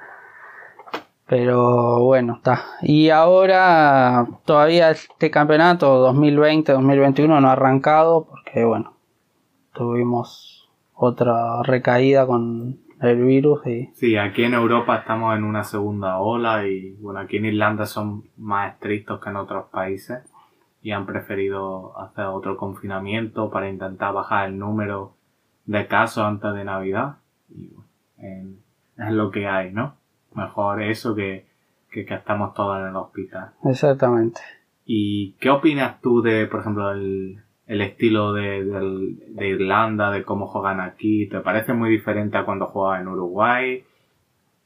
Pero 1.27 2.03
bueno, 2.03 2.35
está. 2.35 2.63
Y 2.81 3.09
ahora 3.09 4.27
todavía 4.45 4.91
este 4.91 5.31
campeonato 5.31 6.11
2020-2021 6.13 7.41
no 7.41 7.47
ha 7.47 7.53
arrancado 7.53 8.25
porque 8.25 8.65
bueno, 8.65 8.93
tuvimos 9.73 10.69
otra 10.93 11.63
recaída 11.63 12.27
con 12.27 12.79
el 13.03 13.23
virus 13.23 13.65
y 13.67 13.87
Sí, 13.93 14.15
aquí 14.17 14.43
en 14.43 14.53
Europa 14.53 14.97
estamos 14.97 15.35
en 15.37 15.43
una 15.43 15.63
segunda 15.63 16.19
ola 16.19 16.67
y 16.67 16.91
bueno, 17.01 17.19
aquí 17.19 17.37
en 17.37 17.45
Irlanda 17.45 17.85
son 17.85 18.23
más 18.37 18.73
estrictos 18.73 19.19
que 19.21 19.29
en 19.29 19.35
otros 19.37 19.65
países 19.71 20.23
y 20.81 20.91
han 20.91 21.05
preferido 21.05 21.97
hacer 21.99 22.25
otro 22.25 22.57
confinamiento 22.57 23.49
para 23.49 23.69
intentar 23.69 24.13
bajar 24.13 24.49
el 24.49 24.57
número 24.57 25.15
de 25.65 25.87
casos 25.87 26.23
antes 26.25 26.53
de 26.53 26.65
Navidad. 26.65 27.17
Y 27.49 27.67
bueno, 27.67 27.89
en- 28.17 28.59
es 28.97 29.11
lo 29.11 29.31
que 29.31 29.47
hay, 29.47 29.71
¿no? 29.71 29.95
Mejor 30.35 30.81
eso 30.81 31.15
que, 31.15 31.47
que, 31.91 32.05
que 32.05 32.13
estamos 32.15 32.53
todos 32.53 32.79
en 32.81 32.87
el 32.87 32.95
hospital. 32.95 33.51
exactamente. 33.63 34.41
¿Y 34.85 35.33
qué 35.39 35.49
opinas 35.49 36.01
tú 36.01 36.21
de, 36.21 36.45
por 36.47 36.59
ejemplo, 36.59 36.91
el, 36.91 37.41
el 37.67 37.81
estilo 37.81 38.33
de, 38.33 38.63
de 39.29 39.47
Irlanda, 39.47 40.11
de 40.11 40.23
cómo 40.23 40.47
juegan 40.47 40.79
aquí? 40.81 41.27
¿Te 41.27 41.39
parece 41.39 41.73
muy 41.73 41.89
diferente 41.89 42.37
a 42.37 42.45
cuando 42.45 42.67
juegas 42.67 43.01
en 43.01 43.07
Uruguay? 43.07 43.83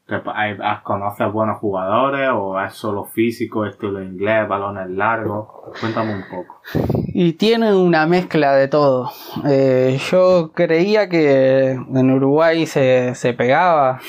¿Te 0.07 0.15
hay- 0.33 0.57
has- 0.63 0.81
¿Conoces 0.83 1.31
buenos 1.31 1.57
jugadores 1.59 2.29
o 2.33 2.59
es 2.61 2.73
solo 2.73 3.03
físico, 3.05 3.65
estilo 3.65 4.01
inglés, 4.01 4.47
balones 4.47 4.89
largos? 4.89 5.47
Cuéntame 5.81 6.13
un 6.15 6.23
poco. 6.29 6.61
Y 7.13 7.33
tienen 7.33 7.73
una 7.75 8.07
mezcla 8.07 8.53
de 8.55 8.67
todo. 8.69 9.11
Eh, 9.45 9.99
yo 10.09 10.51
creía 10.53 11.09
que 11.09 11.71
en 11.71 12.11
Uruguay 12.11 12.65
se, 12.65 13.15
se 13.15 13.33
pegaba, 13.33 13.99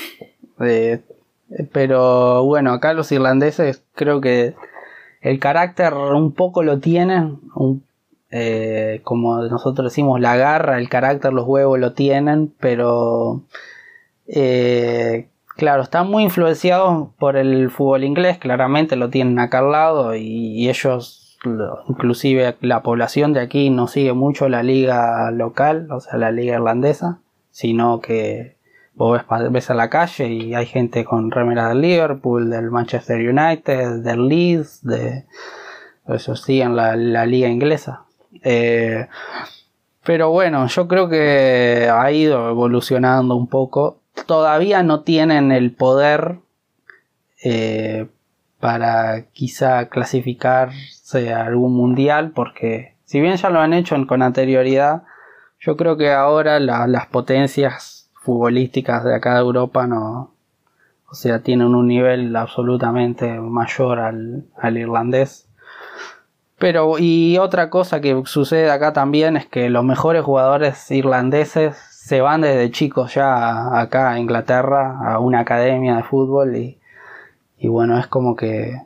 eh, 0.60 1.00
pero 1.72 2.44
bueno, 2.44 2.72
acá 2.72 2.92
los 2.92 3.10
irlandeses 3.10 3.82
creo 3.94 4.20
que 4.20 4.54
el 5.20 5.38
carácter 5.40 5.94
un 5.94 6.32
poco 6.32 6.62
lo 6.62 6.78
tienen, 6.78 7.38
eh, 8.30 9.00
como 9.04 9.38
nosotros 9.42 9.90
decimos, 9.92 10.20
la 10.20 10.36
garra, 10.36 10.78
el 10.78 10.88
carácter, 10.88 11.32
los 11.32 11.46
huevos 11.46 11.78
lo 11.78 11.92
tienen, 11.94 12.52
pero 12.60 13.42
eh, 14.26 15.28
claro, 15.56 15.82
están 15.82 16.10
muy 16.10 16.24
influenciados 16.24 17.08
por 17.18 17.36
el 17.36 17.70
fútbol 17.70 18.04
inglés, 18.04 18.38
claramente 18.38 18.96
lo 18.96 19.08
tienen 19.10 19.38
acá 19.38 19.60
al 19.60 19.72
lado 19.72 20.14
y, 20.14 20.68
ellos, 20.68 21.38
lo- 21.44 21.84
inclusive 21.88 22.56
la 22.60 22.82
población 22.82 23.32
de 23.32 23.40
aquí 23.40 23.70
no 23.70 23.86
sigue 23.86 24.12
mucho 24.12 24.48
la 24.48 24.62
liga 24.62 25.30
local, 25.30 25.88
o 25.90 26.00
sea, 26.00 26.18
la 26.18 26.30
liga 26.30 26.54
irlandesa, 26.54 27.20
sino 27.50 28.00
que 28.00 28.56
vos 28.94 29.22
ves, 29.50 29.70
a 29.70 29.74
la 29.74 29.88
calle 29.90 30.28
y 30.28 30.54
hay 30.54 30.66
gente 30.66 31.04
con 31.04 31.30
remeras 31.30 31.68
del 31.70 31.80
Liverpool, 31.80 32.50
del 32.50 32.70
Manchester 32.70 33.16
United, 33.18 34.02
del 34.02 34.28
Leeds, 34.28 34.84
de 34.84 35.24
eso 36.08 36.36
siguen 36.36 36.74
la, 36.76 36.96
la 36.96 37.24
liga 37.24 37.48
inglesa. 37.48 38.04
Eh, 38.42 39.06
pero 40.04 40.30
bueno, 40.30 40.66
yo 40.68 40.88
creo 40.88 41.08
que 41.08 41.90
ha 41.92 42.10
ido 42.12 42.48
evolucionando 42.50 43.34
un 43.36 43.46
poco. 43.48 44.00
Todavía 44.26 44.82
no 44.82 45.02
tienen 45.02 45.52
el 45.52 45.72
poder 45.72 46.38
eh, 47.44 48.08
para 48.60 49.26
quizá 49.32 49.88
clasificarse 49.88 51.32
a 51.32 51.46
algún 51.46 51.74
mundial, 51.74 52.32
porque 52.34 52.94
si 53.04 53.20
bien 53.20 53.36
ya 53.36 53.50
lo 53.50 53.60
han 53.60 53.72
hecho 53.72 53.96
con 54.06 54.22
anterioridad, 54.22 55.02
yo 55.60 55.76
creo 55.76 55.96
que 55.96 56.12
ahora 56.12 56.58
la- 56.60 56.86
las 56.86 57.06
potencias 57.06 58.10
futbolísticas 58.14 59.04
de 59.04 59.14
acá 59.14 59.34
de 59.34 59.40
Europa 59.40 59.86
no, 59.86 60.34
o 61.10 61.14
sea, 61.14 61.42
tienen 61.42 61.74
un 61.74 61.86
nivel 61.86 62.34
absolutamente 62.36 63.40
mayor 63.40 63.98
al, 64.00 64.44
al 64.60 64.76
irlandés. 64.76 65.47
Pero, 66.58 66.98
y 66.98 67.38
otra 67.38 67.70
cosa 67.70 68.00
que 68.00 68.22
sucede 68.24 68.70
acá 68.70 68.92
también 68.92 69.36
es 69.36 69.46
que 69.46 69.70
los 69.70 69.84
mejores 69.84 70.24
jugadores 70.24 70.90
irlandeses 70.90 71.76
se 71.76 72.20
van 72.20 72.40
desde 72.40 72.70
chicos 72.70 73.14
ya 73.14 73.78
acá 73.78 74.10
a 74.10 74.18
Inglaterra 74.18 74.98
a 75.04 75.20
una 75.20 75.40
academia 75.40 75.96
de 75.96 76.02
fútbol 76.02 76.56
y, 76.56 76.78
bueno, 77.68 77.98
es 77.98 78.08
como 78.08 78.34
que 78.34 78.80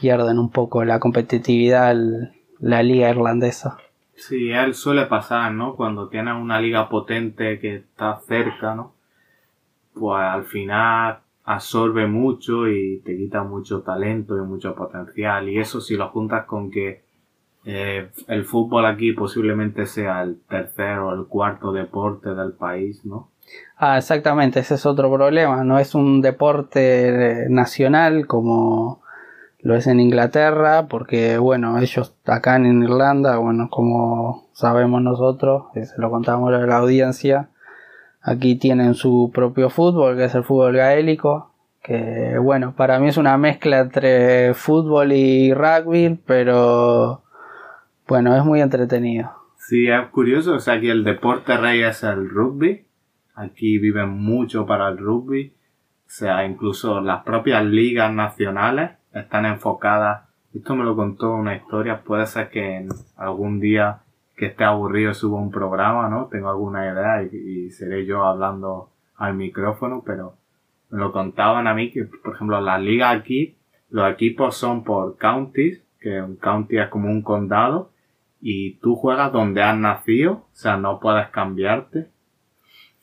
pierden 0.00 0.38
un 0.38 0.50
poco 0.50 0.84
la 0.84 1.00
competitividad 1.00 1.96
la 2.60 2.82
liga 2.82 3.10
irlandesa. 3.10 3.78
Sí, 4.14 4.50
él 4.50 4.74
suele 4.74 5.06
pasar, 5.06 5.52
¿no? 5.52 5.74
Cuando 5.74 6.08
tienes 6.08 6.34
una 6.34 6.60
liga 6.60 6.88
potente 6.88 7.58
que 7.58 7.76
está 7.76 8.20
cerca, 8.26 8.74
¿no? 8.74 8.94
Pues 9.92 10.22
al 10.22 10.44
final 10.44 11.18
absorbe 11.44 12.06
mucho 12.06 12.68
y 12.68 13.00
te 13.04 13.16
quita 13.16 13.42
mucho 13.42 13.82
talento 13.82 14.36
y 14.36 14.40
mucho 14.40 14.74
potencial. 14.74 15.48
Y 15.48 15.58
eso 15.58 15.80
si 15.80 15.96
lo 15.96 16.08
juntas 16.08 16.46
con 16.46 16.70
que 16.70 17.04
eh, 17.64 18.08
el 18.28 18.44
fútbol 18.44 18.86
aquí 18.86 19.12
posiblemente 19.12 19.86
sea 19.86 20.22
el 20.22 20.40
tercer 20.48 20.98
o 20.98 21.14
el 21.14 21.26
cuarto 21.26 21.72
deporte 21.72 22.34
del 22.34 22.52
país, 22.52 23.04
¿no? 23.04 23.30
Ah, 23.76 23.98
exactamente, 23.98 24.60
ese 24.60 24.74
es 24.74 24.86
otro 24.86 25.12
problema. 25.12 25.64
No 25.64 25.78
es 25.78 25.94
un 25.94 26.20
deporte 26.22 27.46
nacional 27.48 28.26
como 28.26 29.02
lo 29.60 29.74
es 29.74 29.86
en 29.86 29.98
Inglaterra, 29.98 30.88
porque 30.88 31.38
bueno, 31.38 31.78
ellos 31.78 32.14
acá 32.26 32.56
en 32.56 32.82
Irlanda, 32.82 33.38
bueno, 33.38 33.68
como 33.70 34.46
sabemos 34.52 35.02
nosotros, 35.02 35.64
se 35.74 36.00
lo 36.00 36.10
contamos 36.10 36.52
a 36.52 36.58
la 36.58 36.76
audiencia, 36.76 37.48
aquí 38.24 38.56
tienen 38.56 38.94
su 38.94 39.30
propio 39.32 39.70
fútbol, 39.70 40.16
que 40.16 40.24
es 40.24 40.34
el 40.34 40.42
fútbol 40.42 40.76
gaélico, 40.76 41.52
que 41.82 42.38
bueno, 42.38 42.74
para 42.74 42.98
mí 42.98 43.08
es 43.08 43.18
una 43.18 43.36
mezcla 43.36 43.80
entre 43.80 44.54
fútbol 44.54 45.12
y 45.12 45.52
rugby, 45.52 46.18
pero 46.26 47.22
bueno, 48.08 48.34
es 48.36 48.44
muy 48.44 48.60
entretenido. 48.62 49.30
Sí, 49.58 49.86
es 49.88 50.08
curioso, 50.08 50.54
o 50.54 50.60
sea 50.60 50.80
que 50.80 50.90
el 50.90 51.04
deporte 51.04 51.56
rey 51.56 51.82
es 51.82 52.02
el 52.02 52.28
rugby. 52.28 52.86
Aquí 53.34 53.78
viven 53.78 54.10
mucho 54.10 54.66
para 54.66 54.88
el 54.88 54.98
rugby. 54.98 55.52
O 56.06 56.10
sea, 56.16 56.44
incluso 56.46 57.00
las 57.00 57.24
propias 57.24 57.64
ligas 57.64 58.12
nacionales 58.12 58.92
están 59.12 59.46
enfocadas. 59.46 60.28
Esto 60.54 60.76
me 60.76 60.84
lo 60.84 60.94
contó 60.94 61.34
una 61.34 61.56
historia. 61.56 62.02
Puede 62.02 62.26
ser 62.26 62.50
que 62.50 62.86
algún 63.16 63.58
día 63.58 64.03
que 64.36 64.46
esté 64.46 64.64
aburrido 64.64 65.14
suba 65.14 65.38
un 65.38 65.50
programa, 65.50 66.08
¿no? 66.08 66.26
Tengo 66.26 66.50
alguna 66.50 66.86
idea 66.86 67.22
y, 67.22 67.36
y 67.36 67.70
seré 67.70 68.04
yo 68.06 68.24
hablando 68.24 68.90
al 69.16 69.34
micrófono, 69.34 70.02
pero 70.04 70.36
me 70.90 70.98
lo 70.98 71.12
contaban 71.12 71.66
a 71.66 71.74
mí 71.74 71.90
que, 71.90 72.04
por 72.04 72.34
ejemplo, 72.34 72.60
las 72.60 72.80
ligas 72.80 73.16
aquí, 73.16 73.56
los 73.90 74.10
equipos 74.12 74.56
son 74.56 74.84
por 74.84 75.16
counties, 75.18 75.82
que 76.00 76.20
un 76.20 76.36
county 76.36 76.78
es 76.78 76.88
como 76.88 77.08
un 77.08 77.22
condado, 77.22 77.90
y 78.40 78.74
tú 78.74 78.94
juegas 78.94 79.32
donde 79.32 79.62
has 79.62 79.76
nacido, 79.76 80.32
o 80.32 80.48
sea, 80.52 80.76
no 80.76 81.00
puedes 81.00 81.28
cambiarte. 81.28 82.08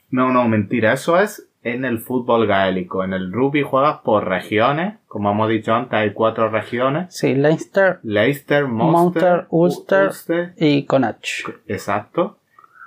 No, 0.09 0.31
no, 0.31 0.47
mentira, 0.47 0.93
eso 0.93 1.19
es 1.19 1.50
en 1.63 1.85
el 1.85 1.99
fútbol 1.99 2.47
gaélico. 2.47 3.03
En 3.03 3.13
el 3.13 3.31
rugby 3.31 3.61
juegas 3.61 3.99
por 4.03 4.27
regiones, 4.27 4.95
como 5.07 5.31
hemos 5.31 5.49
dicho 5.49 5.73
antes, 5.73 5.93
hay 5.93 6.13
cuatro 6.13 6.49
regiones. 6.49 7.13
Sí, 7.15 7.35
Leinster 7.35 7.99
Leicester, 8.03 8.67
Munster. 8.67 9.45
Ulster, 9.49 10.53
y 10.57 10.85
Connacht. 10.85 11.49
exacto. 11.67 12.37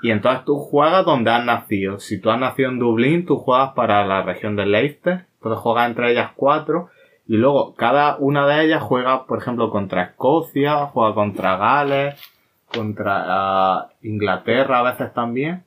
Y 0.03 0.11
entonces 0.11 0.45
tú 0.45 0.59
juegas 0.59 1.07
donde 1.07 1.31
has 1.31 1.45
nacido. 1.45 1.99
Si 1.99 2.20
tú 2.20 2.31
has 2.31 2.39
nacido 2.39 2.68
en 2.68 2.79
Dublín, 2.79 3.25
tú 3.25 3.39
juegas 3.39 3.72
para 3.72 4.05
la 4.05 4.22
región 4.22 4.55
de 4.55 4.66
Leicester. 4.66 5.27
Entonces 5.37 5.61
juegas 5.62 5.89
entre 5.89 6.12
ellas 6.12 6.33
cuatro. 6.37 6.91
Y 7.27 7.39
luego 7.39 7.75
cada 7.75 8.16
una 8.18 8.47
de 8.47 8.66
ellas 8.66 8.83
juega, 8.83 9.25
por 9.25 9.39
ejemplo, 9.39 9.70
contra 9.70 10.03
Escocia, 10.03 10.87
juega 10.87 11.14
contra 11.14 11.57
Gales, 11.57 12.20
contra 12.66 13.25
ah, 13.27 13.89
Inglaterra 14.03 14.81
a 14.81 14.83
veces 14.83 15.14
también. 15.14 15.64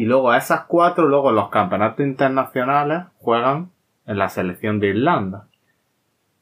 Y 0.00 0.06
luego 0.06 0.32
esas 0.32 0.64
cuatro, 0.64 1.06
luego 1.06 1.30
los 1.30 1.50
campeonatos 1.50 2.06
internacionales, 2.06 3.02
juegan 3.18 3.70
en 4.06 4.16
la 4.16 4.30
selección 4.30 4.80
de 4.80 4.86
Irlanda. 4.86 5.48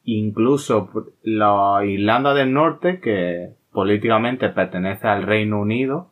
Incluso 0.05 0.89
la 1.23 1.83
Irlanda 1.83 2.33
del 2.33 2.53
Norte, 2.53 3.01
que 3.01 3.57
políticamente 3.73 4.47
pertenece 4.47 5.09
al 5.09 5.23
Reino 5.23 5.59
Unido, 5.59 6.09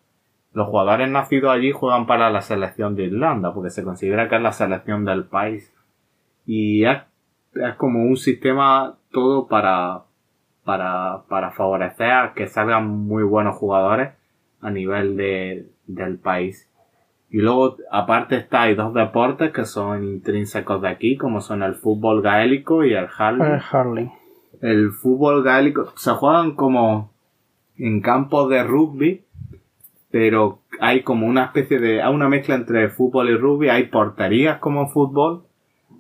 los 0.52 0.68
jugadores 0.68 1.10
nacidos 1.10 1.56
allí 1.56 1.72
juegan 1.72 2.06
para 2.06 2.30
la 2.32 2.42
selección 2.42 2.98
de 2.98 3.04
Irlanda, 3.04 3.54
porque 3.54 3.70
se 3.70 3.86
considera 3.86 4.28
que 4.28 4.36
es 4.36 4.42
la 4.42 4.52
selección 4.52 5.06
del 5.06 5.24
país. 5.24 5.74
Y 6.46 6.84
es, 6.84 6.98
es 7.56 7.76
como 7.76 8.04
un 8.04 8.18
sistema 8.18 8.98
todo 9.14 9.48
para, 9.48 10.02
para, 10.66 11.24
para 11.30 11.52
favorecer 11.52 12.12
a 12.12 12.34
que 12.34 12.48
salgan 12.48 12.90
muy 12.90 13.24
buenos 13.24 13.56
jugadores 13.56 14.12
a 14.60 14.70
nivel 14.70 15.16
de, 15.16 15.70
del 15.86 16.18
país. 16.18 16.70
Y 17.30 17.40
luego, 17.42 17.76
aparte 17.92 18.38
está, 18.38 18.64
hay 18.64 18.76
dos 18.76 18.94
deportes 18.94 19.52
que 19.52 19.66
son 19.66 20.04
intrínsecos 20.04 20.82
de 20.82 20.88
aquí, 20.90 21.18
como 21.18 21.42
son 21.42 21.62
el 21.62 21.76
fútbol 21.76 22.22
gaélico 22.22 22.86
y 22.86 22.94
el 22.94 23.06
hurling. 23.20 23.44
El 23.54 23.62
hurling. 23.74 24.12
El 24.62 24.92
fútbol 24.92 25.44
gaélico 25.44 25.92
se 25.98 26.12
juegan 26.12 26.56
como 26.56 27.12
en 27.78 28.02
campos 28.02 28.50
de 28.50 28.64
rugby, 28.64 29.24
pero 30.10 30.60
hay 30.80 31.04
como 31.04 31.28
una 31.28 31.46
especie 31.46 31.80
de, 31.80 32.02
hay 32.02 32.14
una 32.14 32.30
mezcla 32.30 32.56
entre 32.56 32.90
fútbol 32.90 33.30
y 33.30 33.36
rugby, 33.38 33.70
hay 33.70 33.84
porterías 33.88 34.60
como 34.60 34.82
en 34.84 34.90
fútbol, 34.90 35.44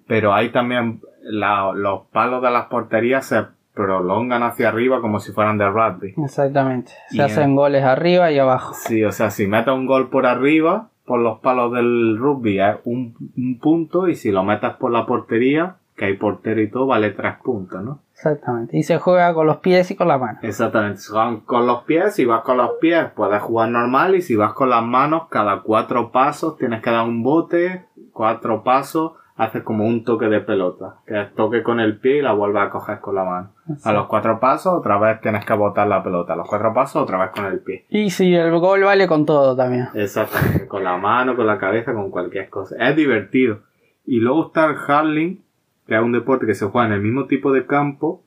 pero 0.07 0.33
hay 0.33 0.49
también 0.49 1.01
la- 1.23 1.73
los 1.75 2.03
palos 2.07 2.41
de 2.41 2.49
las 2.51 2.67
porterías 2.67 3.25
se 3.25 3.45
prolongan 3.73 4.41
hacia 4.43 4.69
arriba 4.69 5.01
como 5.01 5.19
si 5.19 5.33
fueran 5.33 5.57
de 5.57 5.69
rugby. 5.69 6.13
Exactamente. 6.23 6.93
Se 7.09 7.17
Y, 7.17 7.19
hacen 7.19 7.55
goles 7.55 7.83
arriba 7.83 8.31
y 8.31 8.39
abajo. 8.39 8.73
Sí, 8.73 9.03
o 9.03 9.11
sea, 9.11 9.29
si 9.29 9.45
metes 9.45 9.73
un 9.73 9.85
gol 9.85 10.09
por 10.09 10.25
arriba, 10.25 10.89
por 11.07 11.21
los 11.21 11.39
palos 11.39 11.71
del 11.71 12.17
rugby, 12.17 12.59
es 12.59 12.75
un, 12.83 13.15
un 13.37 13.59
punto, 13.59 14.09
y 14.09 14.15
si 14.15 14.29
lo 14.29 14.43
metes 14.43 14.73
por 14.73 14.91
la 14.91 15.05
portería, 15.05 15.77
que 15.95 16.05
hay 16.05 16.17
portero 16.17 16.61
y 16.61 16.69
todo, 16.69 16.85
vale 16.85 17.11
tres 17.11 17.35
puntos, 17.43 17.81
¿no? 17.81 17.99
Exactamente. 18.11 18.77
Y 18.77 18.83
se 18.83 18.99
juega 18.99 19.33
con 19.33 19.47
los 19.47 19.57
pies 19.57 19.89
y 19.89 19.95
con 19.95 20.09
la 20.09 20.17
mano. 20.17 20.39
Exactamente, 20.41 21.01
juegan 21.09 21.39
con 21.39 21.65
los 21.65 21.83
pies, 21.83 22.15
si 22.15 22.25
vas 22.25 22.41
con 22.41 22.57
los 22.57 22.71
pies 22.81 23.05
puedes 23.15 23.41
jugar 23.41 23.69
normal 23.69 24.15
y 24.15 24.21
si 24.21 24.35
vas 24.35 24.53
con 24.53 24.69
las 24.69 24.83
manos, 24.83 25.23
cada 25.29 25.61
cuatro 25.61 26.11
pasos 26.11 26.57
tienes 26.57 26.81
que 26.83 26.91
dar 26.91 27.05
un 27.05 27.23
bote, 27.23 27.85
cuatro 28.11 28.63
pasos, 28.63 29.13
haces 29.37 29.61
como 29.61 29.85
un 29.85 30.03
toque 30.03 30.25
de 30.25 30.41
pelota, 30.41 30.95
que 31.05 31.21
es 31.21 31.33
toque 31.35 31.61
con 31.61 31.79
el 31.79 31.99
pie 31.99 32.17
y 32.17 32.21
la 32.21 32.33
vuelves 32.33 32.63
a 32.63 32.69
coger 32.71 32.99
con 32.99 33.15
la 33.15 33.23
mano. 33.23 33.51
A 33.83 33.93
los 33.93 34.07
cuatro 34.07 34.39
pasos 34.39 34.73
otra 34.73 34.97
vez 34.97 35.21
tienes 35.21 35.45
que 35.45 35.53
botar 35.53 35.87
la 35.87 36.03
pelota, 36.03 36.33
a 36.33 36.35
los 36.35 36.47
cuatro 36.49 36.73
pasos 36.73 37.03
otra 37.03 37.19
vez 37.19 37.29
con 37.29 37.45
el 37.45 37.59
pie. 37.59 37.85
Y 37.89 38.09
si 38.09 38.33
el 38.33 38.57
gol 38.59 38.83
vale 38.83 39.07
con 39.07 39.25
todo 39.25 39.55
también. 39.55 39.89
Exactamente, 39.93 40.67
con 40.67 40.83
la 40.83 40.97
mano, 40.97 41.35
con 41.35 41.45
la 41.45 41.59
cabeza, 41.59 41.93
con 41.93 42.09
cualquier 42.09 42.49
cosa. 42.49 42.75
Es 42.79 42.95
divertido. 42.95 43.59
Y 44.05 44.19
luego 44.19 44.47
está 44.47 44.65
el 44.65 44.75
hurling, 44.75 45.43
que 45.85 45.95
es 45.95 46.01
un 46.01 46.13
deporte 46.13 46.47
que 46.47 46.55
se 46.55 46.65
juega 46.65 46.87
en 46.87 46.93
el 46.93 47.01
mismo 47.01 47.27
tipo 47.27 47.51
de 47.51 47.67
campo, 47.67 48.23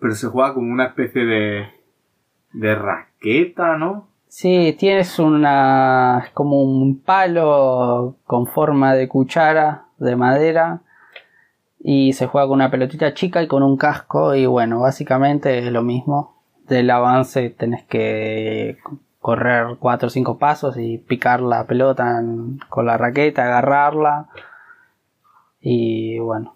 pero 0.00 0.14
se 0.14 0.28
juega 0.28 0.54
como 0.54 0.72
una 0.72 0.86
especie 0.86 1.24
de, 1.24 1.66
de 2.52 2.74
raqueta, 2.76 3.76
¿no? 3.76 4.09
Sí, 4.30 4.76
tienes 4.78 5.18
una. 5.18 6.30
como 6.34 6.62
un 6.62 7.00
palo 7.00 8.16
con 8.24 8.46
forma 8.46 8.94
de 8.94 9.08
cuchara 9.08 9.86
de 9.98 10.14
madera. 10.14 10.82
Y 11.80 12.12
se 12.12 12.26
juega 12.26 12.46
con 12.46 12.56
una 12.56 12.70
pelotita 12.70 13.12
chica 13.12 13.42
y 13.42 13.48
con 13.48 13.64
un 13.64 13.76
casco. 13.76 14.34
Y 14.36 14.46
bueno, 14.46 14.80
básicamente 14.80 15.58
es 15.58 15.72
lo 15.72 15.82
mismo. 15.82 16.42
Del 16.68 16.90
avance 16.90 17.50
tenés 17.50 17.82
que 17.84 18.78
correr 19.18 19.76
4 19.80 20.06
o 20.06 20.10
5 20.10 20.38
pasos 20.38 20.78
y 20.78 20.98
picar 20.98 21.40
la 21.40 21.66
pelota 21.66 22.22
con 22.68 22.86
la 22.86 22.96
raqueta, 22.96 23.44
agarrarla. 23.44 24.28
Y 25.60 26.20
bueno, 26.20 26.54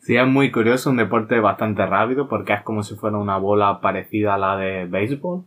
Sí, 0.00 0.16
es 0.16 0.26
muy 0.26 0.52
curioso, 0.52 0.90
un 0.90 0.98
deporte 0.98 1.40
bastante 1.40 1.86
rápido 1.86 2.28
porque 2.28 2.52
es 2.52 2.62
como 2.62 2.82
si 2.82 2.94
fuera 2.94 3.16
una 3.16 3.38
bola 3.38 3.80
parecida 3.80 4.34
a 4.34 4.38
la 4.38 4.56
de 4.56 4.84
béisbol. 4.84 5.44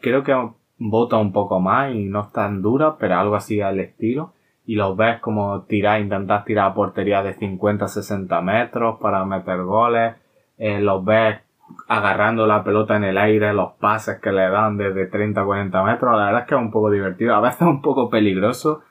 Creo 0.00 0.24
que 0.24 0.32
bota 0.90 1.16
un 1.16 1.32
poco 1.32 1.60
más 1.60 1.94
y 1.94 2.04
no 2.04 2.22
es 2.22 2.32
tan 2.32 2.62
dura, 2.62 2.96
pero 2.98 3.18
algo 3.18 3.36
así 3.36 3.60
al 3.60 3.80
estilo. 3.80 4.32
Y 4.64 4.76
los 4.76 4.96
ves 4.96 5.20
como 5.20 5.62
tirar, 5.62 6.00
intentar 6.00 6.44
tirar 6.44 6.70
a 6.70 6.74
portería 6.74 7.22
de 7.22 7.36
50-60 7.36 8.42
metros 8.42 8.98
para 9.00 9.24
meter 9.24 9.62
goles. 9.62 10.14
Eh, 10.58 10.80
los 10.80 11.04
ves 11.04 11.40
agarrando 11.88 12.46
la 12.46 12.62
pelota 12.62 12.96
en 12.96 13.04
el 13.04 13.18
aire, 13.18 13.52
los 13.52 13.72
pases 13.72 14.20
que 14.20 14.30
le 14.30 14.48
dan 14.48 14.76
desde 14.76 15.10
30-40 15.10 15.84
metros. 15.84 16.16
La 16.16 16.26
verdad 16.26 16.42
es 16.42 16.48
que 16.48 16.54
es 16.54 16.60
un 16.60 16.70
poco 16.70 16.90
divertido, 16.90 17.34
a 17.34 17.40
veces 17.40 17.62
un 17.62 17.82
poco 17.82 18.08
peligroso. 18.08 18.82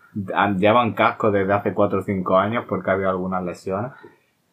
Llevan 0.57 0.93
casco 0.93 1.31
desde 1.31 1.53
hace 1.53 1.73
4 1.73 1.99
o 1.99 2.01
5 2.01 2.37
años 2.37 2.65
porque 2.67 2.89
ha 2.89 2.93
habido 2.93 3.09
algunas 3.09 3.43
lesiones 3.43 3.91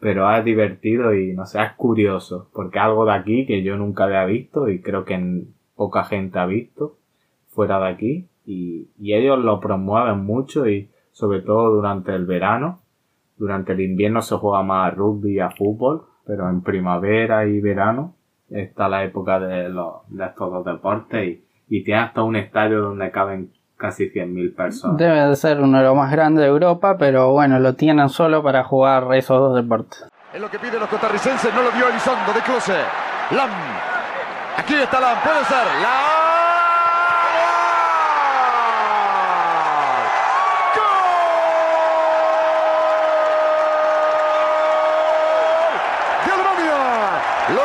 pero 0.00 0.32
es 0.32 0.44
divertido 0.44 1.12
y 1.12 1.32
no 1.32 1.44
sé, 1.44 1.60
es 1.60 1.72
curioso, 1.72 2.48
porque 2.52 2.78
algo 2.78 3.04
de 3.04 3.14
aquí 3.14 3.46
que 3.46 3.62
yo 3.62 3.76
nunca 3.76 4.04
había 4.04 4.24
visto 4.26 4.68
y 4.68 4.80
creo 4.80 5.04
que 5.04 5.42
poca 5.74 6.04
gente 6.04 6.38
ha 6.38 6.46
visto 6.46 6.97
fuera 7.58 7.80
de 7.80 7.88
aquí 7.88 8.28
y, 8.46 8.88
y 9.00 9.14
ellos 9.14 9.36
lo 9.40 9.58
promueven 9.58 10.24
mucho 10.24 10.68
y 10.68 10.92
sobre 11.10 11.40
todo 11.40 11.70
durante 11.70 12.14
el 12.14 12.24
verano, 12.24 12.82
durante 13.36 13.72
el 13.72 13.80
invierno 13.80 14.22
se 14.22 14.36
juega 14.36 14.62
más 14.62 14.92
a 14.92 14.94
rugby 14.94 15.32
y 15.32 15.40
a 15.40 15.50
fútbol, 15.50 16.04
pero 16.24 16.48
en 16.48 16.62
primavera 16.62 17.46
y 17.48 17.60
verano 17.60 18.14
está 18.48 18.88
la 18.88 19.02
época 19.02 19.40
de, 19.40 19.70
los, 19.70 19.92
de 20.06 20.24
estos 20.24 20.52
dos 20.52 20.64
deportes 20.64 21.26
y, 21.26 21.44
y 21.68 21.82
tiene 21.82 21.98
hasta 21.98 22.22
un 22.22 22.36
estadio 22.36 22.80
donde 22.80 23.10
caben 23.10 23.50
casi 23.76 24.08
100.000 24.08 24.54
personas. 24.54 24.96
debe 24.96 25.20
de 25.26 25.34
ser 25.34 25.60
uno 25.60 25.78
de 25.78 25.84
los 25.84 25.96
más 25.96 26.12
grandes 26.12 26.42
de 26.42 26.48
Europa. 26.48 26.96
Pero 26.96 27.32
bueno, 27.32 27.58
lo 27.58 27.74
tienen 27.74 28.08
solo 28.08 28.40
para 28.44 28.62
jugar 28.62 29.12
esos 29.14 29.36
dos 29.36 29.56
deportes. 29.56 30.06
Es 30.32 30.40
lo 30.40 30.48
que 30.48 30.60
piden 30.60 30.78
los 30.78 30.88
costarricenses, 30.88 31.52
no 31.52 31.62
lo 31.62 31.72
dio 31.72 31.88
Elizondo 31.88 32.32
de 32.32 32.40
Close. 32.40 32.76
Lam. 33.32 33.50
Aquí 34.56 34.74
está 34.74 35.00
Lam, 35.00 35.18
puede 35.24 35.44
ser. 35.44 35.66
Lam. 35.82 36.18
¡Gol! 40.74 40.84
¡De 46.26 46.32
Alemania! 46.32 46.78
Lo 47.54 47.62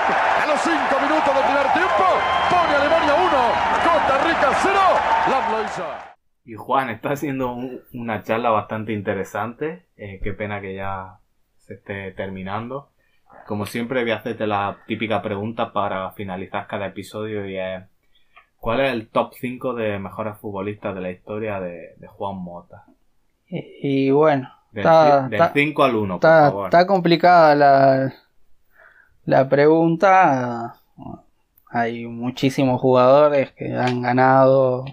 a 0.00 0.46
los 0.46 0.60
5 0.60 0.74
minutos 1.00 1.34
del 1.34 1.44
primer 1.44 1.72
tiempo. 1.72 2.04
Pone 2.50 2.74
Alemania 2.74 3.14
1, 3.14 3.30
Costa 3.84 4.24
Rica 4.26 4.50
0. 4.62 4.78
Lam 5.30 5.52
lo 5.52 5.64
hizo. 5.64 5.84
Y 6.44 6.54
Juan, 6.54 6.90
está 6.90 7.10
haciendo 7.12 7.52
un- 7.52 7.80
una 7.94 8.22
charla 8.22 8.50
bastante 8.50 8.92
interesante. 8.92 9.86
Eh, 9.96 10.20
qué 10.22 10.32
pena 10.32 10.60
que 10.60 10.74
ya 10.74 11.18
se 11.58 11.74
esté 11.74 12.12
terminando. 12.12 12.88
Como 13.46 13.66
siempre, 13.66 14.02
voy 14.02 14.10
a 14.12 14.16
hacerte 14.16 14.46
la 14.46 14.78
típica 14.86 15.22
pregunta 15.22 15.72
para 15.72 16.10
finalizar 16.12 16.66
cada 16.66 16.86
episodio 16.86 17.46
y 17.48 17.58
es 17.58 17.82
¿Cuál 18.58 18.78
es 18.80 18.92
el 18.92 19.08
top 19.08 19.32
5 19.34 19.74
de 19.74 19.98
mejores 19.98 20.38
futbolistas 20.38 20.94
de 20.94 21.00
la 21.00 21.10
historia 21.10 21.58
de, 21.58 21.94
de 21.96 22.06
Juan 22.06 22.36
Mota? 22.36 22.84
Y, 23.48 24.06
y 24.06 24.10
bueno, 24.12 24.48
Del, 24.70 24.84
Está- 24.84 25.22
ci- 25.22 25.28
del 25.30 25.40
está- 25.40 25.52
5 25.52 25.82
al 25.84 25.96
1, 25.96 26.20
por 26.20 26.30
Está, 26.30 26.40
favor. 26.50 26.64
está 26.66 26.86
complicada 26.86 27.54
la, 27.56 28.12
la 29.24 29.48
pregunta. 29.48 30.76
Hay 31.68 32.06
muchísimos 32.06 32.80
jugadores 32.80 33.52
que 33.52 33.74
han 33.74 34.02
ganado. 34.02 34.84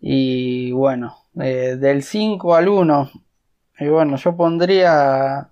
Y 0.00 0.72
bueno, 0.72 1.16
eh, 1.40 1.76
del 1.78 2.02
5 2.02 2.54
al 2.54 2.68
1. 2.68 3.10
Y 3.80 3.88
bueno, 3.88 4.16
yo 4.16 4.36
pondría 4.36 5.50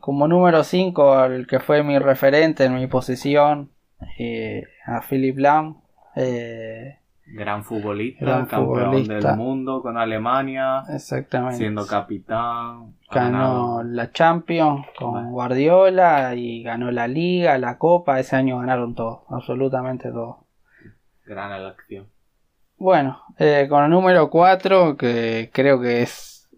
como 0.00 0.26
número 0.26 0.64
5 0.64 1.12
al 1.14 1.46
que 1.46 1.60
fue 1.60 1.84
mi 1.84 1.98
referente 1.98 2.64
en 2.64 2.74
mi 2.74 2.88
posición, 2.88 3.70
eh, 4.18 4.64
a 4.84 5.00
Philip 5.02 5.38
Lam. 5.38 5.80
Eh, 6.16 6.98
Gran 7.28 7.64
futbolista, 7.64 8.24
Gran 8.24 8.46
campeón 8.46 8.84
futbolista. 8.84 9.14
del 9.14 9.36
mundo 9.36 9.82
con 9.82 9.96
Alemania, 9.98 10.82
exactamente. 10.88 11.58
siendo 11.58 11.86
capitán. 11.86 12.95
Ganó 13.10 13.82
la 13.84 14.10
Champions 14.12 14.86
con. 14.98 15.30
Guardiola 15.32 16.34
y 16.34 16.62
ganó 16.62 16.90
la 16.90 17.06
Liga, 17.06 17.56
la 17.58 17.78
Copa. 17.78 18.18
Ese 18.18 18.36
año 18.36 18.58
ganaron 18.58 18.94
todo, 18.94 19.24
absolutamente 19.28 20.10
todo. 20.10 20.44
Gran 21.24 21.52
elección. 21.52 22.08
Bueno, 22.78 23.22
eh, 23.38 23.66
con 23.70 23.84
el 23.84 23.90
número 23.90 24.28
4, 24.28 24.96
que 24.96 25.50
creo 25.52 25.80
que 25.80 26.02
es. 26.02 26.48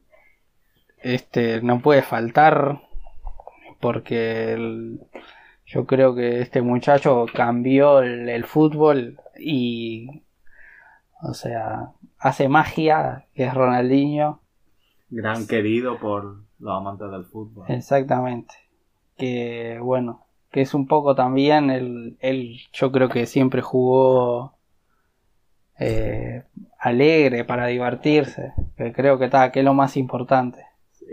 Este 0.98 1.60
no 1.62 1.80
puede 1.80 2.02
faltar. 2.02 2.80
Porque 3.80 4.52
el- 4.54 5.00
yo 5.66 5.86
creo 5.86 6.14
que 6.14 6.40
este 6.40 6.62
muchacho 6.62 7.26
cambió 7.32 8.00
el, 8.00 8.28
el 8.28 8.44
fútbol 8.44 9.20
y. 9.38 10.22
O 11.22 11.34
sea, 11.34 11.90
hace 12.18 12.48
magia, 12.48 13.26
que 13.34 13.44
es 13.44 13.54
Ronaldinho. 13.54 14.40
Gran 15.10 15.46
querido 15.46 15.98
por 15.98 16.42
los 16.58 16.76
amantes 16.76 17.10
del 17.10 17.24
fútbol. 17.24 17.66
Exactamente. 17.68 18.54
Que 19.16 19.78
bueno, 19.80 20.26
que 20.50 20.60
es 20.60 20.74
un 20.74 20.86
poco 20.86 21.14
también 21.14 21.70
el, 21.70 22.16
él 22.20 22.60
yo 22.72 22.92
creo 22.92 23.08
que 23.08 23.26
siempre 23.26 23.62
jugó 23.62 24.54
eh, 25.78 26.44
alegre 26.78 27.44
para 27.44 27.66
divertirse, 27.66 28.52
que 28.76 28.92
creo 28.92 29.18
que 29.18 29.26
está, 29.26 29.52
que 29.52 29.60
es 29.60 29.64
lo 29.64 29.74
más 29.74 29.96
importante. 29.96 30.64
Sí. 30.92 31.06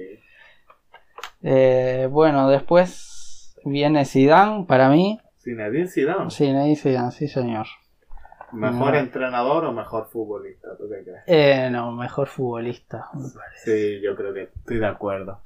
Eh, 1.43 2.07
bueno, 2.11 2.49
después 2.49 3.55
viene 3.63 4.05
Zidane 4.05 4.65
para 4.65 4.89
mí. 4.89 5.19
Zinedine 5.37 5.87
Zidane. 5.87 6.31
Zinedine 6.31 6.75
Zidane, 6.75 7.11
sí 7.11 7.27
señor. 7.27 7.67
¿Mejor 8.55 8.93
No. 8.93 8.99
entrenador 8.99 9.65
o 9.65 9.71
mejor 9.73 10.07
futbolista? 10.07 10.69
¿Tú 10.77 10.85
qué 10.89 11.03
crees? 11.03 11.23
Eh, 11.27 11.69
no, 11.71 11.91
mejor 11.91 12.27
futbolista, 12.27 13.09
me 13.13 13.29
parece. 13.35 13.97
Sí, 13.97 14.01
yo 14.01 14.15
creo 14.15 14.33
que 14.33 14.43
estoy 14.43 14.77
de 14.79 14.87
acuerdo. 14.87 15.41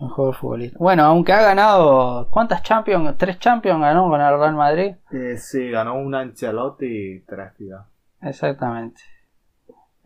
Mejor 0.00 0.34
futbolista. 0.34 0.78
Bueno, 0.78 1.04
aunque 1.04 1.32
ha 1.32 1.42
ganado, 1.42 2.28
¿cuántas 2.30 2.62
Champions? 2.62 3.16
¿Tres 3.18 3.38
Champions 3.38 3.80
ganó 3.80 4.08
con 4.08 4.20
el 4.20 4.38
Real 4.38 4.54
Madrid? 4.54 4.94
Eh, 5.12 5.36
sí, 5.36 5.70
ganó 5.70 5.94
un 5.94 6.14
Ancelotti 6.14 6.86
y 6.86 7.20
tres 7.20 7.52
Zidane. 7.56 7.84
Exactamente. 8.22 9.00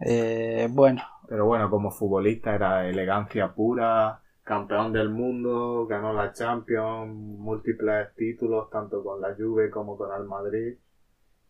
Eh, 0.00 0.68
bueno, 0.70 1.02
Pero 1.28 1.46
bueno, 1.46 1.70
como 1.70 1.90
futbolista 1.90 2.54
era 2.54 2.86
elegancia 2.86 3.52
pura, 3.54 4.20
campeón 4.42 4.92
del 4.92 5.08
mundo, 5.08 5.86
ganó 5.86 6.12
la 6.12 6.32
Champions, 6.32 7.08
múltiples 7.14 8.14
títulos, 8.16 8.68
tanto 8.70 9.02
con 9.02 9.20
la 9.20 9.34
Juve 9.34 9.70
como 9.70 9.96
con 9.96 10.10
el 10.20 10.24
Madrid. 10.26 10.74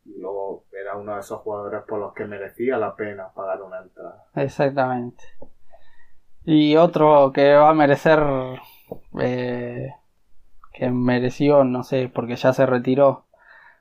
Y 0.04 0.20
luego 0.20 0.64
era 0.72 0.96
uno 0.96 1.14
de 1.14 1.20
esos 1.20 1.40
jugadores 1.40 1.82
por 1.88 1.98
los 1.98 2.12
que 2.12 2.26
merecía 2.26 2.76
la 2.76 2.94
pena 2.94 3.28
pagar 3.34 3.62
una 3.62 3.80
entrada. 3.80 4.24
exactamente. 4.34 5.24
Y 6.44 6.76
otro 6.76 7.32
que 7.32 7.54
va 7.54 7.70
a 7.70 7.74
merecer, 7.74 8.22
eh, 9.18 9.94
que 10.72 10.90
mereció, 10.90 11.64
no 11.64 11.82
sé, 11.84 12.10
porque 12.14 12.36
ya 12.36 12.52
se 12.52 12.66
retiró, 12.66 13.24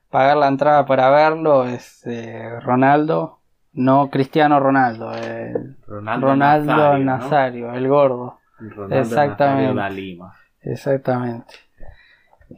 pagar 0.08 0.38
la 0.38 0.48
entrada 0.48 0.86
para 0.86 1.10
verlo 1.10 1.64
es 1.64 2.06
eh, 2.06 2.58
Ronaldo, 2.60 3.40
no 3.74 4.08
Cristiano 4.10 4.60
Ronaldo, 4.60 5.12
el 5.12 5.76
Ronaldo, 5.86 6.28
Ronaldo 6.28 6.74
Nazario, 6.76 7.04
Nazario, 7.04 7.66
¿no? 7.66 7.74
el 7.74 7.88
gordo. 7.88 8.38
Ronaldo 8.58 8.96
Exactamente. 8.96 9.74
Nazario 9.74 9.96
Lima. 9.96 10.34
Exactamente. 10.60 11.54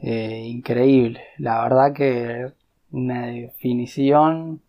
Eh, 0.01 0.43
increíble. 0.45 1.21
La 1.39 1.63
verdad 1.63 1.91
que 1.93 2.53
una 2.91 3.27
definición 3.27 4.61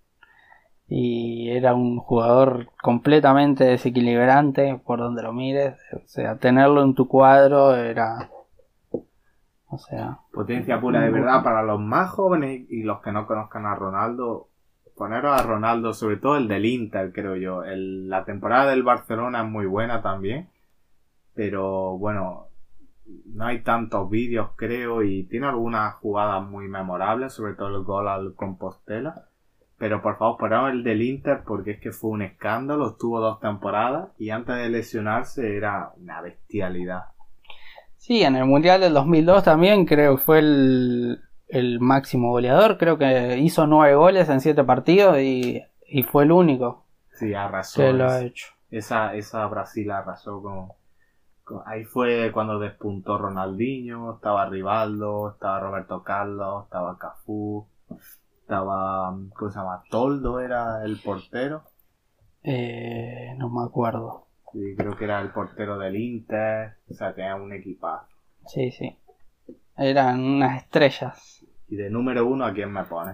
y 0.89 1.51
era 1.51 1.75
un 1.75 1.99
jugador 1.99 2.69
completamente 2.83 3.65
desequilibrante 3.65 4.81
por 4.85 4.99
donde 4.99 5.23
lo 5.23 5.33
mires. 5.33 5.77
O 5.93 6.07
sea, 6.07 6.37
tenerlo 6.37 6.83
en 6.83 6.95
tu 6.95 7.07
cuadro 7.09 7.75
era... 7.77 8.31
O 9.71 9.77
sea, 9.77 10.21
Potencia 10.33 10.81
pura 10.81 11.01
de 11.03 11.11
verdad 11.11 11.45
para 11.45 11.63
los 11.63 11.79
más 11.79 12.09
jóvenes 12.11 12.63
y 12.71 12.85
los 12.85 13.01
que 13.03 13.13
no 13.13 13.27
conozcan 13.27 13.67
a 13.67 13.75
Ronaldo. 13.75 14.49
Poneros 14.97 15.39
a 15.39 15.43
Ronaldo, 15.45 15.93
sobre 15.93 16.17
todo 16.17 16.39
el 16.39 16.49
del 16.49 16.65
Inter, 16.65 17.13
creo 17.13 17.37
yo. 17.37 17.63
El- 17.65 18.09
la 18.09 18.25
temporada 18.25 18.71
del 18.71 18.83
Barcelona 18.83 19.43
es 19.43 19.49
muy 19.51 19.67
buena 19.67 20.01
también. 20.01 20.49
Pero 21.35 21.99
bueno, 21.99 22.47
no 23.27 23.47
hay 23.47 23.63
tantos 23.63 24.09
vídeos, 24.11 24.51
creo, 24.57 25.03
y 25.03 25.25
tiene 25.25 25.47
algunas 25.47 25.95
jugadas 25.97 26.43
muy 26.47 26.69
memorables, 26.69 27.33
sobre 27.35 27.55
todo 27.55 27.69
el 27.69 27.83
gol 27.85 28.09
al 28.09 28.35
Compostela. 28.35 29.27
Pero 29.79 30.03
por 30.03 30.19
favor, 30.19 30.39
poneros 30.39 30.71
el 30.73 30.83
del 30.85 31.03
Inter 31.03 31.43
porque 31.47 31.73
es 31.73 31.81
que 31.81 31.93
fue 31.93 32.11
un 32.11 32.23
escándalo, 32.23 32.91
estuvo 32.91 33.21
dos 33.21 33.41
temporadas 33.41 34.11
y 34.19 34.31
antes 34.31 34.57
de 34.57 34.69
lesionarse 34.71 35.57
era 35.57 35.93
una 35.97 36.21
bestialidad. 36.21 37.05
sí, 37.97 38.23
en 38.23 38.37
el 38.37 38.45
Mundial 38.47 38.81
del 38.81 38.95
2002 38.95 39.43
también 39.45 39.85
creo 39.87 40.17
que 40.17 40.23
fue 40.23 40.39
el, 40.41 41.21
el 41.49 41.81
máximo 41.81 42.31
goleador. 42.31 42.79
Creo 42.79 42.99
que 42.99 43.39
hizo 43.39 43.67
nueve 43.67 43.95
goles 43.95 44.29
en 44.29 44.41
siete 44.41 44.65
partidos 44.65 45.19
y, 45.19 45.63
y 45.87 46.03
fue 46.05 46.25
el 46.25 46.33
único 46.33 46.85
Sí, 47.13 47.35
arrasó. 47.35 47.83
que 47.83 47.93
lo 47.93 48.09
ha 48.09 48.23
hecho. 48.23 48.47
Esa, 48.71 49.15
esa 49.15 49.47
Brasil 49.47 49.91
arrasó 49.91 50.43
con- 50.43 50.69
Ahí 51.67 51.85
fue 51.85 52.31
cuando 52.33 52.59
despuntó 52.59 53.19
Ronaldinho, 53.19 54.15
estaba 54.15 54.49
Rivaldo, 54.49 55.33
estaba 55.33 55.61
Roberto 55.61 56.03
Carlos, 56.03 56.65
estaba 56.65 56.99
Cafú, 56.99 57.67
estaba... 58.41 59.17
¿Cómo 59.35 59.51
se 59.51 59.59
llama? 59.59 59.83
Toldo 59.91 60.41
era 60.41 60.85
el 60.85 61.01
portero. 61.01 61.65
Eh, 62.43 63.35
no 63.39 63.49
me 63.51 63.65
acuerdo. 63.67 64.27
Y 64.55 64.75
creo 64.77 64.97
que 64.97 65.05
era 65.05 65.21
el 65.21 65.31
portero 65.31 65.79
del 65.79 65.97
Inter. 65.97 66.75
O 66.91 66.95
sea, 66.95 67.15
tenía 67.15 67.35
un 67.35 67.53
equipazo. 67.53 68.07
Sí, 68.47 68.71
sí. 68.71 68.99
Eran 69.77 70.21
unas 70.21 70.63
estrellas. 70.63 71.45
Y 71.69 71.77
de 71.77 71.91
número 71.91 72.27
uno, 72.27 72.47
¿a 72.47 72.53
quién 72.53 72.73
me 72.73 72.85
pone? 72.85 73.13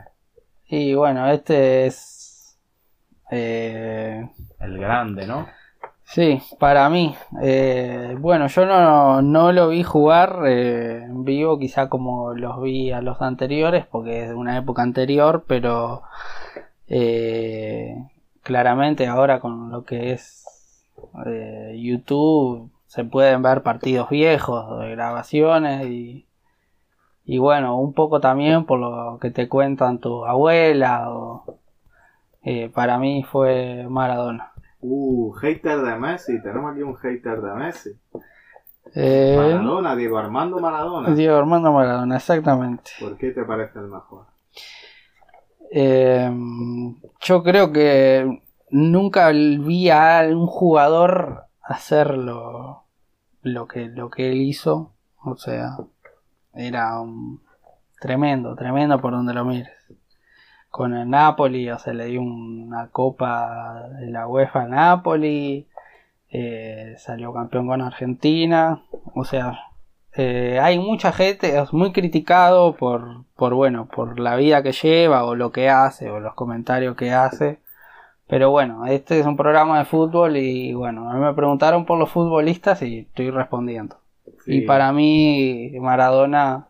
Y 0.67 0.95
bueno, 0.95 1.27
este 1.27 1.87
es... 1.87 2.59
eh, 3.31 4.31
El 4.61 4.79
grande, 4.79 5.27
¿no? 5.27 5.47
Sí, 6.05 6.41
para 6.59 6.89
mí. 6.89 7.15
Eh, 7.43 8.17
bueno, 8.19 8.47
yo 8.49 8.67
no, 8.67 9.23
no 9.23 9.53
lo 9.53 9.69
vi 9.69 9.83
jugar 9.83 10.41
eh, 10.47 11.03
en 11.05 11.25
vivo, 11.25 11.59
quizá 11.59 11.89
como 11.89 12.35
los 12.35 12.63
vi 12.63 12.93
a 12.93 13.03
los 13.03 13.21
anteriores, 13.23 13.87
porque 13.87 14.23
es 14.23 14.29
de 14.29 14.35
una 14.35 14.57
época 14.57 14.83
anterior, 14.83 15.45
pero 15.47 16.03
eh, 16.89 17.97
claramente 18.43 19.07
ahora 19.07 19.41
con 19.41 19.71
lo 19.71 19.85
que 19.85 20.13
es 20.13 20.45
eh, 21.27 21.77
YouTube 21.81 22.71
se 22.87 23.05
pueden 23.05 23.43
ver 23.43 23.63
partidos 23.63 24.11
viejos, 24.11 24.81
de 24.81 24.91
grabaciones 24.91 25.87
y, 25.87 26.27
y 27.25 27.39
bueno, 27.39 27.79
un 27.79 27.93
poco 27.93 28.21
también 28.21 28.65
por 28.67 28.79
lo 28.79 29.19
que 29.21 29.31
te 29.31 29.49
cuentan 29.49 29.99
tus 29.99 30.27
abuelas 30.27 31.09
o 31.09 31.59
eh, 32.45 32.71
para 32.73 32.99
mí 32.99 33.25
fue 33.25 33.87
Maradona. 33.89 34.54
Uh, 34.87 35.33
hater 35.41 35.81
de 35.81 35.97
Messi. 35.97 36.43
Tenemos 36.43 36.73
aquí 36.73 36.83
un 36.83 36.95
hater 36.97 37.41
de 37.41 37.55
Messi. 37.55 37.91
Eh, 38.95 39.35
Maradona, 39.35 39.97
Diego 39.97 40.19
Armando 40.19 40.61
Maradona. 40.61 41.15
Diego 41.15 41.37
Armando 41.37 41.73
Maradona, 41.73 42.17
exactamente. 42.17 42.91
¿Por 43.01 43.17
qué 43.17 43.31
te 43.31 43.45
parece 43.45 43.79
el 43.79 43.87
mejor? 43.87 44.27
Eh, 45.71 46.31
yo 47.21 47.43
creo 47.43 47.73
que 47.73 48.43
nunca 48.69 49.31
vi 49.31 49.89
a 49.89 50.27
un 50.31 50.47
jugador 50.47 51.45
hacer 51.63 52.19
lo, 52.19 52.85
lo 53.41 53.67
que, 53.67 53.87
lo 53.87 54.11
que 54.11 54.29
él 54.29 54.43
hizo. 54.43 54.93
O 55.25 55.37
sea, 55.37 55.79
era 56.53 57.01
un 57.01 57.41
tremendo, 58.01 58.55
tremendo 58.55 59.01
por 59.01 59.13
donde 59.13 59.33
lo 59.33 59.47
mires. 59.47 59.74
Con 60.75 60.93
el 60.93 61.09
Napoli, 61.09 61.71
o 61.71 61.79
sea, 61.79 61.93
le 61.93 62.07
dio 62.07 62.21
una 62.21 62.89
copa 62.89 63.91
de 64.01 64.11
la 64.11 64.27
UEFA 64.27 64.63
a 64.63 64.67
Napoli. 64.67 65.69
eh, 66.31 66.97
salió 66.99 67.33
campeón 67.33 67.69
con 67.69 67.81
Argentina. 67.81 68.83
O 69.15 69.25
sea, 69.25 69.57
eh, 70.17 70.59
hay 70.61 70.81
mucha 70.81 71.13
gente, 71.13 71.57
es 71.57 71.73
muy 71.73 71.93
criticado 71.93 72.75
por, 72.75 73.23
por, 73.37 73.55
bueno, 73.55 73.87
por 73.87 74.19
la 74.19 74.35
vida 74.35 74.65
que 74.65 74.73
lleva 74.73 75.25
o 75.25 75.37
lo 75.37 75.53
que 75.53 75.71
hace 75.71 76.11
o 76.11 76.19
los 76.19 76.35
comentarios 76.35 76.97
que 76.97 77.13
hace. 77.13 77.61
Pero 78.27 78.51
bueno, 78.51 78.85
este 78.87 79.21
es 79.21 79.27
un 79.27 79.37
programa 79.37 79.79
de 79.79 79.85
fútbol 79.85 80.37
y 80.37 80.75
bueno, 80.75 81.09
a 81.09 81.15
mí 81.15 81.21
me 81.21 81.35
preguntaron 81.35 81.85
por 81.87 82.01
los 82.01 82.11
futbolistas 82.11 82.83
y 82.83 82.99
estoy 82.99 83.31
respondiendo. 83.31 83.99
Sí. 84.45 84.57
Y 84.57 84.61
para 84.63 84.91
mí 84.91 85.71
Maradona, 85.81 86.67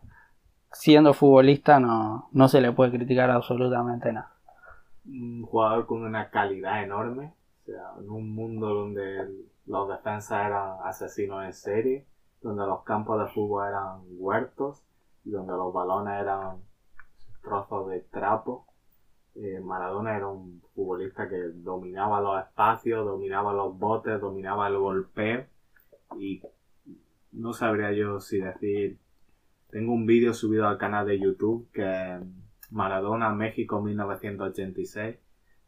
siendo 0.75 1.14
futbolista, 1.14 1.81
no, 1.81 2.29
no 2.33 2.49
se 2.49 2.61
le 2.61 2.72
puede 2.72 2.91
criticar 2.93 3.31
absolutamente 3.31 4.12
nada. 4.12 4.31
un 5.07 5.43
jugador 5.47 5.87
con 5.87 6.03
una 6.03 6.31
calidad 6.31 6.83
enorme. 6.83 7.33
O 7.62 7.66
sea, 7.66 7.93
en 7.99 8.11
un 8.11 8.35
mundo 8.35 8.68
donde 8.68 9.27
los 9.66 9.89
defensas 9.89 10.47
eran 10.47 10.77
asesinos 10.85 11.45
en 11.45 11.53
serie, 11.55 12.07
donde 12.43 12.66
los 12.66 12.83
campos 12.83 13.18
de 13.20 13.33
fútbol 13.33 13.68
eran 13.68 14.03
huertos, 14.18 14.83
y 15.25 15.31
donde 15.31 15.53
los 15.55 15.72
balones 15.72 16.20
eran 16.20 16.59
trozos 17.43 17.89
de 17.89 18.01
trapo. 18.01 18.66
eh, 19.37 19.61
Maradona 19.61 20.16
era 20.16 20.29
un 20.29 20.62
futbolista 20.75 21.29
que 21.29 21.39
dominaba 21.55 22.20
los 22.20 22.43
espacios, 22.45 23.05
dominaba 23.07 23.53
los 23.53 23.79
botes, 23.79 24.20
dominaba 24.20 24.68
el 24.68 24.79
golpeo 24.79 25.47
y 26.18 26.43
no 27.33 27.53
sabría 27.53 27.93
yo 27.93 28.20
si 28.20 28.39
decir 28.39 28.99
tengo 29.75 29.93
un 29.93 30.07
vídeo 30.07 30.33
subido 30.33 30.68
al 30.68 30.79
canal 30.79 31.05
de 31.05 31.18
YouTube 31.18 31.68
que 31.72 32.20
Maradona 32.70 33.31
México 33.35 33.83
1986, 33.83 35.16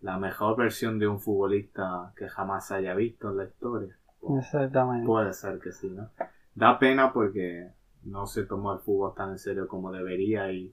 la 0.03 0.17
mejor 0.17 0.57
versión 0.57 1.01
de 1.01 1.09
un 1.09 1.19
futbolista 1.19 2.13
que 2.17 2.29
jamás 2.29 2.71
haya 2.71 2.95
visto 2.95 3.31
en 3.31 3.37
la 3.39 3.45
historia. 3.47 3.97
Exactamente. 4.39 5.05
Puede 5.07 5.33
ser 5.33 5.59
que 5.59 5.73
sí, 5.73 5.91
¿no? 5.91 6.09
Da 6.55 6.79
pena 6.79 7.13
porque 7.13 7.73
no 8.05 8.29
se 8.29 8.45
tomó 8.45 8.73
el 8.75 8.79
fútbol 8.79 9.13
tan 9.17 9.31
en 9.31 9.39
serio 9.41 9.67
como 9.67 9.91
debería 9.91 10.53
y, 10.53 10.73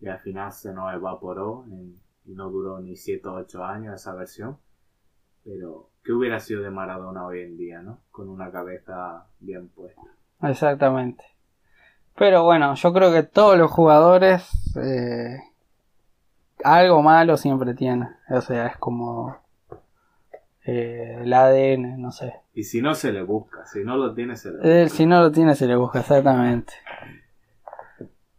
y 0.00 0.06
al 0.08 0.18
final 0.18 0.52
se 0.52 0.74
nos 0.74 0.92
evaporó 0.92 1.64
en- 1.66 1.98
y 2.26 2.32
no 2.34 2.50
duró 2.50 2.80
ni 2.80 2.96
7 2.96 3.28
o 3.28 3.34
8 3.36 3.64
años 3.64 3.94
esa 3.94 4.14
versión. 4.14 4.58
Pero, 5.42 5.88
¿qué 6.02 6.12
hubiera 6.12 6.38
sido 6.38 6.60
de 6.62 6.70
Maradona 6.70 7.24
hoy 7.26 7.40
en 7.40 7.56
día, 7.56 7.80
no? 7.80 8.00
Con 8.10 8.28
una 8.28 8.50
cabeza 8.50 9.26
bien 9.40 9.68
puesta. 9.68 10.02
Exactamente. 10.42 11.24
Pero 12.16 12.44
bueno, 12.44 12.74
yo 12.74 12.92
creo 12.92 13.12
que 13.12 13.22
todos 13.22 13.58
los 13.58 13.70
jugadores 13.70 14.48
eh, 14.76 15.38
algo 16.62 17.02
malo 17.02 17.36
siempre 17.36 17.74
tienen. 17.74 18.08
O 18.30 18.40
sea, 18.40 18.66
es 18.66 18.76
como 18.76 19.36
eh, 20.64 21.18
el 21.22 21.32
ADN, 21.32 22.00
no 22.00 22.10
sé. 22.10 22.34
Y 22.54 22.64
si 22.64 22.80
no, 22.80 22.94
se 22.94 23.12
le 23.12 23.22
busca. 23.22 23.66
Si 23.66 23.84
no 23.84 23.96
lo 23.96 24.14
tiene, 24.14 24.36
se 24.36 24.50
le 24.50 24.56
busca. 24.56 24.68
Eh, 24.68 24.88
si 24.88 25.06
no 25.06 25.20
lo 25.20 25.32
tiene, 25.32 25.54
se 25.54 25.66
le 25.66 25.76
busca, 25.76 26.00
exactamente. 26.00 26.72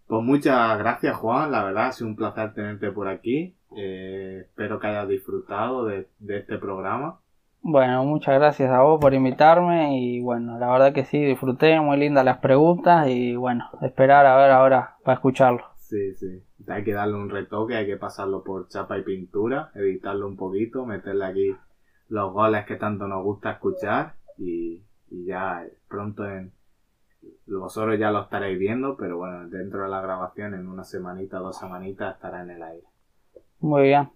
Pues 0.07 0.23
muchas 0.23 0.77
gracias 0.77 1.15
Juan, 1.15 1.51
la 1.51 1.63
verdad 1.63 1.87
ha 1.87 1.91
sido 1.91 2.07
un 2.07 2.15
placer 2.15 2.53
tenerte 2.53 2.91
por 2.91 3.07
aquí. 3.07 3.55
Eh, 3.75 4.43
espero 4.45 4.79
que 4.79 4.87
hayas 4.87 5.07
disfrutado 5.07 5.85
de, 5.85 6.07
de 6.19 6.37
este 6.37 6.57
programa. 6.57 7.19
Bueno, 7.67 8.05
muchas 8.05 8.35
gracias 8.35 8.69
a 8.69 8.83
vos 8.83 9.01
por 9.01 9.15
invitarme 9.15 9.99
y 9.99 10.21
bueno, 10.21 10.59
la 10.59 10.69
verdad 10.69 10.93
que 10.93 11.03
sí, 11.03 11.17
disfruté, 11.25 11.81
muy 11.81 11.97
lindas 11.97 12.23
las 12.23 12.37
preguntas 12.37 13.07
y 13.07 13.35
bueno, 13.35 13.67
esperar 13.81 14.27
a 14.27 14.37
ver 14.37 14.51
ahora 14.51 14.97
para 15.03 15.15
escucharlo. 15.15 15.63
Sí, 15.77 16.13
sí. 16.13 16.43
Hay 16.67 16.83
que 16.83 16.93
darle 16.93 17.15
un 17.15 17.27
retoque, 17.27 17.75
hay 17.75 17.87
que 17.87 17.97
pasarlo 17.97 18.43
por 18.43 18.67
chapa 18.67 18.99
y 18.99 19.01
pintura, 19.01 19.71
editarlo 19.73 20.27
un 20.27 20.37
poquito, 20.37 20.85
meterle 20.85 21.25
aquí 21.25 21.55
los 22.07 22.31
goles 22.33 22.67
que 22.67 22.75
tanto 22.75 23.07
nos 23.07 23.23
gusta 23.23 23.53
escuchar 23.53 24.13
y, 24.37 24.83
y 25.09 25.25
ya 25.25 25.65
pronto 25.87 26.23
en... 26.29 26.51
Vosotros 27.47 27.97
ya 27.97 28.11
lo 28.11 28.21
estaréis 28.21 28.59
viendo, 28.59 28.95
pero 28.95 29.17
bueno, 29.17 29.49
dentro 29.49 29.81
de 29.81 29.89
la 29.89 30.01
grabación 30.01 30.53
en 30.53 30.67
una 30.67 30.83
semanita, 30.83 31.39
dos 31.39 31.57
semanitas 31.57 32.13
estará 32.13 32.43
en 32.43 32.51
el 32.51 32.61
aire. 32.61 32.85
Muy 33.59 33.85
bien. 33.85 34.07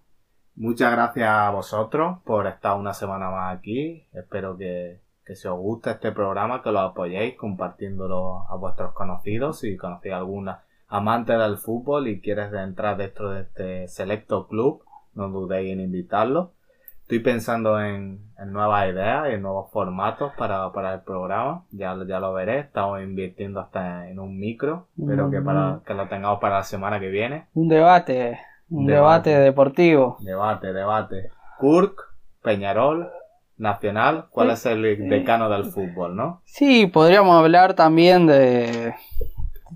Muchas 0.56 0.92
gracias 0.92 1.28
a 1.28 1.50
vosotros 1.50 2.18
por 2.24 2.46
estar 2.46 2.76
una 2.76 2.92
semana 2.92 3.30
más 3.30 3.56
aquí. 3.56 4.06
Espero 4.12 4.56
que, 4.56 5.00
que 5.24 5.34
si 5.34 5.48
os 5.48 5.58
gusta 5.58 5.92
este 5.92 6.12
programa, 6.12 6.62
que 6.62 6.72
lo 6.72 6.80
apoyéis 6.80 7.36
compartiéndolo 7.36 8.46
a 8.48 8.56
vuestros 8.56 8.92
conocidos. 8.92 9.60
Si 9.60 9.76
conocéis 9.76 10.14
alguna 10.14 10.62
amante 10.88 11.32
del 11.32 11.56
fútbol 11.56 12.08
y 12.08 12.20
quieres 12.20 12.52
entrar 12.52 12.96
dentro 12.96 13.30
de 13.30 13.42
este 13.42 13.88
selecto 13.88 14.48
club, 14.48 14.84
no 15.14 15.28
dudéis 15.28 15.72
en 15.72 15.80
invitarlo. 15.80 16.52
Estoy 17.10 17.24
pensando 17.24 17.80
en, 17.80 18.20
nuevas 18.46 18.88
ideas, 18.88 19.26
en 19.30 19.42
nuevos 19.42 19.68
formatos 19.72 20.32
para, 20.38 20.70
para 20.72 20.94
el 20.94 21.00
programa. 21.00 21.64
Ya, 21.72 21.96
ya 22.06 22.20
lo 22.20 22.32
veré. 22.32 22.60
Estamos 22.60 23.02
invirtiendo 23.02 23.58
hasta 23.58 24.08
en 24.08 24.20
un 24.20 24.38
micro. 24.38 24.86
Espero 24.96 25.28
que, 25.28 25.40
para, 25.40 25.80
que 25.84 25.94
lo 25.94 26.06
tengamos 26.06 26.38
para 26.38 26.58
la 26.58 26.62
semana 26.62 27.00
que 27.00 27.08
viene. 27.08 27.46
Un 27.54 27.68
debate. 27.68 28.38
Un 28.70 28.86
debate, 28.86 29.30
deportivo. 29.30 30.16
Debate, 30.20 30.72
debate. 30.72 31.30
Kurk, 31.58 32.14
Peñarol, 32.42 33.10
Nacional. 33.56 34.26
¿Cuál 34.30 34.50
es 34.50 34.64
el 34.64 35.08
decano 35.08 35.50
del 35.50 35.64
fútbol, 35.64 36.16
no? 36.16 36.40
Sí, 36.44 36.86
podríamos 36.86 37.36
hablar 37.36 37.74
también 37.74 38.26
de 38.26 38.94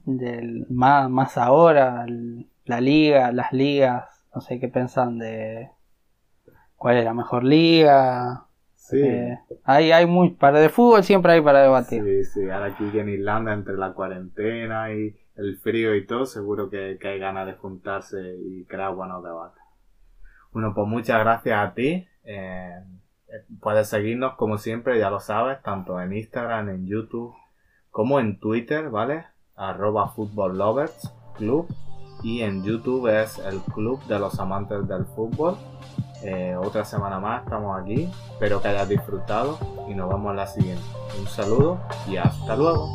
del 0.04 0.66
más, 0.70 1.10
más 1.10 1.36
ahora, 1.36 2.06
la 2.64 2.80
liga, 2.80 3.32
las 3.32 3.52
ligas, 3.52 4.04
no 4.34 4.40
sé 4.40 4.58
qué 4.58 4.68
pensan 4.68 5.18
de 5.18 5.70
cuál 6.76 6.98
es 6.98 7.04
la 7.04 7.14
mejor 7.14 7.44
liga. 7.44 8.46
Sí. 8.74 9.00
Eh, 9.00 9.38
hay, 9.64 9.92
hay 9.92 10.06
muy, 10.06 10.30
para 10.30 10.60
de 10.60 10.68
fútbol 10.68 11.04
siempre 11.04 11.32
hay 11.32 11.40
para 11.40 11.62
debatir. 11.62 12.02
Sí, 12.02 12.24
sí, 12.24 12.50
ahora 12.50 12.66
aquí 12.66 12.98
en 12.98 13.08
Irlanda 13.08 13.52
entre 13.52 13.76
la 13.76 13.92
cuarentena 13.92 14.92
y 14.92 15.16
el 15.36 15.58
frío 15.58 15.94
y 15.94 16.06
todo, 16.06 16.26
seguro 16.26 16.70
que, 16.70 16.98
hay 17.02 17.18
ganas 17.18 17.46
de 17.46 17.54
juntarse 17.54 18.36
y 18.38 18.64
crear 18.64 18.94
buenos 18.94 19.22
debates. 19.22 19.62
Bueno, 20.52 20.72
pues 20.74 20.86
muchas 20.86 21.18
gracias 21.20 21.58
a 21.58 21.74
ti. 21.74 22.06
Eh, 22.24 22.74
puedes 23.60 23.88
seguirnos 23.88 24.34
como 24.34 24.58
siempre, 24.58 24.98
ya 24.98 25.10
lo 25.10 25.20
sabes, 25.20 25.62
tanto 25.62 26.00
en 26.00 26.12
Instagram, 26.12 26.68
en 26.70 26.86
YouTube, 26.86 27.34
como 27.90 28.20
en 28.20 28.38
Twitter, 28.38 28.90
¿vale? 28.90 29.26
arroba 29.56 30.08
Football 30.08 30.58
Lovers 30.58 31.12
Club 31.36 31.68
y 32.22 32.42
en 32.42 32.64
YouTube 32.64 33.06
es 33.08 33.38
el 33.38 33.60
Club 33.60 34.02
de 34.06 34.18
los 34.18 34.38
Amantes 34.40 34.86
del 34.88 35.04
Fútbol. 35.04 35.56
Eh, 36.22 36.56
otra 36.56 36.84
semana 36.84 37.20
más 37.20 37.44
estamos 37.44 37.78
aquí. 37.78 38.08
Espero 38.32 38.62
que 38.62 38.68
hayas 38.68 38.88
disfrutado 38.88 39.58
y 39.88 39.94
nos 39.94 40.08
vemos 40.08 40.30
en 40.30 40.36
la 40.36 40.46
siguiente. 40.46 40.82
Un 41.18 41.26
saludo 41.26 41.78
y 42.08 42.16
hasta 42.16 42.56
luego. 42.56 42.88